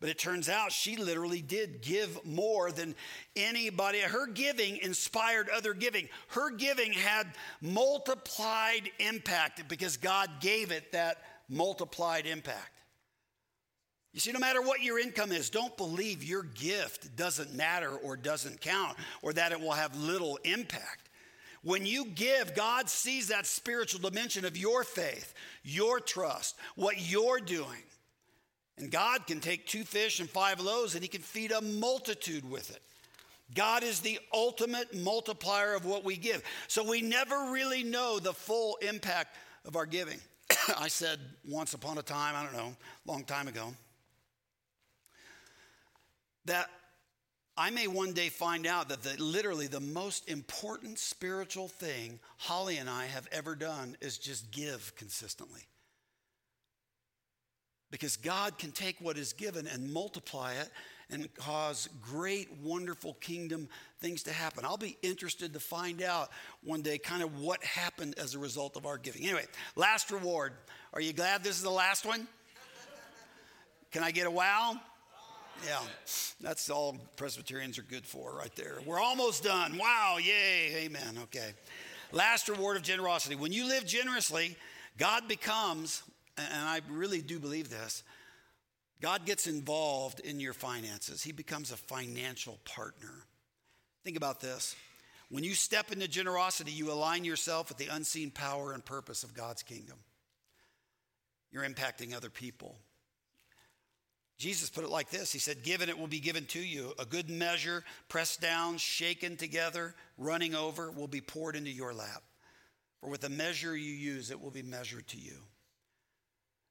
But 0.00 0.10
it 0.10 0.18
turns 0.18 0.48
out 0.48 0.70
she 0.70 0.96
literally 0.96 1.42
did 1.42 1.82
give 1.82 2.24
more 2.24 2.70
than 2.70 2.94
anybody. 3.34 3.98
Her 3.98 4.28
giving 4.28 4.76
inspired 4.76 5.48
other 5.48 5.74
giving. 5.74 6.08
Her 6.28 6.50
giving 6.50 6.92
had 6.92 7.26
multiplied 7.60 8.90
impact 9.00 9.68
because 9.68 9.96
God 9.96 10.30
gave 10.40 10.70
it 10.70 10.92
that 10.92 11.22
multiplied 11.48 12.26
impact. 12.26 12.77
You 14.12 14.20
see, 14.20 14.32
no 14.32 14.38
matter 14.38 14.62
what 14.62 14.82
your 14.82 14.98
income 14.98 15.32
is, 15.32 15.50
don't 15.50 15.76
believe 15.76 16.24
your 16.24 16.42
gift 16.42 17.14
doesn't 17.14 17.54
matter 17.54 17.90
or 17.90 18.16
doesn't 18.16 18.60
count 18.60 18.96
or 19.22 19.32
that 19.34 19.52
it 19.52 19.60
will 19.60 19.72
have 19.72 19.96
little 19.96 20.38
impact. 20.44 21.08
When 21.62 21.84
you 21.84 22.06
give, 22.06 22.54
God 22.54 22.88
sees 22.88 23.28
that 23.28 23.46
spiritual 23.46 24.00
dimension 24.00 24.44
of 24.44 24.56
your 24.56 24.84
faith, 24.84 25.34
your 25.62 26.00
trust, 26.00 26.56
what 26.76 27.00
you're 27.00 27.40
doing. 27.40 27.82
And 28.78 28.90
God 28.90 29.26
can 29.26 29.40
take 29.40 29.66
two 29.66 29.84
fish 29.84 30.20
and 30.20 30.30
five 30.30 30.60
loaves 30.60 30.94
and 30.94 31.02
He 31.02 31.08
can 31.08 31.20
feed 31.20 31.52
a 31.52 31.60
multitude 31.60 32.48
with 32.48 32.70
it. 32.70 32.80
God 33.54 33.82
is 33.82 34.00
the 34.00 34.20
ultimate 34.32 34.94
multiplier 34.94 35.74
of 35.74 35.84
what 35.84 36.04
we 36.04 36.16
give. 36.16 36.42
So 36.68 36.88
we 36.88 37.02
never 37.02 37.50
really 37.50 37.82
know 37.82 38.18
the 38.18 38.32
full 38.32 38.78
impact 38.82 39.36
of 39.64 39.74
our 39.74 39.86
giving. 39.86 40.18
I 40.78 40.88
said 40.88 41.18
once 41.46 41.74
upon 41.74 41.98
a 41.98 42.02
time, 42.02 42.34
I 42.36 42.44
don't 42.44 42.54
know, 42.54 42.76
long 43.06 43.24
time 43.24 43.48
ago, 43.48 43.74
that 46.48 46.68
I 47.56 47.70
may 47.70 47.88
one 47.88 48.12
day 48.12 48.28
find 48.28 48.66
out 48.66 48.90
that 48.90 49.02
the, 49.02 49.20
literally 49.22 49.66
the 49.66 49.80
most 49.80 50.28
important 50.28 50.98
spiritual 50.98 51.68
thing 51.68 52.20
Holly 52.36 52.76
and 52.76 52.88
I 52.88 53.06
have 53.06 53.26
ever 53.32 53.54
done 53.56 53.96
is 54.00 54.18
just 54.18 54.50
give 54.52 54.92
consistently. 54.96 55.62
Because 57.90 58.16
God 58.16 58.58
can 58.58 58.70
take 58.70 59.00
what 59.00 59.16
is 59.16 59.32
given 59.32 59.66
and 59.66 59.92
multiply 59.92 60.52
it 60.52 60.70
and 61.10 61.34
cause 61.36 61.88
great, 62.02 62.48
wonderful 62.62 63.14
kingdom 63.14 63.68
things 63.98 64.22
to 64.24 64.32
happen. 64.32 64.64
I'll 64.64 64.76
be 64.76 64.98
interested 65.02 65.54
to 65.54 65.60
find 65.60 66.02
out 66.02 66.30
one 66.62 66.82
day 66.82 66.98
kind 66.98 67.22
of 67.22 67.40
what 67.40 67.64
happened 67.64 68.14
as 68.18 68.34
a 68.34 68.38
result 68.38 68.76
of 68.76 68.84
our 68.84 68.98
giving. 68.98 69.24
Anyway, 69.24 69.46
last 69.74 70.10
reward. 70.10 70.52
Are 70.92 71.00
you 71.00 71.12
glad 71.12 71.42
this 71.42 71.56
is 71.56 71.62
the 71.62 71.70
last 71.70 72.04
one? 72.04 72.28
Can 73.90 74.02
I 74.02 74.10
get 74.10 74.26
a 74.26 74.30
wow? 74.30 74.78
Yeah, 75.66 75.80
that's 76.40 76.70
all 76.70 76.96
Presbyterians 77.16 77.78
are 77.78 77.82
good 77.82 78.06
for 78.06 78.34
right 78.34 78.54
there. 78.54 78.78
We're 78.86 79.00
almost 79.00 79.42
done. 79.42 79.76
Wow, 79.76 80.18
yay, 80.18 80.84
amen. 80.84 81.18
Okay. 81.24 81.52
Last 82.12 82.48
reward 82.48 82.76
of 82.76 82.82
generosity. 82.82 83.34
When 83.34 83.52
you 83.52 83.66
live 83.66 83.84
generously, 83.84 84.56
God 84.96 85.28
becomes, 85.28 86.02
and 86.36 86.68
I 86.68 86.80
really 86.88 87.20
do 87.20 87.38
believe 87.38 87.70
this, 87.70 88.02
God 89.00 89.26
gets 89.26 89.46
involved 89.46 90.20
in 90.20 90.40
your 90.40 90.54
finances. 90.54 91.22
He 91.22 91.32
becomes 91.32 91.70
a 91.70 91.76
financial 91.76 92.58
partner. 92.64 93.26
Think 94.04 94.16
about 94.16 94.40
this. 94.40 94.74
When 95.30 95.44
you 95.44 95.54
step 95.54 95.92
into 95.92 96.08
generosity, 96.08 96.72
you 96.72 96.90
align 96.90 97.24
yourself 97.24 97.68
with 97.68 97.78
the 97.78 97.94
unseen 97.94 98.30
power 98.30 98.72
and 98.72 98.84
purpose 98.84 99.22
of 99.22 99.34
God's 99.34 99.62
kingdom. 99.62 99.98
You're 101.52 101.68
impacting 101.68 102.14
other 102.14 102.30
people. 102.30 102.76
Jesus 104.38 104.70
put 104.70 104.84
it 104.84 104.90
like 104.90 105.10
this 105.10 105.32
He 105.32 105.38
said, 105.38 105.62
Given 105.62 105.88
it 105.88 105.98
will 105.98 106.06
be 106.06 106.20
given 106.20 106.46
to 106.46 106.60
you. 106.60 106.94
A 106.98 107.04
good 107.04 107.28
measure, 107.28 107.84
pressed 108.08 108.40
down, 108.40 108.78
shaken 108.78 109.36
together, 109.36 109.94
running 110.16 110.54
over, 110.54 110.90
will 110.90 111.08
be 111.08 111.20
poured 111.20 111.56
into 111.56 111.70
your 111.70 111.92
lap. 111.92 112.22
For 113.00 113.10
with 113.10 113.20
the 113.20 113.28
measure 113.28 113.76
you 113.76 113.92
use, 113.92 114.30
it 114.30 114.40
will 114.40 114.50
be 114.50 114.62
measured 114.62 115.06
to 115.08 115.18
you. 115.18 115.34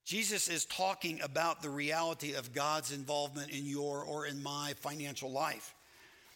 Jesus 0.06 0.48
is 0.48 0.64
talking 0.66 1.20
about 1.22 1.62
the 1.62 1.70
reality 1.70 2.34
of 2.34 2.54
God's 2.54 2.94
involvement 2.94 3.52
in 3.52 3.66
your 3.66 4.04
or 4.04 4.26
in 4.26 4.42
my 4.42 4.74
financial 4.80 5.30
life. 5.30 5.76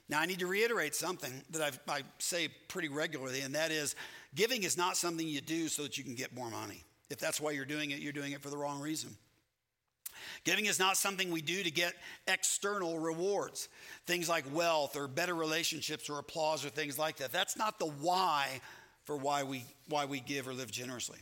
Now, 0.09 0.19
I 0.19 0.25
need 0.25 0.39
to 0.39 0.47
reiterate 0.47 0.93
something 0.93 1.31
that 1.51 1.61
I've, 1.61 1.79
i 1.87 2.01
say 2.17 2.49
pretty 2.67 2.89
regularly, 2.89 3.39
and 3.39 3.55
that 3.55 3.71
is 3.71 3.95
giving 4.35 4.63
is 4.63 4.77
not 4.77 4.97
something 4.97 5.25
you 5.25 5.39
do 5.39 5.69
so 5.69 5.83
that 5.83 5.97
you 5.97 6.03
can 6.03 6.15
get 6.15 6.35
more 6.35 6.49
money. 6.49 6.83
If 7.09 7.19
that's 7.19 7.39
why 7.39 7.51
you're 7.51 7.63
doing 7.63 7.91
it, 7.91 7.99
you're 7.99 8.11
doing 8.11 8.33
it 8.33 8.41
for 8.41 8.49
the 8.49 8.57
wrong 8.57 8.81
reason. 8.81 9.15
Giving 10.43 10.65
is 10.65 10.79
not 10.79 10.97
something 10.97 11.29
we 11.29 11.41
do 11.41 11.61
to 11.61 11.69
get 11.69 11.93
external 12.27 12.97
rewards, 12.97 13.69
things 14.07 14.27
like 14.27 14.43
wealth 14.53 14.95
or 14.95 15.07
better 15.07 15.35
relationships 15.35 16.09
or 16.09 16.17
applause 16.17 16.65
or 16.65 16.69
things 16.69 16.97
like 16.97 17.17
that. 17.17 17.31
That's 17.31 17.55
not 17.55 17.77
the 17.77 17.85
why 17.85 18.61
for 19.05 19.17
why 19.17 19.43
we, 19.43 19.65
why 19.87 20.05
we 20.05 20.19
give 20.19 20.47
or 20.47 20.53
live 20.53 20.71
generously. 20.71 21.19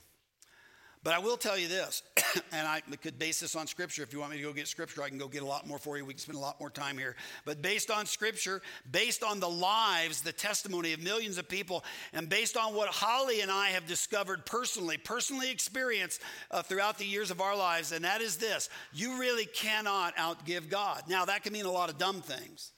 But 1.01 1.13
I 1.13 1.19
will 1.19 1.37
tell 1.37 1.57
you 1.57 1.69
this, 1.69 2.03
and 2.51 2.67
I 2.67 2.81
could 2.81 3.17
base 3.17 3.39
this 3.39 3.55
on 3.55 3.67
scripture. 3.67 4.03
If 4.03 4.11
you 4.11 4.19
want 4.19 4.31
me 4.31 4.37
to 4.37 4.43
go 4.43 4.51
get 4.51 4.67
scripture, 4.67 5.01
I 5.01 5.07
can 5.07 5.17
go 5.17 5.29
get 5.29 5.43
a 5.43 5.45
lot 5.45 5.65
more 5.65 5.77
for 5.77 5.97
you. 5.97 6.03
We 6.03 6.13
can 6.13 6.19
spend 6.19 6.37
a 6.37 6.41
lot 6.41 6.59
more 6.59 6.69
time 6.69 6.97
here. 6.97 7.15
But 7.45 7.61
based 7.61 7.89
on 7.89 8.05
scripture, 8.05 8.61
based 8.91 9.23
on 9.23 9.39
the 9.39 9.47
lives, 9.47 10.21
the 10.21 10.33
testimony 10.33 10.91
of 10.91 11.01
millions 11.01 11.37
of 11.37 11.47
people, 11.47 11.85
and 12.11 12.27
based 12.27 12.57
on 12.57 12.75
what 12.75 12.89
Holly 12.89 13.39
and 13.39 13.49
I 13.49 13.69
have 13.69 13.87
discovered 13.87 14.45
personally, 14.45 14.97
personally 14.97 15.49
experienced 15.49 16.21
uh, 16.51 16.63
throughout 16.63 16.97
the 16.97 17.05
years 17.05 17.31
of 17.31 17.39
our 17.39 17.55
lives, 17.55 17.93
and 17.93 18.03
that 18.03 18.19
is 18.19 18.35
this 18.35 18.69
you 18.91 19.19
really 19.19 19.45
cannot 19.45 20.17
outgive 20.17 20.69
God. 20.69 21.03
Now, 21.07 21.23
that 21.25 21.43
can 21.43 21.53
mean 21.53 21.65
a 21.65 21.71
lot 21.71 21.89
of 21.89 21.97
dumb 21.97 22.21
things. 22.21 22.73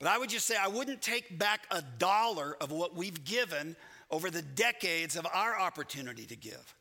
But 0.00 0.08
I 0.08 0.18
would 0.18 0.28
just 0.28 0.46
say 0.46 0.56
I 0.56 0.68
wouldn't 0.68 1.00
take 1.00 1.38
back 1.38 1.66
a 1.70 1.82
dollar 1.98 2.56
of 2.60 2.70
what 2.70 2.94
we've 2.94 3.24
given 3.24 3.74
over 4.10 4.30
the 4.30 4.42
decades 4.42 5.16
of 5.16 5.26
our 5.32 5.58
opportunity 5.58 6.26
to 6.26 6.36
give. 6.36 6.74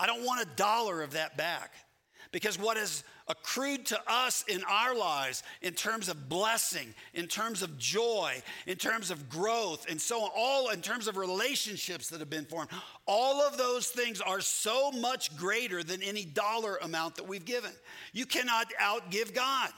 I 0.00 0.06
don't 0.06 0.24
want 0.24 0.40
a 0.40 0.46
dollar 0.56 1.02
of 1.02 1.12
that 1.12 1.36
back. 1.36 1.74
Because 2.32 2.58
what 2.58 2.76
has 2.76 3.02
accrued 3.26 3.86
to 3.86 4.00
us 4.06 4.44
in 4.48 4.62
our 4.64 4.94
lives 4.94 5.42
in 5.62 5.74
terms 5.74 6.08
of 6.08 6.28
blessing, 6.28 6.94
in 7.12 7.26
terms 7.26 7.62
of 7.62 7.76
joy, 7.76 8.40
in 8.66 8.76
terms 8.76 9.10
of 9.10 9.28
growth, 9.28 9.86
and 9.90 10.00
so 10.00 10.22
on, 10.22 10.30
all 10.36 10.70
in 10.70 10.80
terms 10.80 11.08
of 11.08 11.16
relationships 11.16 12.08
that 12.08 12.20
have 12.20 12.30
been 12.30 12.44
formed, 12.44 12.70
all 13.06 13.42
of 13.42 13.58
those 13.58 13.88
things 13.88 14.20
are 14.20 14.40
so 14.40 14.92
much 14.92 15.36
greater 15.36 15.82
than 15.82 16.02
any 16.02 16.24
dollar 16.24 16.76
amount 16.82 17.16
that 17.16 17.26
we've 17.26 17.44
given. 17.44 17.72
You 18.12 18.26
cannot 18.26 18.68
outgive 18.80 19.34
God. 19.34 19.70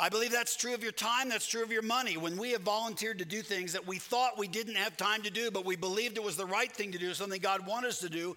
I 0.00 0.08
believe 0.08 0.32
that's 0.32 0.56
true 0.56 0.72
of 0.72 0.82
your 0.82 0.92
time, 0.92 1.28
that's 1.28 1.46
true 1.46 1.62
of 1.62 1.70
your 1.70 1.82
money. 1.82 2.16
When 2.16 2.38
we 2.38 2.52
have 2.52 2.62
volunteered 2.62 3.18
to 3.18 3.26
do 3.26 3.42
things 3.42 3.74
that 3.74 3.86
we 3.86 3.98
thought 3.98 4.38
we 4.38 4.48
didn't 4.48 4.76
have 4.76 4.96
time 4.96 5.20
to 5.24 5.30
do, 5.30 5.50
but 5.50 5.66
we 5.66 5.76
believed 5.76 6.16
it 6.16 6.24
was 6.24 6.38
the 6.38 6.46
right 6.46 6.72
thing 6.72 6.90
to 6.92 6.98
do, 6.98 7.12
something 7.12 7.38
God 7.38 7.66
wanted 7.66 7.88
us 7.88 7.98
to 7.98 8.08
do, 8.08 8.34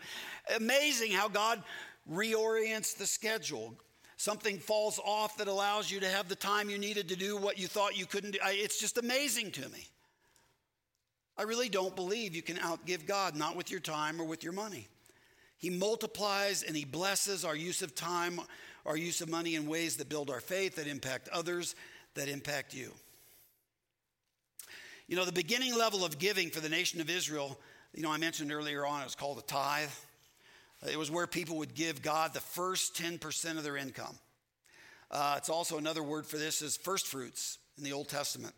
amazing 0.58 1.14
how 1.14 1.30
God 1.30 1.64
reorients 2.12 2.98
the 2.98 3.08
schedule. 3.08 3.74
Something 4.18 4.60
falls 4.60 5.00
off 5.06 5.38
that 5.38 5.48
allows 5.48 5.90
you 5.90 6.02
to 6.02 6.10
have 6.10 6.28
the 6.28 6.36
time 6.36 6.70
you 6.70 6.78
needed 6.78 7.08
to 7.08 7.16
do 7.16 7.38
what 7.38 7.58
you 7.58 7.68
thought 7.68 7.98
you 7.98 8.06
couldn't 8.06 8.32
do. 8.32 8.40
It's 8.44 8.78
just 8.78 8.98
amazing 8.98 9.52
to 9.52 9.70
me. 9.70 9.88
I 11.38 11.44
really 11.44 11.70
don't 11.70 11.96
believe 11.96 12.36
you 12.36 12.42
can 12.42 12.58
outgive 12.58 13.08
God, 13.08 13.38
not 13.38 13.56
with 13.56 13.72
your 13.72 13.80
time 13.80 14.20
or 14.20 14.26
with 14.26 14.44
your 14.44 14.54
money. 14.54 14.90
He 15.58 15.70
multiplies 15.70 16.62
and 16.62 16.76
He 16.76 16.84
blesses 16.84 17.46
our 17.46 17.56
use 17.56 17.82
of 17.82 17.96
time, 17.96 18.42
our 18.86 18.98
use 18.98 19.22
of 19.22 19.30
money 19.30 19.56
in 19.56 19.68
ways 19.68 19.98
that 19.98 20.10
build 20.10 20.30
our 20.30 20.42
faith, 20.42 20.76
that 20.76 20.88
impact 20.88 21.30
others, 21.30 21.76
that 22.16 22.28
impact 22.28 22.74
you. 22.74 22.92
You 25.08 25.16
know, 25.16 25.26
the 25.26 25.32
beginning 25.32 25.78
level 25.78 26.06
of 26.06 26.18
giving 26.18 26.50
for 26.50 26.60
the 26.60 26.70
nation 26.70 27.02
of 27.02 27.10
Israel, 27.10 27.60
you 27.94 28.02
know, 28.02 28.12
I 28.12 28.18
mentioned 28.18 28.52
earlier 28.52 28.86
on, 28.86 29.02
it 29.02 29.06
was 29.06 29.16
called 29.16 29.38
a 29.38 29.42
tithe. 29.42 29.90
It 30.90 30.98
was 30.98 31.12
where 31.12 31.28
people 31.28 31.58
would 31.58 31.76
give 31.76 32.02
God 32.02 32.34
the 32.34 32.40
first 32.40 32.96
10% 32.96 33.58
of 33.58 33.64
their 33.64 33.78
income. 33.78 34.18
Uh, 35.12 35.36
it's 35.38 35.50
also 35.50 35.78
another 35.78 36.04
word 36.04 36.26
for 36.26 36.38
this 36.38 36.62
is 36.62 36.76
first 36.76 37.08
fruits 37.08 37.60
in 37.78 37.84
the 37.84 37.94
Old 37.94 38.10
Testament. 38.10 38.54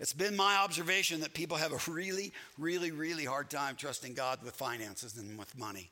It's 0.00 0.12
been 0.12 0.34
my 0.34 0.56
observation 0.56 1.20
that 1.20 1.34
people 1.34 1.56
have 1.56 1.72
a 1.72 1.90
really, 1.90 2.32
really, 2.58 2.90
really 2.90 3.24
hard 3.24 3.50
time 3.50 3.76
trusting 3.76 4.14
God 4.14 4.42
with 4.42 4.54
finances 4.54 5.16
and 5.16 5.38
with 5.38 5.56
money. 5.56 5.90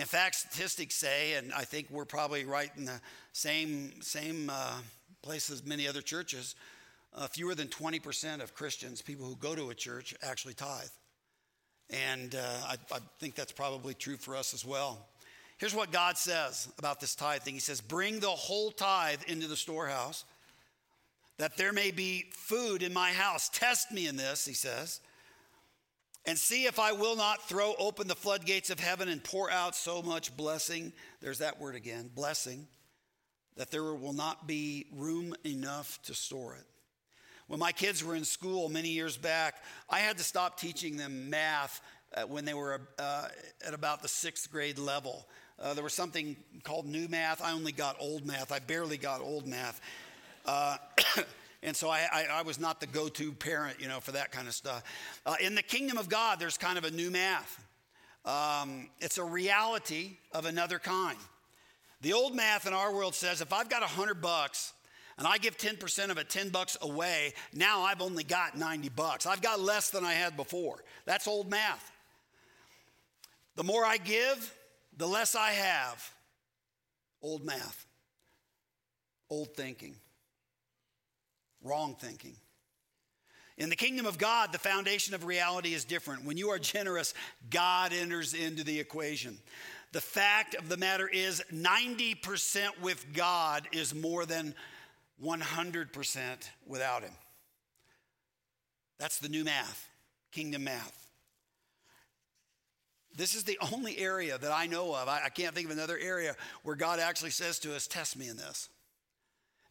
In 0.00 0.06
fact, 0.06 0.36
statistics 0.36 0.94
say, 0.94 1.34
and 1.34 1.52
I 1.52 1.64
think 1.64 1.88
we're 1.90 2.06
probably 2.06 2.46
right 2.46 2.70
in 2.74 2.86
the 2.86 2.98
same, 3.34 4.00
same 4.00 4.48
uh, 4.50 4.78
place 5.20 5.50
as 5.50 5.62
many 5.66 5.86
other 5.86 6.00
churches, 6.00 6.54
uh, 7.14 7.26
fewer 7.26 7.54
than 7.54 7.68
20% 7.68 8.42
of 8.42 8.54
Christians, 8.54 9.02
people 9.02 9.26
who 9.26 9.36
go 9.36 9.54
to 9.54 9.68
a 9.68 9.74
church, 9.74 10.14
actually 10.22 10.54
tithe. 10.54 10.88
And 11.90 12.34
uh, 12.34 12.38
I, 12.66 12.76
I 12.94 12.98
think 13.18 13.34
that's 13.34 13.52
probably 13.52 13.92
true 13.92 14.16
for 14.16 14.36
us 14.36 14.54
as 14.54 14.64
well. 14.64 15.06
Here's 15.58 15.74
what 15.74 15.92
God 15.92 16.16
says 16.16 16.66
about 16.78 16.98
this 17.00 17.14
tithe 17.14 17.42
thing 17.42 17.52
He 17.52 17.60
says, 17.60 17.82
Bring 17.82 18.20
the 18.20 18.28
whole 18.28 18.70
tithe 18.70 19.20
into 19.26 19.48
the 19.48 19.56
storehouse, 19.56 20.24
that 21.36 21.58
there 21.58 21.74
may 21.74 21.90
be 21.90 22.24
food 22.32 22.82
in 22.82 22.94
my 22.94 23.10
house. 23.10 23.50
Test 23.52 23.92
me 23.92 24.06
in 24.06 24.16
this, 24.16 24.46
He 24.46 24.54
says, 24.54 25.00
and 26.26 26.36
see 26.38 26.66
if 26.66 26.78
I 26.78 26.92
will 26.92 27.16
not 27.16 27.48
throw 27.48 27.74
open 27.78 28.08
the 28.08 28.14
floodgates 28.14 28.70
of 28.70 28.78
heaven 28.78 29.08
and 29.08 29.22
pour 29.22 29.50
out 29.50 29.74
so 29.74 30.02
much 30.02 30.36
blessing. 30.36 30.92
There's 31.20 31.38
that 31.38 31.60
word 31.60 31.74
again 31.74 32.10
blessing, 32.14 32.66
that 33.56 33.70
there 33.70 33.82
will 33.94 34.12
not 34.12 34.46
be 34.46 34.86
room 34.92 35.34
enough 35.44 35.98
to 36.04 36.14
store 36.14 36.54
it. 36.54 36.64
When 37.46 37.58
my 37.58 37.72
kids 37.72 38.04
were 38.04 38.14
in 38.14 38.24
school 38.24 38.68
many 38.68 38.90
years 38.90 39.16
back, 39.16 39.56
I 39.88 39.98
had 39.98 40.18
to 40.18 40.24
stop 40.24 40.58
teaching 40.58 40.96
them 40.96 41.30
math 41.30 41.80
when 42.28 42.44
they 42.44 42.54
were 42.54 42.80
uh, 42.98 43.28
at 43.66 43.74
about 43.74 44.02
the 44.02 44.08
sixth 44.08 44.50
grade 44.50 44.78
level. 44.78 45.26
Uh, 45.58 45.74
there 45.74 45.84
was 45.84 45.94
something 45.94 46.36
called 46.62 46.86
new 46.86 47.08
math. 47.08 47.42
I 47.42 47.52
only 47.52 47.72
got 47.72 47.96
old 48.00 48.24
math. 48.24 48.52
I 48.52 48.60
barely 48.60 48.96
got 48.96 49.20
old 49.20 49.46
math. 49.46 49.80
Uh, 50.46 50.76
and 51.62 51.76
so 51.76 51.90
I, 51.90 52.06
I, 52.12 52.26
I, 52.32 52.42
was 52.42 52.58
not 52.58 52.80
the 52.80 52.86
go 52.86 53.08
to 53.08 53.32
parent, 53.32 53.80
you 53.80 53.88
know, 53.88 54.00
for 54.00 54.12
that 54.12 54.32
kind 54.32 54.48
of 54.48 54.54
stuff. 54.54 54.82
Uh, 55.26 55.34
in 55.40 55.54
the 55.54 55.62
kingdom 55.62 55.98
of 55.98 56.08
God, 56.08 56.40
there's 56.40 56.56
kind 56.56 56.78
of 56.78 56.84
a 56.84 56.90
new 56.90 57.10
math. 57.10 57.62
Um, 58.24 58.88
it's 59.00 59.18
a 59.18 59.24
reality 59.24 60.16
of 60.32 60.46
another 60.46 60.78
kind. 60.78 61.18
The 62.00 62.14
old 62.14 62.34
math 62.34 62.66
in 62.66 62.72
our 62.72 62.94
world 62.94 63.14
says 63.14 63.40
if 63.40 63.52
I've 63.52 63.68
got 63.68 63.82
a 63.82 63.86
hundred 63.86 64.22
bucks 64.22 64.72
and 65.18 65.26
I 65.26 65.36
give 65.36 65.58
10% 65.58 66.10
of 66.10 66.16
it 66.16 66.30
10 66.30 66.48
bucks 66.48 66.78
away, 66.80 67.34
now 67.52 67.82
I've 67.82 68.00
only 68.00 68.24
got 68.24 68.56
90 68.56 68.88
bucks. 68.90 69.26
I've 69.26 69.42
got 69.42 69.60
less 69.60 69.90
than 69.90 70.04
I 70.04 70.14
had 70.14 70.36
before. 70.36 70.82
That's 71.04 71.28
old 71.28 71.50
math. 71.50 71.92
The 73.56 73.64
more 73.64 73.84
I 73.84 73.98
give, 73.98 74.54
the 74.96 75.06
less 75.06 75.34
I 75.34 75.50
have. 75.50 76.10
Old 77.20 77.44
math. 77.44 77.86
Old 79.28 79.54
thinking. 79.54 79.94
Wrong 81.62 81.96
thinking. 81.98 82.36
In 83.58 83.68
the 83.68 83.76
kingdom 83.76 84.06
of 84.06 84.16
God, 84.16 84.52
the 84.52 84.58
foundation 84.58 85.14
of 85.14 85.24
reality 85.24 85.74
is 85.74 85.84
different. 85.84 86.24
When 86.24 86.38
you 86.38 86.48
are 86.48 86.58
generous, 86.58 87.12
God 87.50 87.92
enters 87.92 88.32
into 88.32 88.64
the 88.64 88.80
equation. 88.80 89.36
The 89.92 90.00
fact 90.00 90.54
of 90.54 90.68
the 90.68 90.78
matter 90.78 91.06
is, 91.06 91.42
90% 91.52 92.80
with 92.80 93.04
God 93.12 93.68
is 93.72 93.94
more 93.94 94.24
than 94.24 94.54
100% 95.22 96.50
without 96.66 97.02
him. 97.02 97.12
That's 98.98 99.18
the 99.18 99.28
new 99.28 99.44
math, 99.44 99.88
kingdom 100.32 100.64
math. 100.64 101.08
This 103.16 103.34
is 103.34 103.44
the 103.44 103.58
only 103.72 103.98
area 103.98 104.38
that 104.38 104.52
I 104.52 104.66
know 104.66 104.94
of. 104.94 105.08
I, 105.08 105.28
can't 105.28 105.54
think 105.54 105.66
of 105.66 105.72
another 105.72 105.98
area 105.98 106.36
where 106.62 106.76
God 106.76 107.00
actually 107.00 107.32
says 107.32 107.58
to 107.60 107.74
us, 107.74 107.86
Test 107.86 108.16
me 108.16 108.28
in 108.28 108.36
this. 108.36 108.68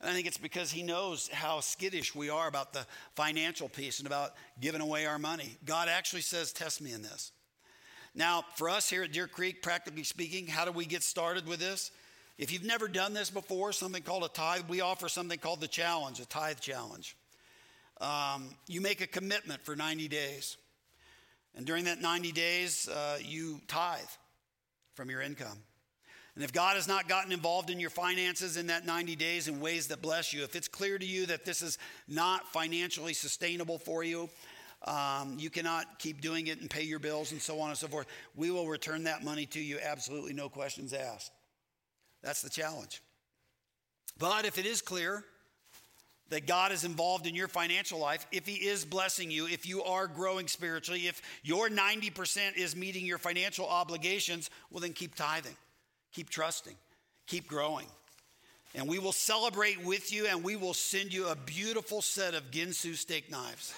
And 0.02 0.10
I 0.10 0.14
think 0.14 0.28
it's 0.28 0.38
because 0.38 0.72
He 0.72 0.84
knows 0.84 1.30
how 1.30 1.60
skittish 1.60 2.16
we 2.16 2.30
are 2.30 2.48
about 2.48 2.74
the 2.74 2.86
financial 3.16 3.70
piece 3.70 4.00
and 4.00 4.08
about 4.08 4.34
giving 4.60 4.82
away 4.82 5.06
our 5.06 5.20
money. 5.20 5.58
God 5.66 5.90
actually 5.90 6.22
says, 6.22 6.54
Test 6.54 6.82
me 6.82 6.92
in 6.92 7.02
this. 7.02 7.32
Now, 8.16 8.44
for 8.56 8.70
us 8.70 8.90
here 8.90 9.04
at 9.04 9.12
Deer 9.12 9.28
Creek, 9.28 9.62
practically 9.62 10.04
speaking, 10.04 10.48
how 10.48 10.66
do 10.66 10.72
we 10.72 10.86
get 10.86 11.04
started 11.04 11.48
with 11.48 11.60
this? 11.60 11.92
If 12.38 12.52
you've 12.52 12.64
never 12.64 12.88
done 12.88 13.14
this 13.14 13.30
before, 13.30 13.74
something 13.74 14.02
called 14.02 14.24
a 14.24 14.30
tithe, 14.30 14.64
we 14.70 14.82
offer 14.82 15.10
something 15.10 15.38
called 15.38 15.62
the 15.62 15.68
challenge, 15.68 16.20
a 16.20 16.26
tithe 16.26 16.60
challenge. 16.60 17.16
Um, 18.00 18.50
you 18.68 18.80
make 18.80 19.02
a 19.02 19.08
commitment 19.08 19.62
for 19.62 19.76
90 19.76 20.08
days. 20.08 20.58
And 21.56 21.66
during 21.66 21.86
that 21.86 22.00
90 22.02 22.32
days, 22.32 22.88
uh, 22.88 23.18
you 23.22 23.60
tithe 23.68 24.00
from 24.94 25.10
your 25.10 25.22
income. 25.22 25.58
And 26.40 26.46
if 26.46 26.54
God 26.54 26.78
has 26.78 26.88
not 26.88 27.10
gotten 27.10 27.34
involved 27.34 27.70
in 27.70 27.82
your 27.82 27.90
finances 27.90 28.56
in 28.56 28.68
that 28.68 28.86
90 28.86 29.18
days 29.18 29.50
in 29.50 29.60
ways 29.60 29.88
that 29.88 30.02
bless 30.02 30.32
you, 30.32 30.42
if 30.46 30.56
it's 30.56 30.70
clear 30.70 30.98
to 30.98 31.06
you 31.06 31.26
that 31.26 31.44
this 31.44 31.62
is 31.62 31.78
not 32.08 32.48
financially 32.54 33.12
sustainable 33.12 33.78
for 33.78 34.06
you, 34.06 34.30
um, 34.86 35.36
you 35.38 35.50
cannot 35.50 36.00
keep 36.00 36.22
doing 36.22 36.48
it 36.48 36.62
and 36.62 36.70
pay 36.70 36.84
your 36.84 37.00
bills 37.00 37.34
and 37.34 37.42
so 37.42 37.60
on 37.60 37.72
and 37.72 37.78
so 37.78 37.90
forth, 37.90 38.08
we 38.38 38.52
will 38.52 38.70
return 38.70 39.04
that 39.04 39.22
money 39.22 39.48
to 39.48 39.60
you, 39.60 39.80
absolutely 39.84 40.32
no 40.32 40.48
questions 40.48 40.94
asked. 40.94 41.34
That's 42.24 42.42
the 42.42 42.50
challenge. 42.50 43.02
But 44.18 44.46
if 44.46 44.58
it 44.58 44.66
is 44.66 44.82
clear 44.82 45.26
that 46.30 46.48
God 46.48 46.72
is 46.72 46.86
involved 46.86 47.28
in 47.28 47.36
your 47.36 47.50
financial 47.50 48.00
life, 48.00 48.26
if 48.32 48.48
He 48.48 48.66
is 48.66 48.86
blessing 48.86 49.30
you, 49.30 49.46
if 49.46 49.68
you 49.68 49.84
are 49.84 50.08
growing 50.08 50.48
spiritually, 50.48 51.06
if 51.06 51.22
your 51.44 51.68
90% 51.70 52.56
is 52.56 52.78
meeting 52.78 53.06
your 53.06 53.18
financial 53.18 53.68
obligations, 53.68 54.50
well, 54.72 54.80
then 54.80 54.94
keep 54.94 55.16
tithing, 55.16 55.58
keep 56.14 56.30
trusting, 56.30 56.76
keep 57.28 57.48
growing. 57.48 57.88
And 58.76 58.88
we 58.88 59.00
will 59.00 59.12
celebrate 59.12 59.84
with 59.84 60.14
you 60.14 60.28
and 60.28 60.44
we 60.44 60.56
will 60.56 60.76
send 60.76 61.12
you 61.12 61.28
a 61.28 61.36
beautiful 61.36 62.02
set 62.02 62.36
of 62.36 62.52
Ginsu 62.52 62.96
steak 62.96 63.32
knives. 63.32 63.74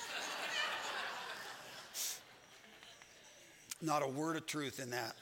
Not 3.81 4.03
a 4.03 4.07
word 4.07 4.35
of 4.35 4.45
truth 4.45 4.79
in 4.81 4.89
that. 4.91 5.15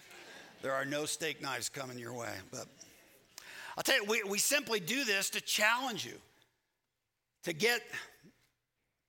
There 0.61 0.73
are 0.73 0.85
no 0.85 1.05
steak 1.05 1.41
knives 1.41 1.69
coming 1.69 1.97
your 1.97 2.13
way, 2.13 2.33
but. 2.51 2.65
I'll 3.79 3.83
tell 3.83 3.95
you, 3.95 4.03
we, 4.09 4.23
we 4.23 4.39
simply 4.39 4.81
do 4.81 5.05
this 5.05 5.29
to 5.29 5.39
challenge 5.39 6.05
you, 6.05 6.15
to 7.43 7.53
get 7.53 7.81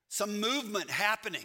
some 0.07 0.39
movement 0.39 0.89
happening, 0.89 1.43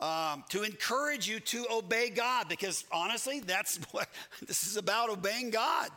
um, 0.00 0.44
to 0.50 0.62
encourage 0.62 1.28
you 1.28 1.40
to 1.40 1.66
obey 1.70 2.10
God, 2.10 2.48
because 2.48 2.84
honestly, 2.92 3.40
that's 3.40 3.76
what 3.90 4.08
this 4.46 4.66
is 4.66 4.76
about 4.76 5.10
obeying 5.10 5.50
God. 5.50 5.88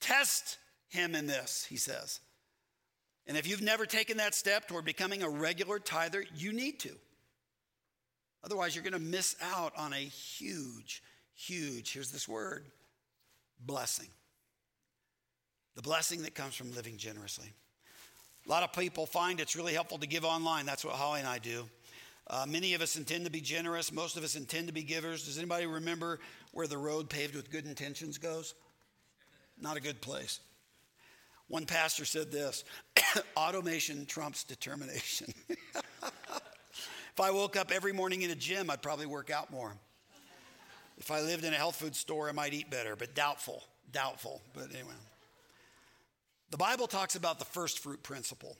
Test 0.00 0.58
Him 0.88 1.14
in 1.14 1.26
this, 1.26 1.64
He 1.64 1.76
says. 1.76 2.20
And 3.26 3.36
if 3.36 3.48
you've 3.48 3.62
never 3.62 3.86
taken 3.86 4.18
that 4.18 4.34
step 4.34 4.68
toward 4.68 4.84
becoming 4.84 5.22
a 5.22 5.28
regular 5.28 5.78
tither, 5.80 6.24
you 6.36 6.52
need 6.52 6.78
to. 6.80 6.92
Otherwise, 8.44 8.76
you're 8.76 8.84
going 8.84 8.92
to 8.92 9.00
miss 9.00 9.34
out 9.42 9.72
on 9.76 9.92
a 9.92 9.96
huge, 9.96 11.02
huge, 11.34 11.92
here's 11.92 12.12
this 12.12 12.28
word, 12.28 12.66
blessing 13.58 14.08
the 15.76 15.82
blessing 15.82 16.22
that 16.22 16.34
comes 16.34 16.54
from 16.54 16.74
living 16.74 16.96
generously. 16.96 17.52
A 18.46 18.50
lot 18.50 18.62
of 18.62 18.72
people 18.72 19.06
find 19.06 19.38
it's 19.38 19.54
really 19.54 19.74
helpful 19.74 19.98
to 19.98 20.06
give 20.06 20.24
online. 20.24 20.66
That's 20.66 20.84
what 20.84 20.94
Holly 20.94 21.20
and 21.20 21.28
I 21.28 21.38
do. 21.38 21.68
Uh, 22.28 22.44
many 22.48 22.74
of 22.74 22.80
us 22.80 22.96
intend 22.96 23.24
to 23.24 23.30
be 23.30 23.40
generous. 23.40 23.92
Most 23.92 24.16
of 24.16 24.24
us 24.24 24.34
intend 24.34 24.66
to 24.66 24.72
be 24.72 24.82
givers. 24.82 25.24
Does 25.24 25.38
anybody 25.38 25.66
remember 25.66 26.18
where 26.52 26.66
the 26.66 26.78
road 26.78 27.08
paved 27.08 27.36
with 27.36 27.50
good 27.50 27.66
intentions 27.66 28.18
goes? 28.18 28.54
Not 29.60 29.76
a 29.76 29.80
good 29.80 30.00
place. 30.00 30.40
One 31.48 31.66
pastor 31.66 32.04
said 32.04 32.32
this 32.32 32.64
automation 33.36 34.06
trumps 34.06 34.42
determination. 34.42 35.32
if 35.48 37.20
I 37.20 37.30
woke 37.30 37.56
up 37.56 37.70
every 37.70 37.92
morning 37.92 38.22
in 38.22 38.30
a 38.30 38.34
gym, 38.34 38.70
I'd 38.70 38.82
probably 38.82 39.06
work 39.06 39.30
out 39.30 39.52
more. 39.52 39.72
If 40.98 41.10
I 41.10 41.20
lived 41.20 41.44
in 41.44 41.52
a 41.52 41.56
health 41.56 41.76
food 41.76 41.94
store, 41.94 42.28
I 42.28 42.32
might 42.32 42.54
eat 42.54 42.70
better, 42.70 42.96
but 42.96 43.14
doubtful. 43.14 43.62
Doubtful. 43.92 44.40
But 44.54 44.70
anyway. 44.74 44.94
The 46.50 46.56
Bible 46.56 46.86
talks 46.86 47.14
about 47.14 47.38
the 47.38 47.44
first 47.44 47.80
fruit 47.80 48.02
principle. 48.02 48.56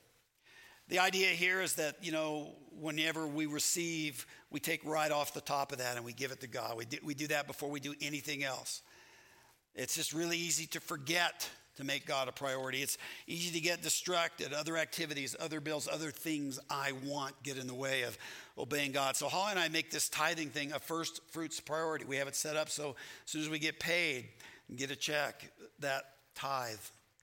The 0.88 1.00
idea 1.00 1.28
here 1.28 1.60
is 1.60 1.74
that, 1.74 1.96
you 2.02 2.12
know, 2.12 2.54
whenever 2.80 3.26
we 3.26 3.46
receive, 3.46 4.26
we 4.50 4.60
take 4.60 4.84
right 4.84 5.10
off 5.10 5.34
the 5.34 5.40
top 5.40 5.72
of 5.72 5.78
that 5.78 5.96
and 5.96 6.04
we 6.04 6.12
give 6.12 6.30
it 6.30 6.40
to 6.40 6.46
God. 6.46 6.76
We 6.76 6.84
do, 6.84 6.98
we 7.02 7.14
do 7.14 7.26
that 7.28 7.46
before 7.46 7.70
we 7.70 7.80
do 7.80 7.94
anything 8.00 8.44
else. 8.44 8.82
It's 9.74 9.94
just 9.94 10.12
really 10.12 10.38
easy 10.38 10.66
to 10.68 10.80
forget 10.80 11.48
to 11.76 11.84
make 11.84 12.06
God 12.06 12.28
a 12.28 12.32
priority. 12.32 12.82
It's 12.82 12.96
easy 13.26 13.52
to 13.52 13.60
get 13.60 13.82
distracted. 13.82 14.52
Other 14.52 14.76
activities, 14.78 15.36
other 15.38 15.60
bills, 15.60 15.88
other 15.90 16.10
things 16.10 16.58
I 16.70 16.92
want 17.04 17.40
get 17.42 17.58
in 17.58 17.66
the 17.66 17.74
way 17.74 18.02
of 18.02 18.16
obeying 18.56 18.92
God. 18.92 19.16
So 19.16 19.28
Holly 19.28 19.50
and 19.50 19.60
I 19.60 19.68
make 19.68 19.90
this 19.90 20.08
tithing 20.08 20.50
thing 20.50 20.72
a 20.72 20.78
first 20.78 21.20
fruits 21.30 21.60
priority. 21.60 22.04
We 22.06 22.16
have 22.16 22.28
it 22.28 22.36
set 22.36 22.56
up 22.56 22.70
so 22.70 22.96
as 23.24 23.30
soon 23.30 23.42
as 23.42 23.50
we 23.50 23.58
get 23.58 23.78
paid 23.78 24.28
and 24.68 24.78
get 24.78 24.90
a 24.90 24.96
check, 24.96 25.50
that 25.80 26.04
tithe 26.34 26.76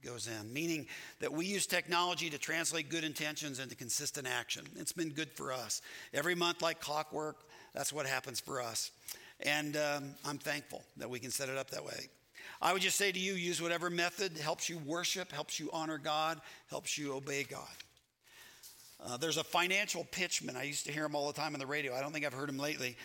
goes 0.04 0.28
in, 0.28 0.51
meaning 0.54 0.88
that 1.20 1.32
we 1.32 1.45
use 1.45 1.66
technology 1.66 2.30
to 2.30 2.38
translate 2.38 2.89
good 2.89 3.04
intentions 3.04 3.60
into 3.60 3.76
consistent 3.76 4.28
action. 4.28 4.66
It's 4.78 4.91
been 4.91 5.10
good 5.10 5.32
for 5.32 5.54
us. 5.54 5.82
Every 6.14 6.36
month, 6.36 6.62
like 6.62 6.80
clockwork, 6.80 7.38
that's 7.74 7.91
what 7.93 8.06
happens 8.06 8.39
for 8.39 8.62
us. 8.62 8.91
And 9.39 9.76
um, 9.78 10.12
I'm 10.26 10.38
thankful 10.38 10.84
that 10.97 11.10
we 11.10 11.20
can 11.20 11.32
set 11.32 11.49
it 11.49 11.58
up 11.58 11.70
that 11.72 11.84
way. 11.84 12.10
I 12.62 12.72
would 12.74 12.82
just 12.82 12.97
say 12.97 13.12
to 13.12 13.20
you 13.20 13.34
use 13.34 13.62
whatever 13.62 13.89
method 13.89 14.38
helps 14.38 14.70
you 14.70 14.78
worship, 14.80 15.32
helps 15.32 15.60
you 15.60 15.70
honor 15.74 15.97
God, 15.97 16.39
helps 16.70 16.97
you 16.97 17.14
obey 17.14 17.43
God. 17.43 17.62
Uh, 19.06 19.18
there's 19.18 19.38
a 19.38 19.43
financial 19.43 20.06
pitchman. 20.12 20.56
I 20.56 20.64
used 20.64 20.86
to 20.86 20.91
hear 20.91 21.04
him 21.04 21.16
all 21.16 21.28
the 21.28 21.34
time 21.34 21.54
on 21.54 21.60
the 21.60 21.66
radio. 21.66 21.93
I 21.93 22.01
don't 22.01 22.14
think 22.14 22.26
I've 22.26 22.34
heard 22.34 22.47
him 22.47 22.58
lately. 22.58 22.95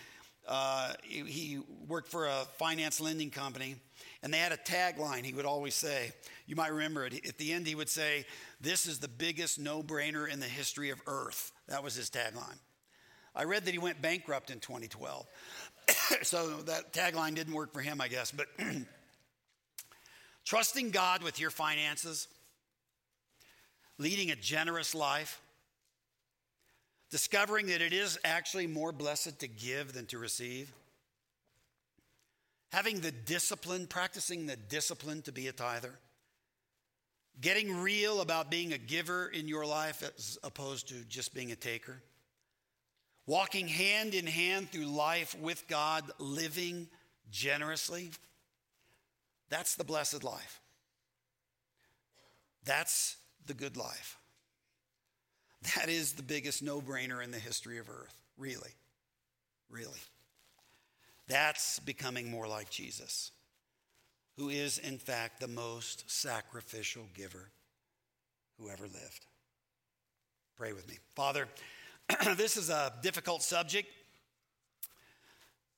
Uh, 0.47 0.93
he, 1.03 1.23
he 1.23 1.61
worked 1.89 2.09
for 2.09 2.27
a 2.27 2.47
finance 2.57 3.01
lending 3.01 3.31
company, 3.31 3.77
and 4.23 4.33
they 4.33 4.39
had 4.39 4.53
a 4.53 4.57
tagline 4.57 5.25
he 5.25 5.33
would 5.33 5.47
always 5.47 5.75
say. 5.75 6.13
You 6.47 6.57
might 6.57 6.73
remember 6.73 7.07
it. 7.07 7.27
At 7.27 7.39
the 7.39 7.53
end, 7.53 7.67
he 7.67 7.75
would 7.75 7.89
say, 7.89 8.25
This 8.61 8.87
is 8.87 8.99
the 8.99 9.09
biggest 9.09 9.59
no 9.59 9.83
brainer 9.83 10.29
in 10.29 10.41
the 10.41 10.47
history 10.47 10.91
of 10.91 11.01
Earth. 11.07 11.53
That 11.69 11.85
was 11.85 11.95
his 11.95 12.11
tagline. 12.11 12.59
I 13.35 13.45
read 13.45 13.65
that 13.67 13.73
he 13.73 13.79
went 13.79 14.03
bankrupt 14.03 14.51
in 14.51 14.59
2012. 14.59 15.27
so 16.23 16.49
that 16.63 16.93
tagline 16.93 17.35
didn't 17.35 17.55
work 17.55 17.73
for 17.73 17.81
him, 17.81 18.01
I 18.01 18.09
guess. 18.09 18.33
But 18.33 18.47
Trusting 20.49 20.93
God 20.93 21.23
with 21.23 21.39
your 21.39 21.51
finances, 21.51 22.27
leading 23.99 24.31
a 24.31 24.35
generous 24.35 24.95
life, 24.95 25.43
discovering 27.11 27.67
that 27.67 27.83
it 27.83 27.93
is 27.93 28.19
actually 28.25 28.67
more 28.67 28.91
blessed 28.91 29.41
to 29.41 29.47
give 29.47 29.93
than 29.93 30.07
to 30.07 30.17
receive, 30.17 30.73
having 32.71 33.01
the 33.01 33.11
discipline, 33.11 33.87
practicing 33.87 34.47
the 34.47 34.57
discipline 34.57 35.23
to 35.23 35.33
be 35.33 35.47
a 35.49 35.53
tither, 35.53 35.95
getting 37.41 37.81
real 37.81 38.21
about 38.21 38.51
being 38.51 38.73
a 38.73 38.79
giver 38.79 39.29
in 39.29 39.49
your 39.49 39.65
life 39.65 40.03
as 40.03 40.39
opposed 40.43 40.89
to 40.89 40.95
just 41.09 41.35
being 41.35 41.53
a 41.53 41.57
taker, 41.57 42.03
walking 43.27 43.69
hand 43.69 44.15
in 44.15 44.27
hand 44.27 44.71
through 44.71 44.87
life 44.87 45.37
with 45.41 45.67
God, 45.69 46.05
living 46.19 46.89
generously. 47.31 48.11
That's 49.51 49.77
the 49.77 49.85
blessed 49.85 50.25
life. 50.25 50.61
That's 52.65 53.17
the 53.47 53.55
good 53.55 53.77
life. 53.77 54.19
That 55.77 55.89
is 55.89 56.13
the 56.13 56.23
biggest 56.23 56.63
no 56.63 56.81
brainer 56.81 57.23
in 57.23 57.31
the 57.31 57.39
history 57.39 57.79
of 57.79 57.89
earth, 57.89 58.15
really. 58.37 58.71
Really. 59.71 59.99
That's 61.29 61.79
becoming 61.81 62.31
more 62.31 62.49
like 62.49 62.71
Jesus, 62.71 63.33
who 64.37 64.49
is, 64.49 64.79
in 64.79 64.99
fact, 64.99 65.41
the 65.41 65.49
most 65.49 66.11
sacrificial 66.11 67.05
giver 67.15 67.51
who 68.59 68.71
ever 68.71 68.85
lived. 68.85 69.27
Pray 70.57 70.73
with 70.73 70.89
me. 70.89 70.99
Father, 71.15 71.47
this 72.37 72.57
is 72.57 72.71
a 72.71 72.93
difficult 73.03 73.43
subject 73.43 73.89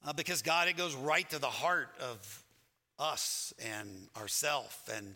uh, 0.06 0.12
because, 0.12 0.40
God, 0.40 0.68
it 0.68 0.76
goes 0.76 0.94
right 0.94 1.28
to 1.30 1.38
the 1.38 1.46
heart 1.46 1.88
of 2.00 2.44
us 2.98 3.52
and 3.58 4.08
ourself 4.16 4.88
and 4.94 5.14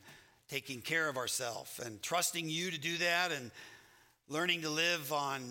taking 0.49 0.81
care 0.81 1.09
of 1.09 1.17
ourself 1.17 1.81
and 1.85 2.03
trusting 2.03 2.49
you 2.49 2.71
to 2.71 2.79
do 2.79 2.97
that 2.99 3.31
and 3.33 3.51
learning 4.29 4.63
to 4.63 4.71
live 4.71 5.13
on 5.13 5.43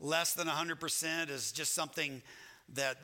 less 0.00 0.34
than 0.34 0.46
100% 0.46 1.30
is 1.30 1.52
just 1.52 1.74
something 1.74 2.22
that 2.74 2.98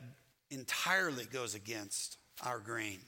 entirely 0.55 1.25
goes 1.25 1.53
against 1.53 2.17
our 2.43 2.59
grain. 2.59 2.99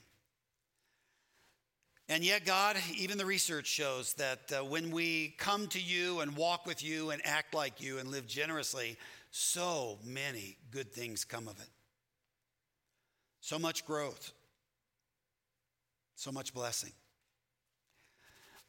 And 2.08 2.24
yet, 2.24 2.46
God, 2.46 2.76
even 2.96 3.18
the 3.18 3.26
research 3.26 3.66
shows 3.66 4.14
that 4.14 4.52
uh, 4.52 4.64
when 4.64 4.90
we 4.90 5.34
come 5.36 5.66
to 5.68 5.80
you 5.80 6.20
and 6.20 6.36
walk 6.36 6.64
with 6.64 6.82
you 6.82 7.10
and 7.10 7.20
act 7.24 7.52
like 7.54 7.82
you 7.82 7.98
and 7.98 8.10
live 8.10 8.26
generously, 8.26 8.96
so 9.30 9.98
many 10.04 10.56
good 10.70 10.92
things 10.92 11.24
come 11.24 11.48
of 11.48 11.58
it. 11.58 11.68
So 13.40 13.58
much 13.58 13.84
growth, 13.84 14.32
so 16.14 16.32
much 16.32 16.54
blessing. 16.54 16.92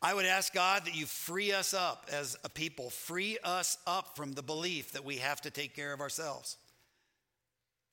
I 0.01 0.13
would 0.13 0.25
ask 0.25 0.53
God 0.53 0.85
that 0.85 0.95
you 0.95 1.05
free 1.05 1.51
us 1.51 1.73
up 1.73 2.07
as 2.11 2.37
a 2.43 2.49
people, 2.49 2.89
free 2.89 3.37
us 3.43 3.77
up 3.85 4.15
from 4.15 4.33
the 4.33 4.43
belief 4.43 4.93
that 4.93 5.03
we 5.03 5.17
have 5.17 5.41
to 5.41 5.49
take 5.49 5.75
care 5.75 5.93
of 5.93 5.99
ourselves. 5.99 6.57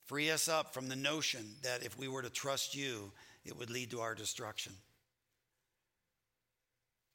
Free 0.07 0.31
us 0.31 0.47
up 0.47 0.73
from 0.73 0.87
the 0.87 0.95
notion 0.95 1.45
that 1.63 1.83
if 1.83 1.97
we 1.97 2.07
were 2.07 2.21
to 2.21 2.29
trust 2.29 2.75
you, 2.75 3.11
it 3.45 3.57
would 3.57 3.69
lead 3.69 3.91
to 3.91 3.99
our 3.99 4.15
destruction. 4.15 4.73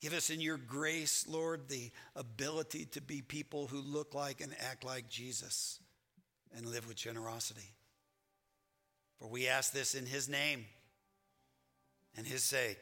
Give 0.03 0.13
us 0.13 0.31
in 0.31 0.41
your 0.41 0.59
grace, 0.59 1.27
Lord, 1.29 1.69
the 1.69 1.91
ability 2.17 2.87
to 2.87 3.01
be 3.01 3.23
people 3.23 3.67
who 3.67 3.81
look 3.81 4.15
like 4.15 4.41
and 4.41 4.53
act 4.61 4.85
like 4.85 5.09
Jesus 5.09 5.79
and 6.55 6.67
live 6.67 6.87
with 6.87 6.97
generosity. 6.97 7.71
For 9.19 9.29
we 9.29 9.49
ask 9.49 9.73
this 9.73 9.95
in 9.95 10.05
his 10.05 10.29
name 10.29 10.67
and 12.17 12.27
his 12.27 12.43
sake. 12.43 12.81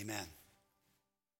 Amen. 0.00 0.26